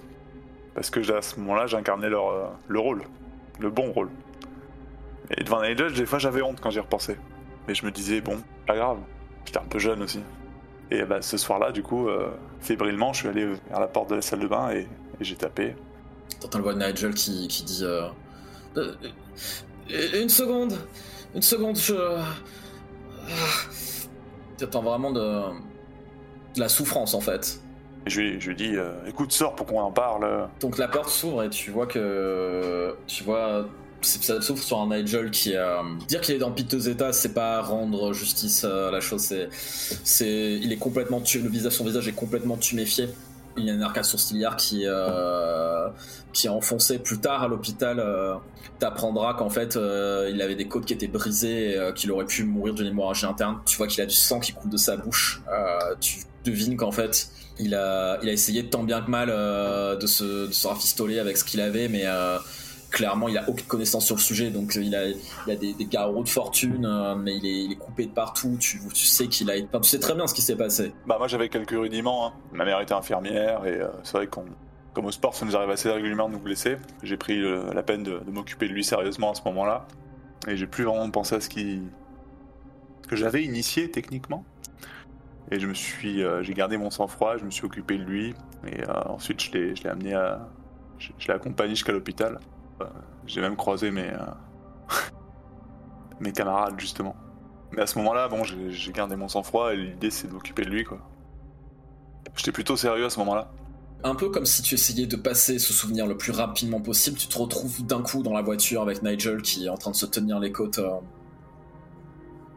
[0.73, 3.03] Parce que à ce moment-là, j'incarnais le rôle.
[3.59, 4.09] Le bon rôle.
[5.37, 7.17] Et devant Nigel, des fois j'avais honte quand j'y repensais.
[7.67, 8.99] Mais je me disais, bon, pas grave.
[9.45, 10.19] J'étais un peu jeune aussi.
[10.91, 12.29] Et bah, ce soir-là, du coup, euh,
[12.59, 14.87] fébrilement, je suis allé vers la porte de la salle de bain et,
[15.21, 15.75] j'ai tapé.
[16.41, 18.07] T'entends le voix de Nigel qui, qui dit euh,
[18.75, 18.93] Euh,
[20.21, 20.73] Une seconde
[21.33, 21.93] Une seconde, je.
[21.95, 22.25] Ah.
[24.57, 25.43] T'entends vraiment de
[26.57, 27.62] la souffrance en fait.
[28.05, 30.49] Et je lui, dis, euh, écoute, sors pour qu'on en parle.
[30.59, 32.95] Donc la porte s'ouvre et tu vois que.
[33.07, 33.65] Tu vois.
[34.01, 35.81] Ça s'ouvre sur un Nigel qui a.
[36.09, 39.21] Dire qu'il est en piteux état, c'est pas rendre justice à la chose.
[39.21, 39.47] C'est.
[39.51, 41.19] c'est il est complètement.
[41.35, 43.07] Le visage, son visage est complètement tuméfié.
[43.55, 45.87] Il y a une arcade sourcilière qui, euh,
[46.33, 47.99] qui est enfoncée plus tard à l'hôpital.
[47.99, 48.33] euh,
[48.79, 52.25] T'apprendras qu'en fait, euh, il avait des côtes qui étaient brisées et euh, qu'il aurait
[52.25, 53.59] pu mourir d'une hémorragie interne.
[53.65, 55.41] Tu vois qu'il a du sang qui coule de sa bouche.
[55.49, 57.29] Euh, tu devines qu'en fait,
[57.59, 61.19] il a, il a essayé tant bien que mal euh, de, se, de se rafistoler
[61.19, 62.37] avec ce qu'il avait, mais euh,
[62.89, 64.49] clairement, il a aucune connaissance sur le sujet.
[64.49, 68.11] Donc, il a, il a des, des de fortune, euh, mais il est, coupé de
[68.11, 68.55] partout.
[68.59, 69.55] Tu, tu sais qu'il a.
[69.65, 70.93] Enfin, tu sais très bien ce qui s'est passé.
[71.05, 72.27] Bah, moi, j'avais quelques rudiments.
[72.27, 72.33] hein.
[72.51, 74.45] Ma mère était infirmière et euh, c'est vrai qu'on.
[74.93, 76.77] Comme au sport, ça nous arrive assez régulièrement de nous blesser.
[77.01, 79.87] J'ai pris euh, la peine de, de m'occuper de lui sérieusement à ce moment-là.
[80.47, 81.81] Et j'ai plus vraiment pensé à ce qui.
[83.01, 84.45] ce que j'avais initié techniquement.
[85.53, 86.23] Et je me suis.
[86.23, 88.33] euh, j'ai gardé mon sang-froid, je me suis occupé de lui.
[88.65, 90.19] Et euh, ensuite, je l'ai, je l'ai amené.
[90.97, 92.39] Je, l'ai accompagné jusqu'à l'hôpital.
[92.81, 92.85] Euh,
[93.27, 94.11] j'ai même croisé mes.
[96.19, 97.15] mes camarades, justement.
[97.71, 100.71] Mais à ce moment-là, bon, j'ai gardé mon sang-froid et l'idée c'est de m'occuper de
[100.71, 100.97] lui, quoi.
[102.35, 103.51] J'étais plutôt sérieux à ce moment-là.
[104.03, 107.27] Un peu comme si tu essayais de passer ce souvenir le plus rapidement possible, tu
[107.27, 110.07] te retrouves d'un coup dans la voiture avec Nigel qui est en train de se
[110.07, 110.79] tenir les côtes.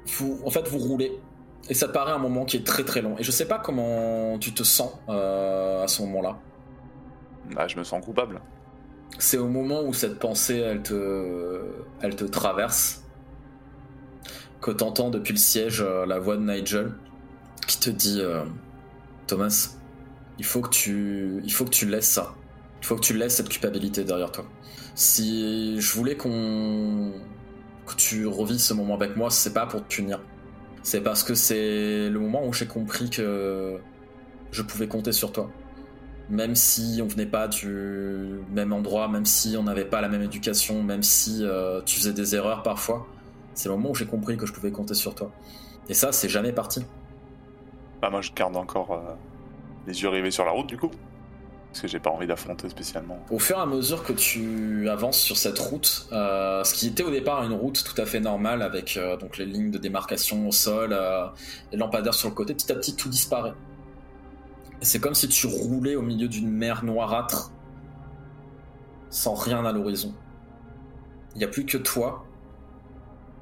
[0.06, 1.12] Vous, en fait, vous roulez.
[1.68, 3.16] Et ça te paraît un moment qui est très très long.
[3.18, 6.38] Et je sais pas comment tu te sens euh, à ce moment-là.
[7.54, 8.40] Bah, je me sens coupable.
[9.18, 11.62] C'est au moment où cette pensée, elle te,
[12.00, 13.04] elle te traverse,
[14.60, 16.92] que t'entends depuis le siège euh, la voix de Nigel
[17.66, 18.44] qui te dit euh,
[19.26, 19.76] Thomas,
[20.38, 22.34] il faut que tu, il faut que tu laisses ça.
[22.80, 24.44] Il faut que tu laisses cette culpabilité derrière toi.
[24.94, 27.12] Si je voulais qu'on,
[27.86, 30.20] que tu revives ce moment avec moi, c'est pas pour te punir.
[30.86, 33.80] C'est parce que c'est le moment où j'ai compris que
[34.52, 35.50] je pouvais compter sur toi
[36.28, 40.22] même si on venait pas du même endroit, même si on n'avait pas la même
[40.22, 43.06] éducation, même si euh, tu faisais des erreurs parfois,
[43.54, 45.30] c'est le moment où j'ai compris que je pouvais compter sur toi.
[45.88, 46.84] Et ça, c'est jamais parti.
[48.00, 49.14] Bah, moi, je garde encore euh,
[49.86, 50.90] les yeux rivés sur la route, du coup.
[51.76, 53.18] Parce que j'ai pas envie d'affronter spécialement.
[53.30, 57.02] Au fur et à mesure que tu avances sur cette route, euh, ce qui était
[57.02, 60.48] au départ une route tout à fait normale avec euh, donc les lignes de démarcation
[60.48, 61.26] au sol, euh,
[61.72, 63.52] les lampadaires sur le côté, petit à petit tout disparaît.
[64.80, 67.52] C'est comme si tu roulais au milieu d'une mer noirâtre,
[69.10, 70.14] sans rien à l'horizon.
[71.34, 72.24] Il n'y a plus que toi,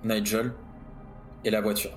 [0.03, 0.53] Nigel,
[1.45, 1.97] et la voiture.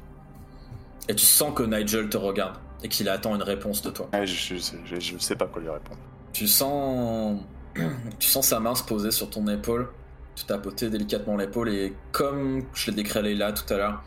[1.09, 4.07] Et tu sens que Nigel te regarde et qu'il attend une réponse de toi.
[4.13, 5.99] Ouais, je, je, je- je sais pas quoi lui répondre.
[6.37, 7.41] Tu sens,
[8.19, 9.89] tu sens sa main se poser sur ton épaule,
[10.35, 14.03] te tapoter délicatement l'épaule et comme je l'ai décrit là tout à l'heure,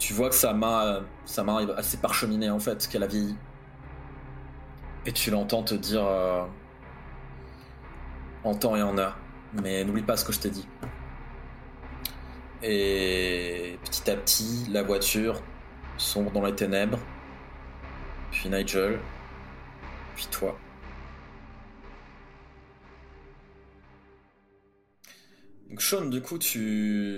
[0.00, 3.36] tu vois que sa main, sa main elle s'est parcheminée en fait, qu'elle a vieilli.
[5.06, 6.42] Et tu l'entends te dire euh,
[8.42, 9.16] en temps et en heure,
[9.62, 10.66] mais n'oublie pas ce que je t'ai dit.
[12.64, 15.40] Et petit à petit, la voiture
[15.96, 16.98] sombre dans les ténèbres.
[18.32, 18.98] Puis Nigel.
[20.16, 20.56] Puis toi.
[25.70, 27.16] Donc Sean, du coup, tu...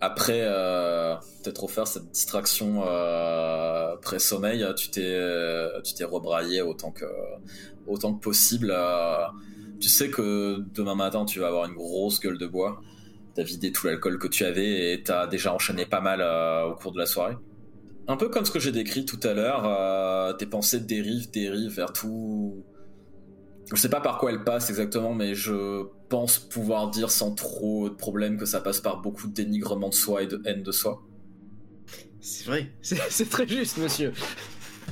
[0.00, 6.90] Après euh, t'être offert cette distraction euh, pré-sommeil, tu t'es euh, tu t'es rebraillé autant
[6.90, 7.06] que
[7.86, 8.70] autant que possible.
[8.70, 9.24] euh,
[9.80, 12.82] tu sais que demain matin tu vas avoir une grosse gueule de bois.
[13.34, 16.74] T'as vidé tout l'alcool que tu avais et t'as déjà enchaîné pas mal euh, au
[16.76, 17.36] cours de la soirée?
[18.06, 21.74] Un peu comme ce que j'ai décrit tout à l'heure, euh, tes pensées dérivent, dérivent
[21.74, 22.64] vers tout.
[23.72, 27.88] Je sais pas par quoi elles passent exactement, mais je pense pouvoir dire sans trop
[27.88, 30.70] de problème que ça passe par beaucoup de dénigrement de soi et de haine de
[30.70, 31.02] soi.
[32.20, 34.12] C'est vrai, c'est très juste, monsieur.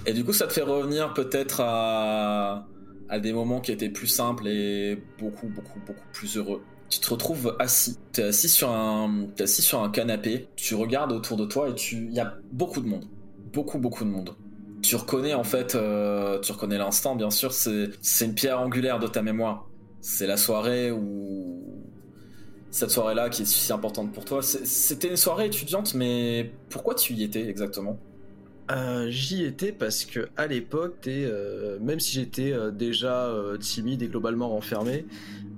[0.07, 2.67] Et du coup, ça te fait revenir peut-être à,
[3.11, 6.63] à des moments qui étaient plus simples et beaucoup, beaucoup, beaucoup plus heureux.
[6.93, 7.97] Tu te retrouves assis.
[8.13, 10.49] T'es assis sur un, t'es assis sur un canapé.
[10.57, 13.07] Tu regardes autour de toi et tu, il y a beaucoup de monde,
[13.51, 14.37] beaucoup, beaucoup de monde.
[14.83, 17.55] Tu reconnais en fait, euh, tu reconnais l'instant, bien sûr.
[17.55, 17.89] C'est,
[18.21, 19.71] une pierre angulaire de ta mémoire.
[20.03, 21.63] C'est la soirée où
[22.71, 24.43] cette soirée-là qui est si importante pour toi.
[24.43, 27.99] C'était une soirée étudiante, mais pourquoi tu y étais exactement?
[28.71, 34.51] Euh, J'y étais parce que à l'époque, euh, même si j'étais déjà timide et globalement
[34.51, 35.07] renfermé,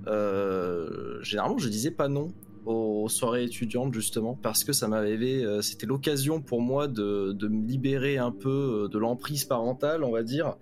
[0.06, 2.28] euh, généralement je disais pas non
[2.66, 7.48] aux soirées étudiantes justement parce que ça m'avait, euh, c'était l'occasion pour moi de, de
[7.48, 10.56] me libérer un peu euh, de l'emprise parentale, on va dire,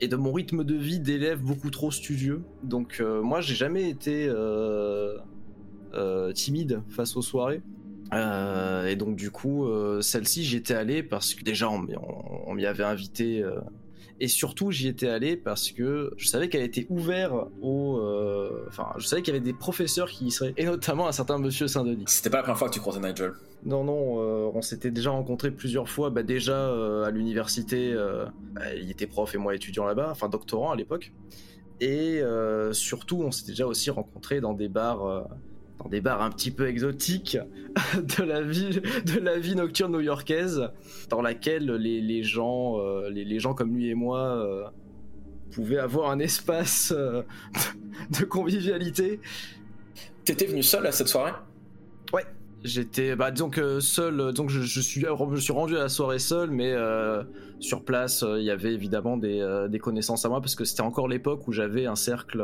[0.00, 2.42] et de mon rythme de vie d'élève beaucoup trop studieux.
[2.62, 4.28] Donc moi j'ai jamais été
[6.34, 7.62] timide face aux soirées.
[8.12, 9.64] Et donc du coup,
[10.00, 13.44] celle-ci, j'y étais allé parce que déjà on m'y avait invité.
[14.22, 17.98] Et surtout, j'y étais allé parce que je savais qu'elle était ouverte aux...
[17.98, 20.54] euh, Enfin, je savais qu'il y avait des professeurs qui y seraient.
[20.56, 22.04] Et notamment un certain monsieur Saint-Denis.
[22.06, 23.32] C'était pas la première fois que tu croisais Nigel.
[23.64, 26.10] Non, non, euh, on s'était déjà rencontrés plusieurs fois.
[26.10, 27.92] Bah, déjà euh, à l'université,
[28.52, 31.12] bah, il était prof et moi étudiant là-bas, enfin doctorant à l'époque.
[31.80, 32.22] Et
[32.70, 35.26] surtout, on s'était déjà aussi rencontrés dans des bars,
[35.82, 37.38] dans des bars un petit peu exotiques
[37.94, 40.70] de la vie, de la vie nocturne new-yorkaise,
[41.08, 44.20] dans laquelle les, les gens, euh, les, les gens comme lui et moi.
[44.20, 44.64] euh,
[45.52, 47.22] pouvaient avoir un espace euh,
[48.18, 49.20] de, convivialité
[50.24, 51.32] T'étais venu seul à cette soirée?
[52.64, 56.20] J'étais, bah, disons que seul, que je, je suis, je suis rendu à la soirée
[56.20, 56.74] seul, mais
[57.58, 61.08] sur place, il y avait évidemment des, des connaissances à moi parce que c'était encore
[61.08, 62.40] l'époque où j'avais un cercle,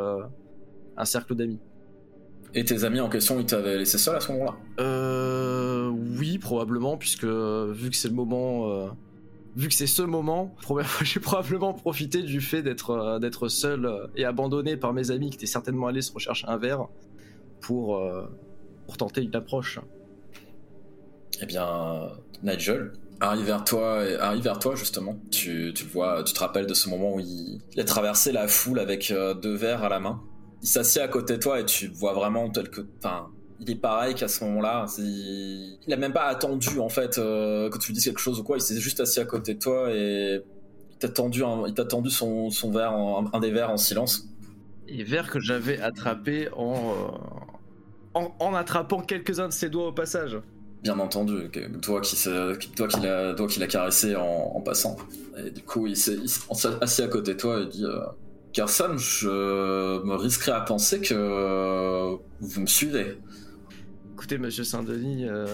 [0.97, 1.60] un cercle d'amis.
[2.55, 5.89] Et tes amis en question, ils t'avaient laissé seul à ce moment-là Euh,
[6.19, 8.89] oui, probablement, puisque euh, vu que c'est le moment, euh,
[9.57, 10.55] vu que c'est ce moment,
[11.03, 15.37] j'ai probablement profité du fait d'être, euh, d'être seul et abandonné par mes amis qui
[15.37, 16.87] étaient certainement allés se rechercher un verre
[17.61, 18.27] pour, euh,
[18.87, 19.79] pour tenter une approche.
[21.41, 22.11] Eh bien,
[22.43, 25.19] Nigel arrive vers toi, arrive vers toi justement.
[25.31, 28.33] Tu, tu le vois, tu te rappelles de ce moment où il, il a traversé
[28.33, 29.12] la foule avec
[29.43, 30.20] deux verres à la main.
[30.63, 33.29] Il s'assied à côté de toi et tu vois vraiment tel que, enfin,
[33.61, 34.87] il est pareil qu'à ce moment-là.
[34.99, 38.43] Il a même pas attendu en fait euh, que tu lui dises quelque chose ou
[38.45, 38.57] quoi.
[38.57, 40.43] Il s'est juste assis à côté de toi et
[40.91, 43.77] il t'a tendu, un- il t'a tendu son, son verre, en- un des verres en
[43.77, 44.25] silence.
[44.89, 47.09] et verre que j'avais attrapé en, euh,
[48.15, 50.39] en, en attrapant quelques-uns de ses doigts au passage.
[50.83, 51.51] Bien entendu,
[51.83, 52.17] toi qui
[52.77, 54.97] toi qui l'a toi qui l'a caressé en, en passant.
[55.45, 57.99] Et du coup, il s'est il s'est assis à côté de toi et dit euh,
[58.59, 63.17] Carson, je me risquerais à penser que vous me suivez.
[64.15, 65.47] Écoutez, monsieur Saint-Denis, euh,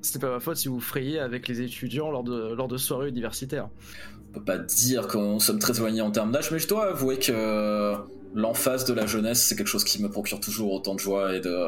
[0.00, 2.76] ce n'est pas ma faute si vous frayez avec les étudiants lors de, lors de
[2.76, 3.70] soirées universitaires.
[4.28, 7.18] On peut pas dire qu'on sommes très éloignés en termes d'âge, mais je dois avouer
[7.18, 7.96] que
[8.36, 11.40] l'emphase de la jeunesse, c'est quelque chose qui me procure toujours autant de joie et
[11.40, 11.66] de,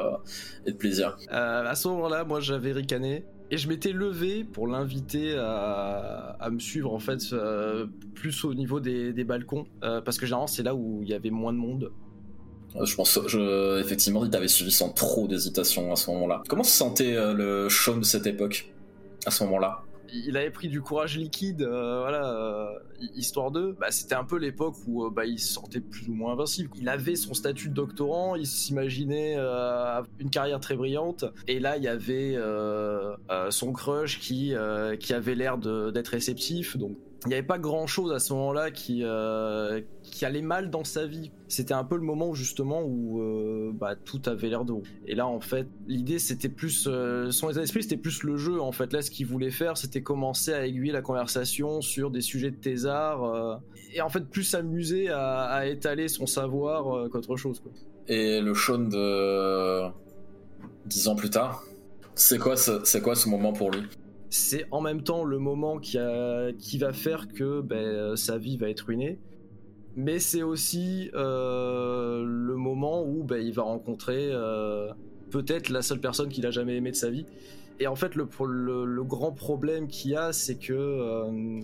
[0.66, 1.16] et de plaisir.
[1.32, 6.58] Euh, à ce moment-là, moi j'avais ricané et je m'étais levé pour l'inviter à, me
[6.58, 10.74] suivre en fait euh, plus au niveau des, balcons euh, parce que généralement c'est là
[10.74, 11.92] où il y avait moins de monde.
[12.76, 13.18] Euh, Je pense,
[13.78, 16.42] effectivement, il t'avait suivi sans trop d'hésitation à ce moment-là.
[16.48, 18.72] Comment se sentait le Sean de cette époque
[19.26, 19.82] à ce moment-là?
[20.12, 22.66] Il avait pris du courage liquide, euh, voilà, euh,
[23.14, 23.74] histoire de.
[23.80, 26.70] Bah, c'était un peu l'époque où euh, bah, il se sentait plus ou moins invincible.
[26.76, 29.36] Il avait son statut de doctorant, il s'imaginait
[30.18, 31.24] une carrière très brillante.
[31.48, 32.36] Et là, il y avait
[33.50, 34.54] son crush qui,
[35.00, 36.76] qui avait l'air d'être réceptif.
[36.76, 40.70] Donc, il n'y avait pas grand chose à ce moment-là qui, euh, qui allait mal
[40.70, 41.30] dans sa vie.
[41.46, 44.74] C'était un peu le moment justement où euh, bah, tout avait l'air de.
[45.06, 46.88] Et là, en fait, l'idée c'était plus.
[46.88, 48.60] euh, son état d'esprit c'était plus le jeu.
[48.60, 52.22] En fait, là, ce qu'il voulait faire c'était commencer à aiguiller la conversation sur des
[52.22, 53.60] sujets de thésard.
[53.94, 57.60] et en fait, plus s'amuser à, étaler son savoir qu'autre chose.
[57.60, 57.70] Quoi.
[58.08, 59.88] Et le Sean de
[60.86, 61.62] dix ans plus tard.
[62.14, 63.82] C'est quoi, ce, c'est quoi ce moment pour lui?
[64.34, 68.86] C'est en même temps le moment qui, va faire que ben, sa vie va être
[68.86, 69.18] ruinée,
[69.94, 74.90] mais c'est aussi euh, le moment où ben, il va rencontrer euh,
[75.30, 77.26] peut-être la seule personne qu'il a jamais aimée de sa vie.
[77.78, 78.24] Et en fait, le,
[79.02, 81.60] grand problème qu'il y a, c'est que euh,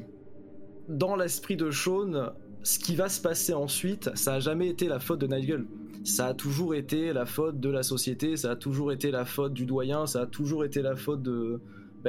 [0.91, 2.35] dans l'esprit de Sean,
[2.65, 5.65] ce qui va se passer ensuite, ça a jamais été la faute de Nigel.
[6.05, 9.55] Ça a toujours été la faute de la société, ça a toujours été la faute
[9.55, 11.63] du doyen, ça a toujours été la faute de,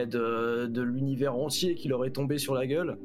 [0.06, 2.98] ben de, de l'univers entier qui leur est tombé sur la gueule.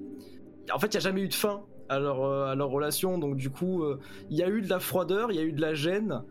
[0.72, 3.18] En fait, il n'y a jamais eu de fin à leur, euh, à leur relation,
[3.18, 3.98] donc du coup, euh,
[4.30, 6.22] il y a eu de la froideur, il y a eu de la gêne,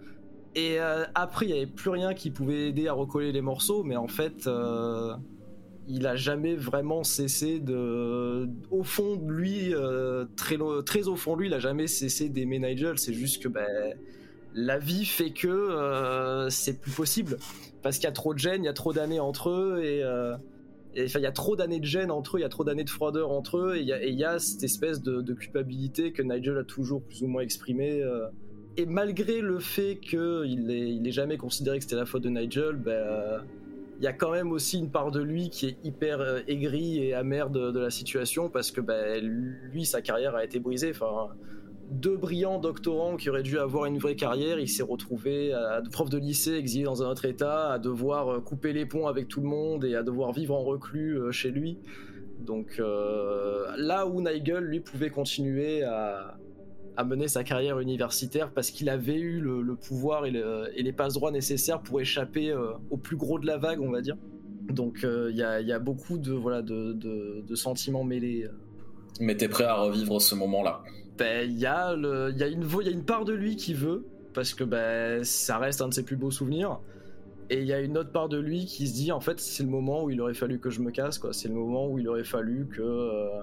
[0.56, 3.84] et euh, après, il n'y avait plus rien qui pouvait aider à recoller les morceaux,
[3.84, 4.50] mais en fait,
[5.88, 8.48] il a jamais vraiment cessé de.
[8.72, 9.74] Au fond de lui,
[10.36, 13.00] très, très au fond de lui, il a jamais cessé d'aimer Nigel.
[13.00, 13.96] C'est juste que ben,
[14.54, 17.38] la vie fait que c'est plus possible.
[17.82, 20.04] Parce qu'il y a trop de gêne, il y a trop d'années entre eux, et.
[20.96, 22.90] Il y a trop d'années de gêne entre eux, il y a trop d'années de
[22.90, 27.02] froideur entre eux, et il y a, cette espèce de, culpabilité que Nigel a toujours
[27.02, 28.02] plus ou moins exprimée.
[28.02, 28.28] euh,
[28.76, 30.72] et malgré le fait qu'il
[31.06, 33.40] est jamais considéré que c'était la faute de Nigel, ben, euh,
[34.00, 37.00] il y a quand même aussi une part de lui qui est hyper euh, aigrie
[37.00, 40.92] et amère de, la situation parce que ben, lui, sa carrière a été brisée.
[41.94, 46.10] Deux brillants doctorants qui auraient dû avoir une vraie carrière, il s'est retrouvé à, prof
[46.10, 49.42] de lycée exilé dans un autre état, à devoir euh, couper les ponts avec tout
[49.42, 51.78] le monde et à devoir vivre en reclus euh, chez lui.
[52.40, 56.38] Donc euh, là où Nigel, lui, pouvait continuer à,
[57.06, 61.32] mener sa carrière universitaire parce qu'il avait eu le, pouvoir et, le- et les passe-droits
[61.32, 62.54] nécessaires pour échapper
[62.92, 64.16] au plus gros de la vague, on va dire.
[64.70, 68.48] Donc il y, a, beaucoup de, voilà, de- de sentiments mêlés.
[69.20, 70.84] Mais t'es prêt à revivre ce moment-là?
[71.18, 74.64] Ben, Il y, a une y a une part de lui qui veut, parce que
[74.64, 76.80] ben, ça reste un de ses plus beaux souvenirs.
[77.50, 79.64] Et il y a une autre part de lui qui se dit, en fait, c'est
[79.64, 81.34] le moment où il aurait fallu que je me casse, quoi.
[81.34, 83.42] C'est le moment où il aurait fallu que, euh,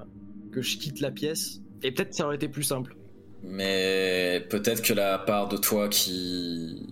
[0.52, 1.60] que je quitte la pièce.
[1.82, 2.96] Et peut-être ça aurait été plus simple.
[3.42, 6.86] Mais peut-être que la part de toi qui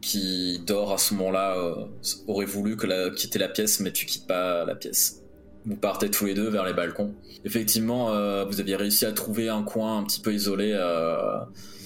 [0.00, 1.86] qui dort à ce moment-là euh,
[2.26, 5.23] aurait voulu que quitter la pièce, mais tu quittes pas la pièce.
[5.66, 7.14] Vous partez tous les deux vers les balcons.
[7.44, 10.72] Effectivement, euh, vous aviez réussi à trouver un coin un petit peu isolé.
[10.74, 11.38] euh,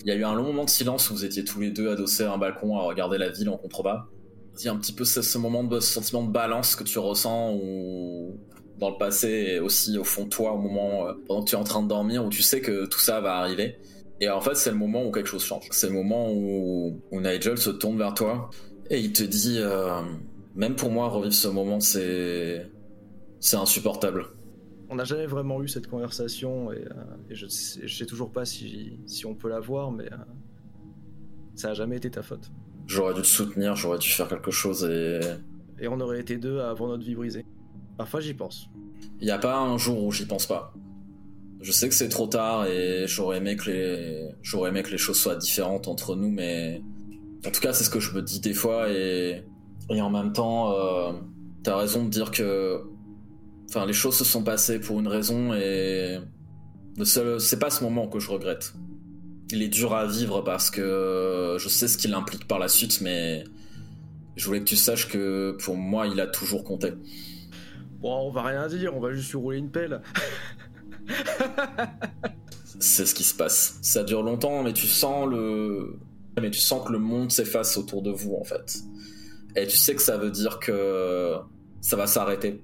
[0.05, 1.89] Il y a eu un long moment de silence où vous étiez tous les deux
[1.89, 4.07] adossés à un balcon à regarder la ville en contrebas.
[4.59, 6.99] Il y a un petit peu ce, moment de ce sentiment de balance que tu
[6.99, 8.37] ressens ou
[8.79, 11.55] dans le passé et aussi au fond de toi au moment euh, pendant que tu
[11.55, 13.79] es en train de dormir où tu sais que tout ça va arriver.
[14.21, 15.69] Et en fait, c'est le moment où quelque chose change.
[15.71, 18.51] C'est le moment où, où Nigel se tourne vers toi
[18.91, 20.01] et il te dit, euh,
[20.57, 22.67] même pour moi, revivre ce moment, c'est
[23.41, 24.27] c'est insupportable.
[24.91, 28.33] On n'a jamais vraiment eu cette conversation et, euh, et je, sais, je sais toujours
[28.33, 30.17] pas si, si on peut la voir, mais euh,
[31.55, 32.51] ça a jamais été ta faute.
[32.87, 35.21] J'aurais dû te soutenir, j'aurais dû faire quelque chose et
[35.79, 37.45] Et on aurait été deux à avoir notre vie brisée.
[37.99, 38.71] Parfois j'y pense.
[39.21, 40.73] il n'y a pas un jour où j'y pense pas.
[41.61, 44.99] Je sais que c'est trop tard et j'aurais aimé que les j'aurais aimé que les
[44.99, 46.81] choses soient différentes entre nous, mais
[47.45, 49.43] en tout cas c'est ce que je me dis des fois et
[49.91, 51.13] et en même temps euh,
[51.65, 52.85] t'as raison de dire que
[53.69, 56.19] enfin les choses se sont passées pour une raison et
[57.05, 58.75] c'est pas ce moment que je regrette.
[59.51, 63.01] Il est dur à vivre parce que je sais ce qu'il implique par la suite,
[63.01, 63.45] mais
[64.37, 66.93] je voulais que tu saches que pour moi il a toujours compté.
[68.01, 70.03] Bon, on va rien dire, on va juste lui rouler une pelle.
[72.79, 73.79] c'est ce qui se passe.
[73.83, 75.99] Ça dure longtemps, mais tu sens le,
[76.41, 78.79] mais tu sens que le monde s'efface autour de vous en fait.
[79.57, 81.35] Et tu sais que ça veut dire que
[81.81, 82.63] ça va s'arrêter.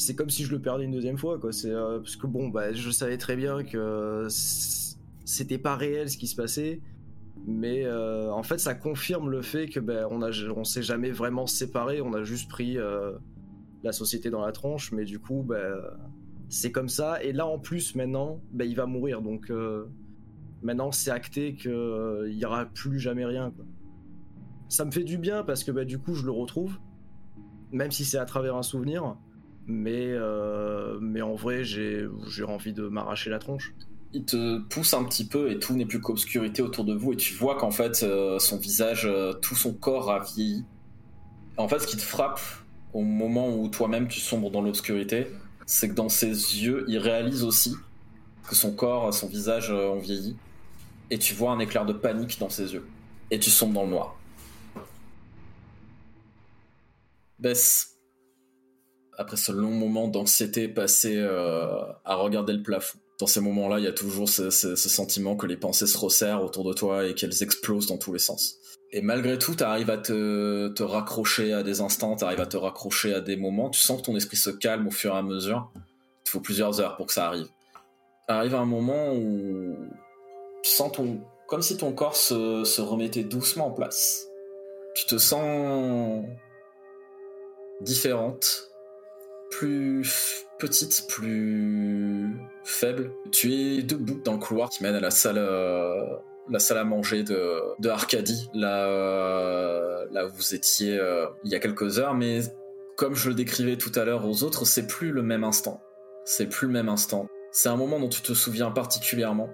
[0.00, 1.52] C'est comme si je le perdais une deuxième fois, quoi.
[1.52, 4.26] C'est euh, parce que bon, bah, je savais très bien que
[5.26, 6.80] c'était pas réel ce qui se passait,
[7.46, 11.10] mais euh, en fait, ça confirme le fait que ben, on a, on s'est jamais
[11.10, 12.00] vraiment séparés.
[12.00, 13.12] On a juste pris euh,
[13.82, 15.76] la société dans la tronche, mais du coup, ben,
[16.48, 17.22] c'est comme ça.
[17.22, 19.52] Et là, en plus, maintenant, ben, il va mourir, donc
[20.62, 21.70] maintenant, c'est acté qu'il
[22.26, 23.52] il y aura plus jamais rien.
[24.70, 26.78] Ça me fait du bien parce que ben, du coup, je le retrouve,
[27.70, 29.18] même si c'est à travers un souvenir.
[29.66, 32.08] Mais, euh, mais en vrai, j'ai
[32.46, 33.72] envie de m'arracher la tronche.
[34.12, 37.16] Il te pousse un petit peu et tout n'est plus qu'obscurité autour de vous et
[37.16, 40.64] tu vois qu'en fait euh, son visage, euh, tout son corps a vieilli.
[41.56, 42.40] En fait, ce qui te frappe
[42.92, 45.28] au moment où toi-même tu sombres dans l'obscurité,
[45.64, 47.76] c'est que dans ses yeux, il réalise aussi
[48.48, 50.36] que son corps, son visage ont vieilli.
[51.10, 52.84] Et tu vois un éclair de panique dans ses yeux.
[53.30, 54.16] Et tu sombres dans le noir.
[57.38, 57.89] Bess,
[59.18, 63.84] après ce long moment d'anxiété passé euh, à regarder le plafond, Dans ces moments-là, il
[63.84, 67.42] y a toujours ce, sentiment que les pensées se resserrent autour de toi et qu'elles
[67.42, 68.56] explosent dans tous les sens.
[68.92, 72.56] Et malgré tout, tu arrives à te, raccrocher à des instants, tu arrives à te
[72.56, 73.70] raccrocher à des moments.
[73.70, 75.70] Tu sens que ton esprit se calme au fur et à mesure.
[76.26, 77.48] Il faut plusieurs heures pour que ça arrive.
[78.26, 79.76] Arrive un moment où
[80.62, 80.92] tu sens
[81.46, 84.26] comme si ton corps se remettait doucement en place.
[84.94, 86.24] Tu te sens
[87.80, 88.69] différente,
[89.50, 92.30] plus petite, plus
[92.64, 93.10] faible.
[93.32, 96.04] Tu es debout dans le couloir qui mène à la salle, euh,
[96.48, 101.50] la salle à manger de, de Arcadie, là, euh, là où vous étiez euh, il
[101.50, 102.40] y a quelques heures, mais
[102.96, 105.80] comme je le décrivais tout à l'heure aux autres, c'est plus le même instant.
[106.24, 107.26] C'est plus le même instant.
[107.50, 109.48] C'est un moment dont tu te souviens particulièrement.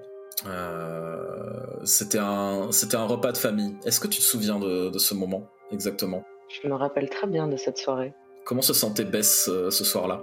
[1.85, 3.74] C'était un, un repas de famille.
[3.85, 6.24] Est-ce que tu te souviens de ce moment exactement?
[6.48, 8.12] Je me rappelle très bien de cette soirée.
[8.47, 10.23] Comment se sentait Bess euh, ce soir-là?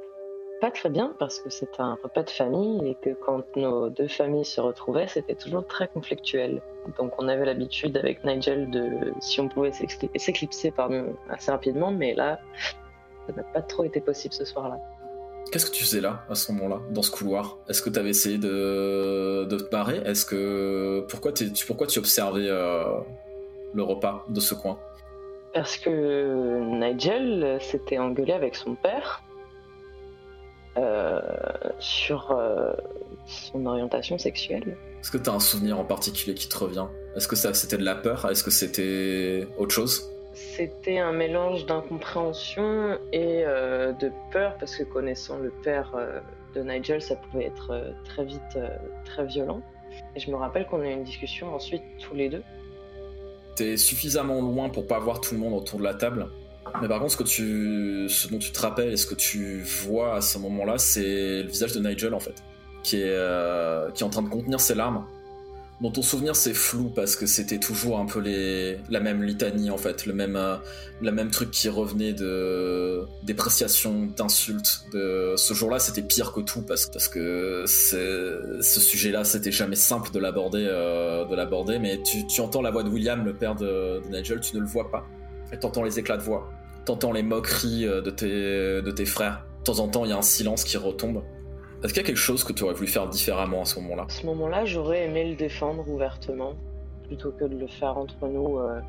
[0.62, 4.08] Pas très bien parce que c'était un repas de famille et que quand nos deux
[4.08, 6.62] familles se retrouvaient, c'était toujours très conflictuel.
[6.98, 11.92] Donc on avait l'habitude avec Nigel de si on pouvait s'écli- s'éclipser pardon assez rapidement,
[11.92, 12.40] mais là
[13.28, 14.78] ça n'a pas trop été possible ce soir-là.
[15.52, 17.58] Qu'est-ce que tu faisais là, à ce moment-là, dans ce couloir?
[17.68, 19.98] Est-ce que tu avais essayé de, de te barrer?
[20.06, 23.00] Est-ce que pourquoi, tu, pourquoi tu observais euh,
[23.74, 24.80] le repas de ce coin?
[25.54, 29.24] Parce que Nigel s'était engueulé avec son père
[30.76, 31.22] euh,
[31.78, 32.74] sur euh,
[33.28, 34.76] son orientation sexuelle.
[35.00, 36.88] Est-ce que tu as un souvenir en particulier qui te revient?
[37.16, 38.28] Est-ce que c'était de la peur?
[38.32, 40.10] Est-ce que c'était autre chose?
[40.34, 45.94] C'était un mélange d'incompréhension et euh, de peur parce que connaissant le père
[46.56, 48.58] de Nigel, ça pouvait être très vite
[49.06, 49.62] très violent.
[50.16, 52.42] Et je me rappelle qu'on a eu une discussion ensuite tous les deux.
[53.56, 56.28] T'es suffisamment loin pour pas voir tout le monde autour de la table.
[56.82, 59.62] Mais par contre, ce, que tu, ce dont tu te rappelles et ce que tu
[59.62, 62.44] vois à ce moment-là, c'est le visage de Nigel en fait,
[62.82, 65.06] qui est, euh, qui est en train de contenir ses larmes.
[65.84, 69.70] Dont ton souvenir c'est flou parce que c'était toujours un peu les, la même litanie
[69.70, 70.56] en fait, le même, euh,
[71.02, 74.86] le même truc qui revenait de dépréciation, d'insultes.
[74.94, 75.34] De...
[75.36, 80.20] Ce jour-là c'était pire que tout parce, parce que ce sujet-là c'était jamais simple de
[80.20, 81.80] l'aborder, euh, de l'aborder.
[81.80, 84.68] Mais tu, tu entends la voix de William, le père de, Nigel, tu ne le
[84.68, 85.06] vois pas.
[85.52, 86.50] Et t'entends les éclats de voix,
[86.86, 89.46] t'entends les moqueries euh, de tes, de tes frères.
[89.60, 91.24] De temps en temps il y a un silence qui retombe.
[91.84, 94.06] Est-ce qu'il y a quelque chose que tu aurais voulu faire différemment à ce moment-là?
[94.08, 96.54] À ce moment-là, j'aurais aimé le défendre ouvertement
[97.08, 98.80] plutôt que de le faire entre nous, euh,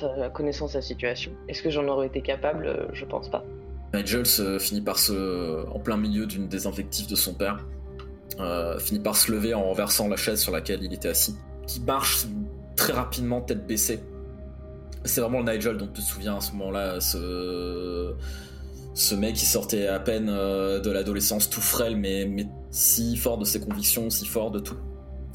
[0.00, 1.32] sa- connaissant sa situation.
[1.48, 2.66] Est-ce que j'en aurais été capable?
[2.66, 3.44] Euh, Je pense pas.
[3.94, 7.58] Nigel se finit par se, en plein milieu d'une des invectives de son père,
[8.40, 11.36] euh, finit par se lever en renversant la chaise sur laquelle il était assis,
[11.66, 12.26] qui marche
[12.74, 14.00] très rapidement, tête baissée.
[15.04, 18.12] C'est vraiment le Nigel dont tu te souviens à ce moment-là, ce,
[18.96, 23.36] ce mec qui sortait à peine euh, de l'adolescence, tout frêle, mais, mais si fort
[23.36, 24.78] de ses convictions, si fort de tout,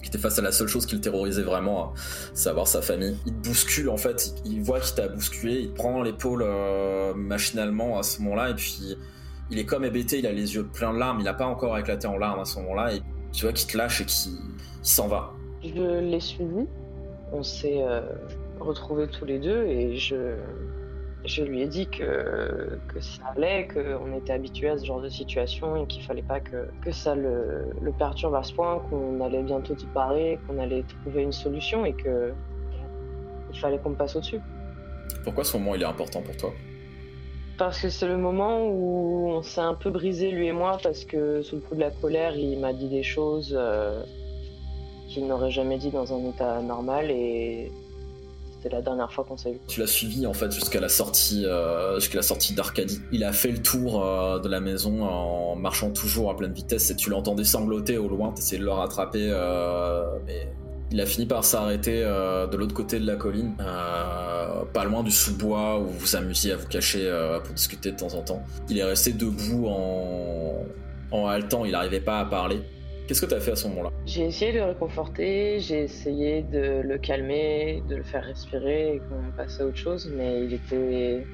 [0.02, 1.94] qui était face à la seule chose qui le terrorisait vraiment, à
[2.34, 3.16] savoir sa famille.
[3.28, 7.14] Il te bouscule en fait, il, voit qu'il t'a bousculé, il te prend l'épaule euh,
[7.14, 8.98] machinalement à ce moment-là, et puis
[9.52, 11.78] il est comme hébété, il a les yeux pleins de larmes, il n'a pas encore
[11.78, 13.02] éclaté en larmes à ce moment-là, et
[13.32, 15.34] tu vois qu'il te lâche et qu'il il s'en va.
[15.64, 16.66] Je l'ai suivi.
[17.32, 18.02] On s'est euh,
[18.60, 20.36] retrouvés tous les deux et je,
[21.26, 25.10] je lui ai dit que, que ça allait, qu'on était habitué à ce genre de
[25.10, 29.22] situation et qu'il fallait pas que, que ça le, le perturbe à ce point, qu'on
[29.22, 32.34] allait bientôt se parer, qu'on allait trouver une solution et que
[33.53, 34.39] il fallait qu'on passe au-dessus.
[35.23, 36.52] Pourquoi ce moment il est important pour toi?
[37.57, 41.06] Parce que c'est le moment où on s'est un peu brisé lui et moi parce
[41.06, 44.02] que sous le coup de la colère, il m'a dit des choses euh,
[45.10, 47.72] qu'il n'aurait jamais dit dans un état normal et
[48.62, 49.60] c'était la dernière fois qu'on s'est vu.
[49.68, 53.02] Tu l'as suivi en fait jusqu'à la sortie, euh, jusqu'à la sortie d'Arcadie.
[53.12, 56.92] Il a fait le tour euh, de la maison en marchant toujours à pleine vitesse
[56.92, 60.48] et tu l'entendais sangloter au loin, t'essayais de le rattraper, euh, mais
[60.92, 63.56] il a fini par s'arrêter de l'autre côté de la colline,
[64.74, 67.10] pas loin du sous-bois où vous vous amusiez à vous cacher
[67.46, 68.44] pour discuter de temps en temps.
[68.70, 70.66] Il est resté debout en,
[71.12, 72.62] en haletant, il n'arrivait pas à parler.
[73.12, 73.92] Qu'est-ce que t'as fait à ce moment-là?
[74.06, 79.00] J'ai essayé de le réconforter, j'ai essayé de le calmer, de le faire respirer et
[79.00, 81.26] qu'on passe à autre chose, mais il était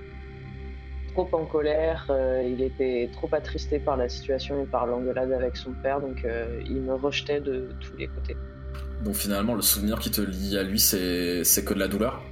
[1.13, 5.55] trop en colère, euh, il était trop attristé par la situation et par l'engueulade avec
[5.55, 8.35] son père, donc euh, il me rejetait de tous les côtés.
[9.05, 12.23] Donc finalement, le souvenir qui te lie à lui, c'est que de la douleur?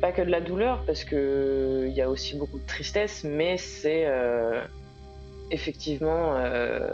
[0.00, 3.56] Pas que de la douleur, parce que il y a aussi beaucoup de tristesse, mais
[3.56, 4.62] c'est euh,
[5.50, 6.88] effectivement euh,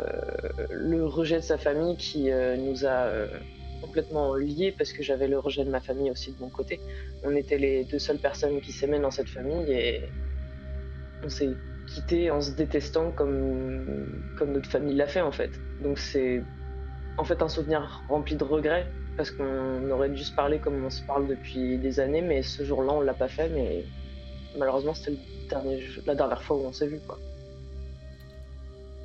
[0.71, 3.29] le rejet de sa famille qui euh, nous a euh,
[3.81, 6.81] complètement liés, parce que j'avais le rejet de ma famille aussi de mon côté.
[7.25, 10.03] On était les deux seules personnes qui s'aimaient dans cette famille et
[11.25, 11.55] on s'est
[11.87, 15.51] quittés en se détestant comme, comme notre famille l'a fait en fait.
[15.83, 16.43] Donc c'est
[17.17, 20.91] en fait un souvenir rempli de regrets parce qu'on aurait dû se parler comme on
[20.91, 23.85] se parle depuis des années, mais ce jour-là on l'a pas fait, mais
[24.57, 25.17] malheureusement c'était
[26.07, 27.19] la dernière fois où on s'est vu quoi.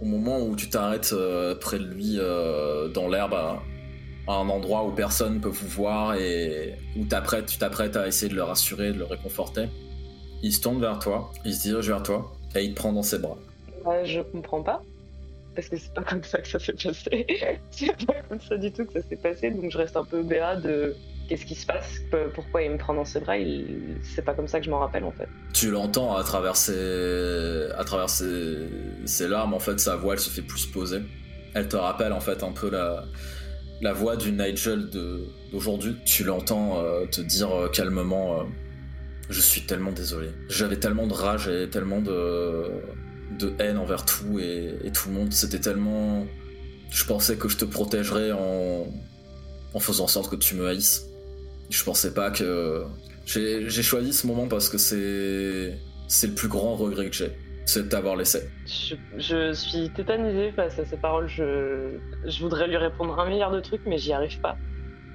[0.02, 3.62] Au moment où tu t'arrêtes euh, près de lui euh, dans l'herbe, à,
[4.28, 8.44] un endroit où personne peut vous voir et où tu t'apprêtes à essayer de le
[8.44, 9.68] rassurer, de le réconforter,
[10.42, 13.04] il se tourne vers toi, il se dirige vers toi et il te prend dans
[13.04, 13.38] ses bras.
[13.86, 14.82] Ouais, je comprends pas.
[15.56, 17.28] Parce que c'est pas comme ça que ça s'est passé.
[17.72, 19.52] c'est pas comme ça du tout que ça s'est passé.
[19.52, 20.96] Donc je reste un peu béat de
[21.28, 22.02] qu'est-ce qui se passe,
[22.34, 23.38] pourquoi il me prend dans ses bras.
[23.38, 23.98] Il...
[24.04, 25.28] C'est pas comme ça que je m'en rappelle en fait.
[25.54, 30.30] Tu l'entends à travers ses, à travers ses, larmes, en fait, sa voix, elle se
[30.30, 31.02] fait plus poser.
[31.54, 33.06] Elle te rappelle, en fait, un peu la,
[33.82, 35.96] la voix du Nigel d'aujourd'hui.
[36.06, 38.44] Tu l'entends euh, te dire euh, calmement euh,
[39.30, 40.30] Je suis tellement désolé.
[40.50, 42.66] J'avais tellement de rage et tellement de,
[43.40, 45.34] de haine envers tout et, et tout le monde.
[45.34, 46.26] C'était tellement.
[46.90, 48.88] Je pensais que je te protégerais en,
[49.74, 51.08] en faisant en sorte que tu me haïsses.
[51.74, 52.84] Je pensais pas que.
[53.26, 55.76] J'ai choisi ce moment parce que c'est.
[56.08, 57.32] C'est le plus grand regret que j'ai.
[57.66, 58.42] C'est de t'avoir laissé.
[58.68, 61.28] Je, je suis tétanisée face à ces paroles.
[61.28, 64.56] Je, je voudrais lui répondre un milliard de trucs, mais j'y arrive pas.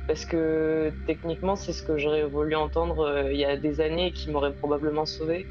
[0.09, 4.09] Parce que techniquement, c'est ce que j'aurais voulu entendre euh, il y a des années
[4.09, 5.47] et qui m'aurait probablement sauvé.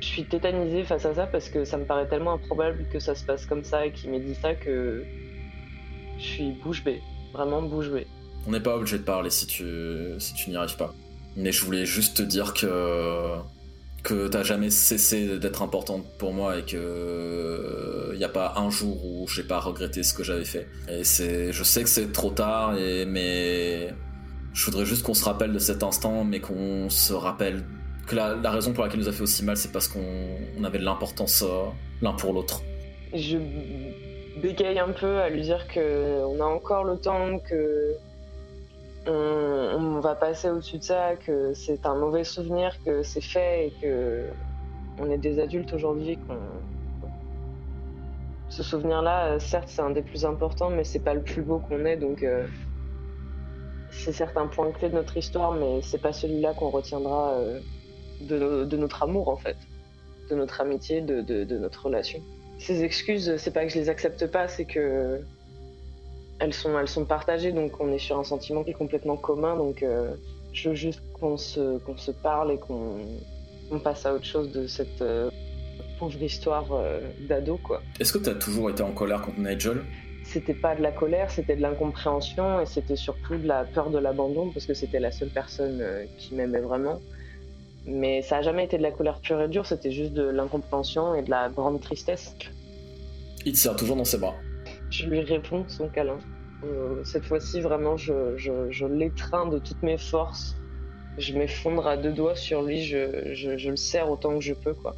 [0.00, 3.14] Je suis tétanisée face à ça parce que ça me paraît tellement improbable que ça
[3.14, 5.04] se passe comme ça et qu'il m'ait dit ça que
[6.18, 7.02] je suis bouche bée.
[7.34, 8.06] Vraiment bouche bée.
[8.46, 9.64] On n'est pas obligé de parler si tu,
[10.18, 10.94] si tu n'y arrives pas.
[11.36, 13.32] Mais je voulais juste te dire que.
[14.02, 18.10] que t'as jamais cessé d'être importante pour moi et que.
[18.12, 20.68] il n'y a pas un jour où j'ai pas regretté ce que j'avais fait.
[20.88, 21.52] Et c'est.
[21.52, 23.94] Je sais que c'est trop tard, et, mais.
[24.52, 27.62] Je voudrais juste qu'on se rappelle de cet instant, mais qu'on se rappelle
[28.06, 30.00] que la, raison pour laquelle nous a fait aussi mal, c'est parce qu'on
[30.58, 31.64] on avait de l'importance euh,
[32.00, 32.62] l'un pour l'autre.
[33.12, 33.36] Je
[34.40, 37.96] bégaye un peu à lui dire que on a encore le temps, que
[39.08, 43.72] on, va passer au-dessus de ça, que c'est un mauvais souvenir, que c'est fait et
[43.80, 44.30] que
[44.98, 46.18] on est des adultes aujourd'hui.
[48.48, 51.84] Ce souvenir-là, certes, c'est un des plus importants, mais c'est pas le plus beau qu'on
[51.84, 52.46] ait, donc euh,
[53.90, 57.60] c'est certes un point clé de notre histoire, mais c'est pas celui-là qu'on retiendra euh,
[58.20, 59.56] de, no- de notre amour en fait,
[60.30, 62.20] de notre amitié, de, de- de notre relation.
[62.58, 65.20] Ces excuses, c'est pas que je les accepte pas, c'est que
[66.38, 69.56] elles sont, elles sont partagées, donc on est sur un sentiment qui est complètement commun,
[69.56, 70.14] donc euh,
[70.52, 72.98] je veux juste qu'on se, qu'on se parle et qu'on
[73.70, 75.30] on passe à autre chose de cette euh,
[75.98, 77.82] pauvre histoire euh, d'ado, quoi.
[78.00, 79.82] Est-ce que t'as toujours été en colère contre Nigel?
[80.24, 83.98] C'était pas de la colère, c'était de l'incompréhension et c'était surtout de la peur de
[83.98, 87.00] l'abandon parce que c'était la seule personne euh, qui m'aimait vraiment.
[87.86, 91.14] Mais ça a jamais été de la colère pure et dure, c'était juste de l'incompréhension
[91.14, 92.34] et de la grande tristesse.
[93.44, 94.34] Il te serre toujours dans ses bras.
[94.90, 96.18] Je lui réponds son câlin.
[96.64, 100.56] Euh, cette fois-ci, vraiment, je, l'étreins de toutes mes forces.
[101.18, 104.94] Je m'effondre à deux doigts sur lui, je, le serre autant que je peux, quoi.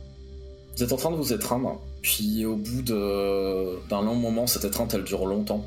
[0.77, 4.95] Vous êtes en train de vous étreindre, puis au bout d'un long moment, cette étreinte
[4.95, 5.65] elle dure longtemps.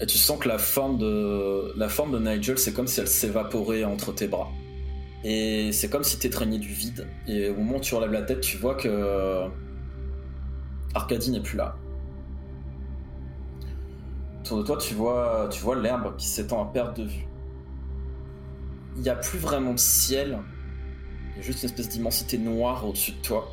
[0.00, 3.08] Et tu sens que la forme de, la forme de Nigel, c'est comme si elle
[3.08, 4.50] s'évaporait entre tes bras.
[5.24, 7.06] Et c'est comme si t'étreignais du vide.
[7.28, 9.46] Et au moment où tu relèves la tête, tu vois que.
[10.94, 11.76] Arcadie n'est plus là.
[14.52, 17.26] De toi, tu vois, tu vois l'herbe qui s'étend à perte de vue.
[18.96, 20.38] Il n'y a plus vraiment de ciel.
[21.30, 23.50] Il y a juste une espèce d'immensité noire au-dessus de toi.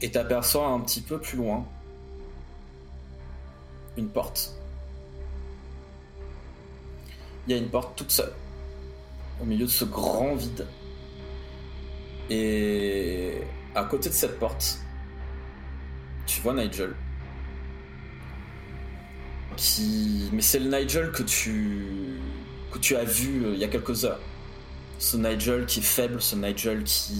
[0.00, 1.66] Et t'aperçois un petit peu plus loin
[3.96, 4.54] une porte.
[7.46, 8.32] Il y a une porte toute seule,
[9.40, 10.66] au milieu de ce grand vide.
[12.28, 13.42] Et
[13.74, 14.80] à côté de cette porte,
[16.26, 16.94] tu vois Nigel.
[20.32, 22.18] Mais c'est le Nigel que tu...
[22.72, 24.20] que tu as vu euh, il y a quelques heures.
[24.98, 27.14] Ce Nigel qui est faible, ce Nigel qui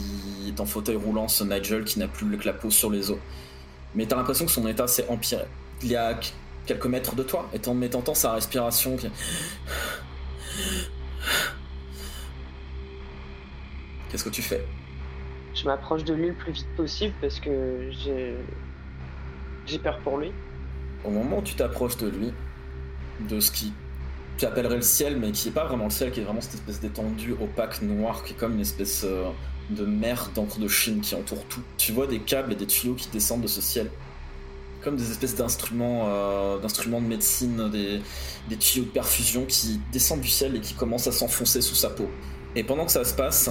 [0.49, 3.19] est en fauteuil roulant, ce Nigel qui n'a plus la peau sur les os.
[3.95, 5.45] Mais t'as l'impression que son état s'est empiré.
[5.83, 6.33] Il y a qu-
[6.67, 7.59] quelques mètres de toi, et
[8.09, 9.09] en sa respiration qui...
[14.11, 14.65] Qu'est-ce que tu fais?
[15.55, 18.37] Je m'approche de lui le plus vite possible parce que j'ai
[19.67, 20.33] j'ai peur pour lui.
[21.05, 22.33] Au moment où tu t'approches de lui,
[23.29, 23.73] de ce qui
[24.39, 26.55] tu appellerais le ciel, mais qui est pas vraiment le ciel, qui est vraiment cette
[26.55, 29.31] espèce d'étendue opaque noire, qui est comme une espèce euh,
[29.71, 31.63] de mer d'encre de Chine qui entoure tout.
[31.79, 33.91] Tu vois des câbles et des tuyaux qui descendent de ce ciel,
[34.83, 38.01] comme des espèces d'instruments, euh, d'instruments de médecine, des,
[38.49, 41.89] des tuyaux de perfusion qui descendent du ciel et qui commencent à s'enfoncer sous sa
[41.89, 42.11] peau.
[42.55, 43.51] Et pendant que ça se passe,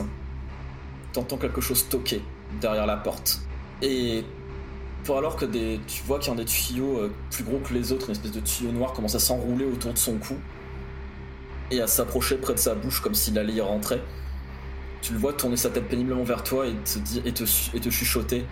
[1.13, 2.21] t'entends quelque chose toquer
[2.61, 3.39] derrière la porte.
[3.81, 4.23] Et
[5.13, 7.91] alors que des, tu vois qu'il y a des tuyaux euh, plus gros que les
[7.91, 10.35] autres, une espèce de tuyau noir commence à s'enrouler autour de son cou
[11.71, 14.01] et à s'approcher près de sa bouche comme s'il allait y rentrer.
[15.01, 17.43] Tu le vois tourner sa tête péniblement vers toi et te, dire, et te,
[17.75, 18.45] et te chuchoter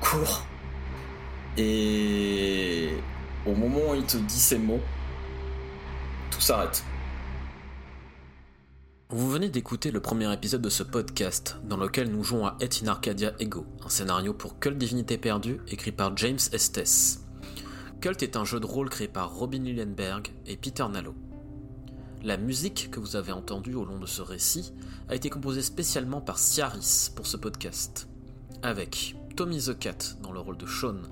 [0.00, 0.46] Cours
[1.56, 2.90] Et
[3.44, 4.80] au moment où il te dit ces mots,
[6.30, 6.84] tout s'arrête.
[9.14, 12.70] Vous venez d'écouter le premier épisode de ce podcast, dans lequel nous jouons à Et
[12.82, 17.20] in Arcadia Ego, un scénario pour Cult Divinité Perdue écrit par James Estes.
[18.00, 21.14] Cult est un jeu de rôle créé par Robin Lillenberg et Peter Nallo.
[22.22, 24.72] La musique que vous avez entendue au long de ce récit
[25.10, 28.08] a été composée spécialement par Ciaris pour ce podcast,
[28.62, 31.02] avec Tommy the Cat dans le rôle de Sean,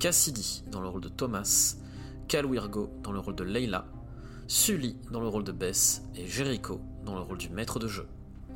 [0.00, 1.76] Cassidy dans le rôle de Thomas,
[2.26, 3.86] Cal Wirgo dans le rôle de Leila,
[4.48, 6.80] Sully dans le rôle de Bess et Jericho
[7.14, 8.06] le rôle du maître de jeu.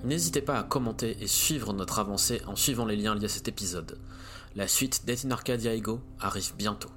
[0.05, 3.49] N'hésitez pas à commenter et suivre notre avancée en suivant les liens liés à cet
[3.49, 3.99] épisode.
[4.57, 6.91] La suite d'Et in Arcadia Ego arrive bientôt.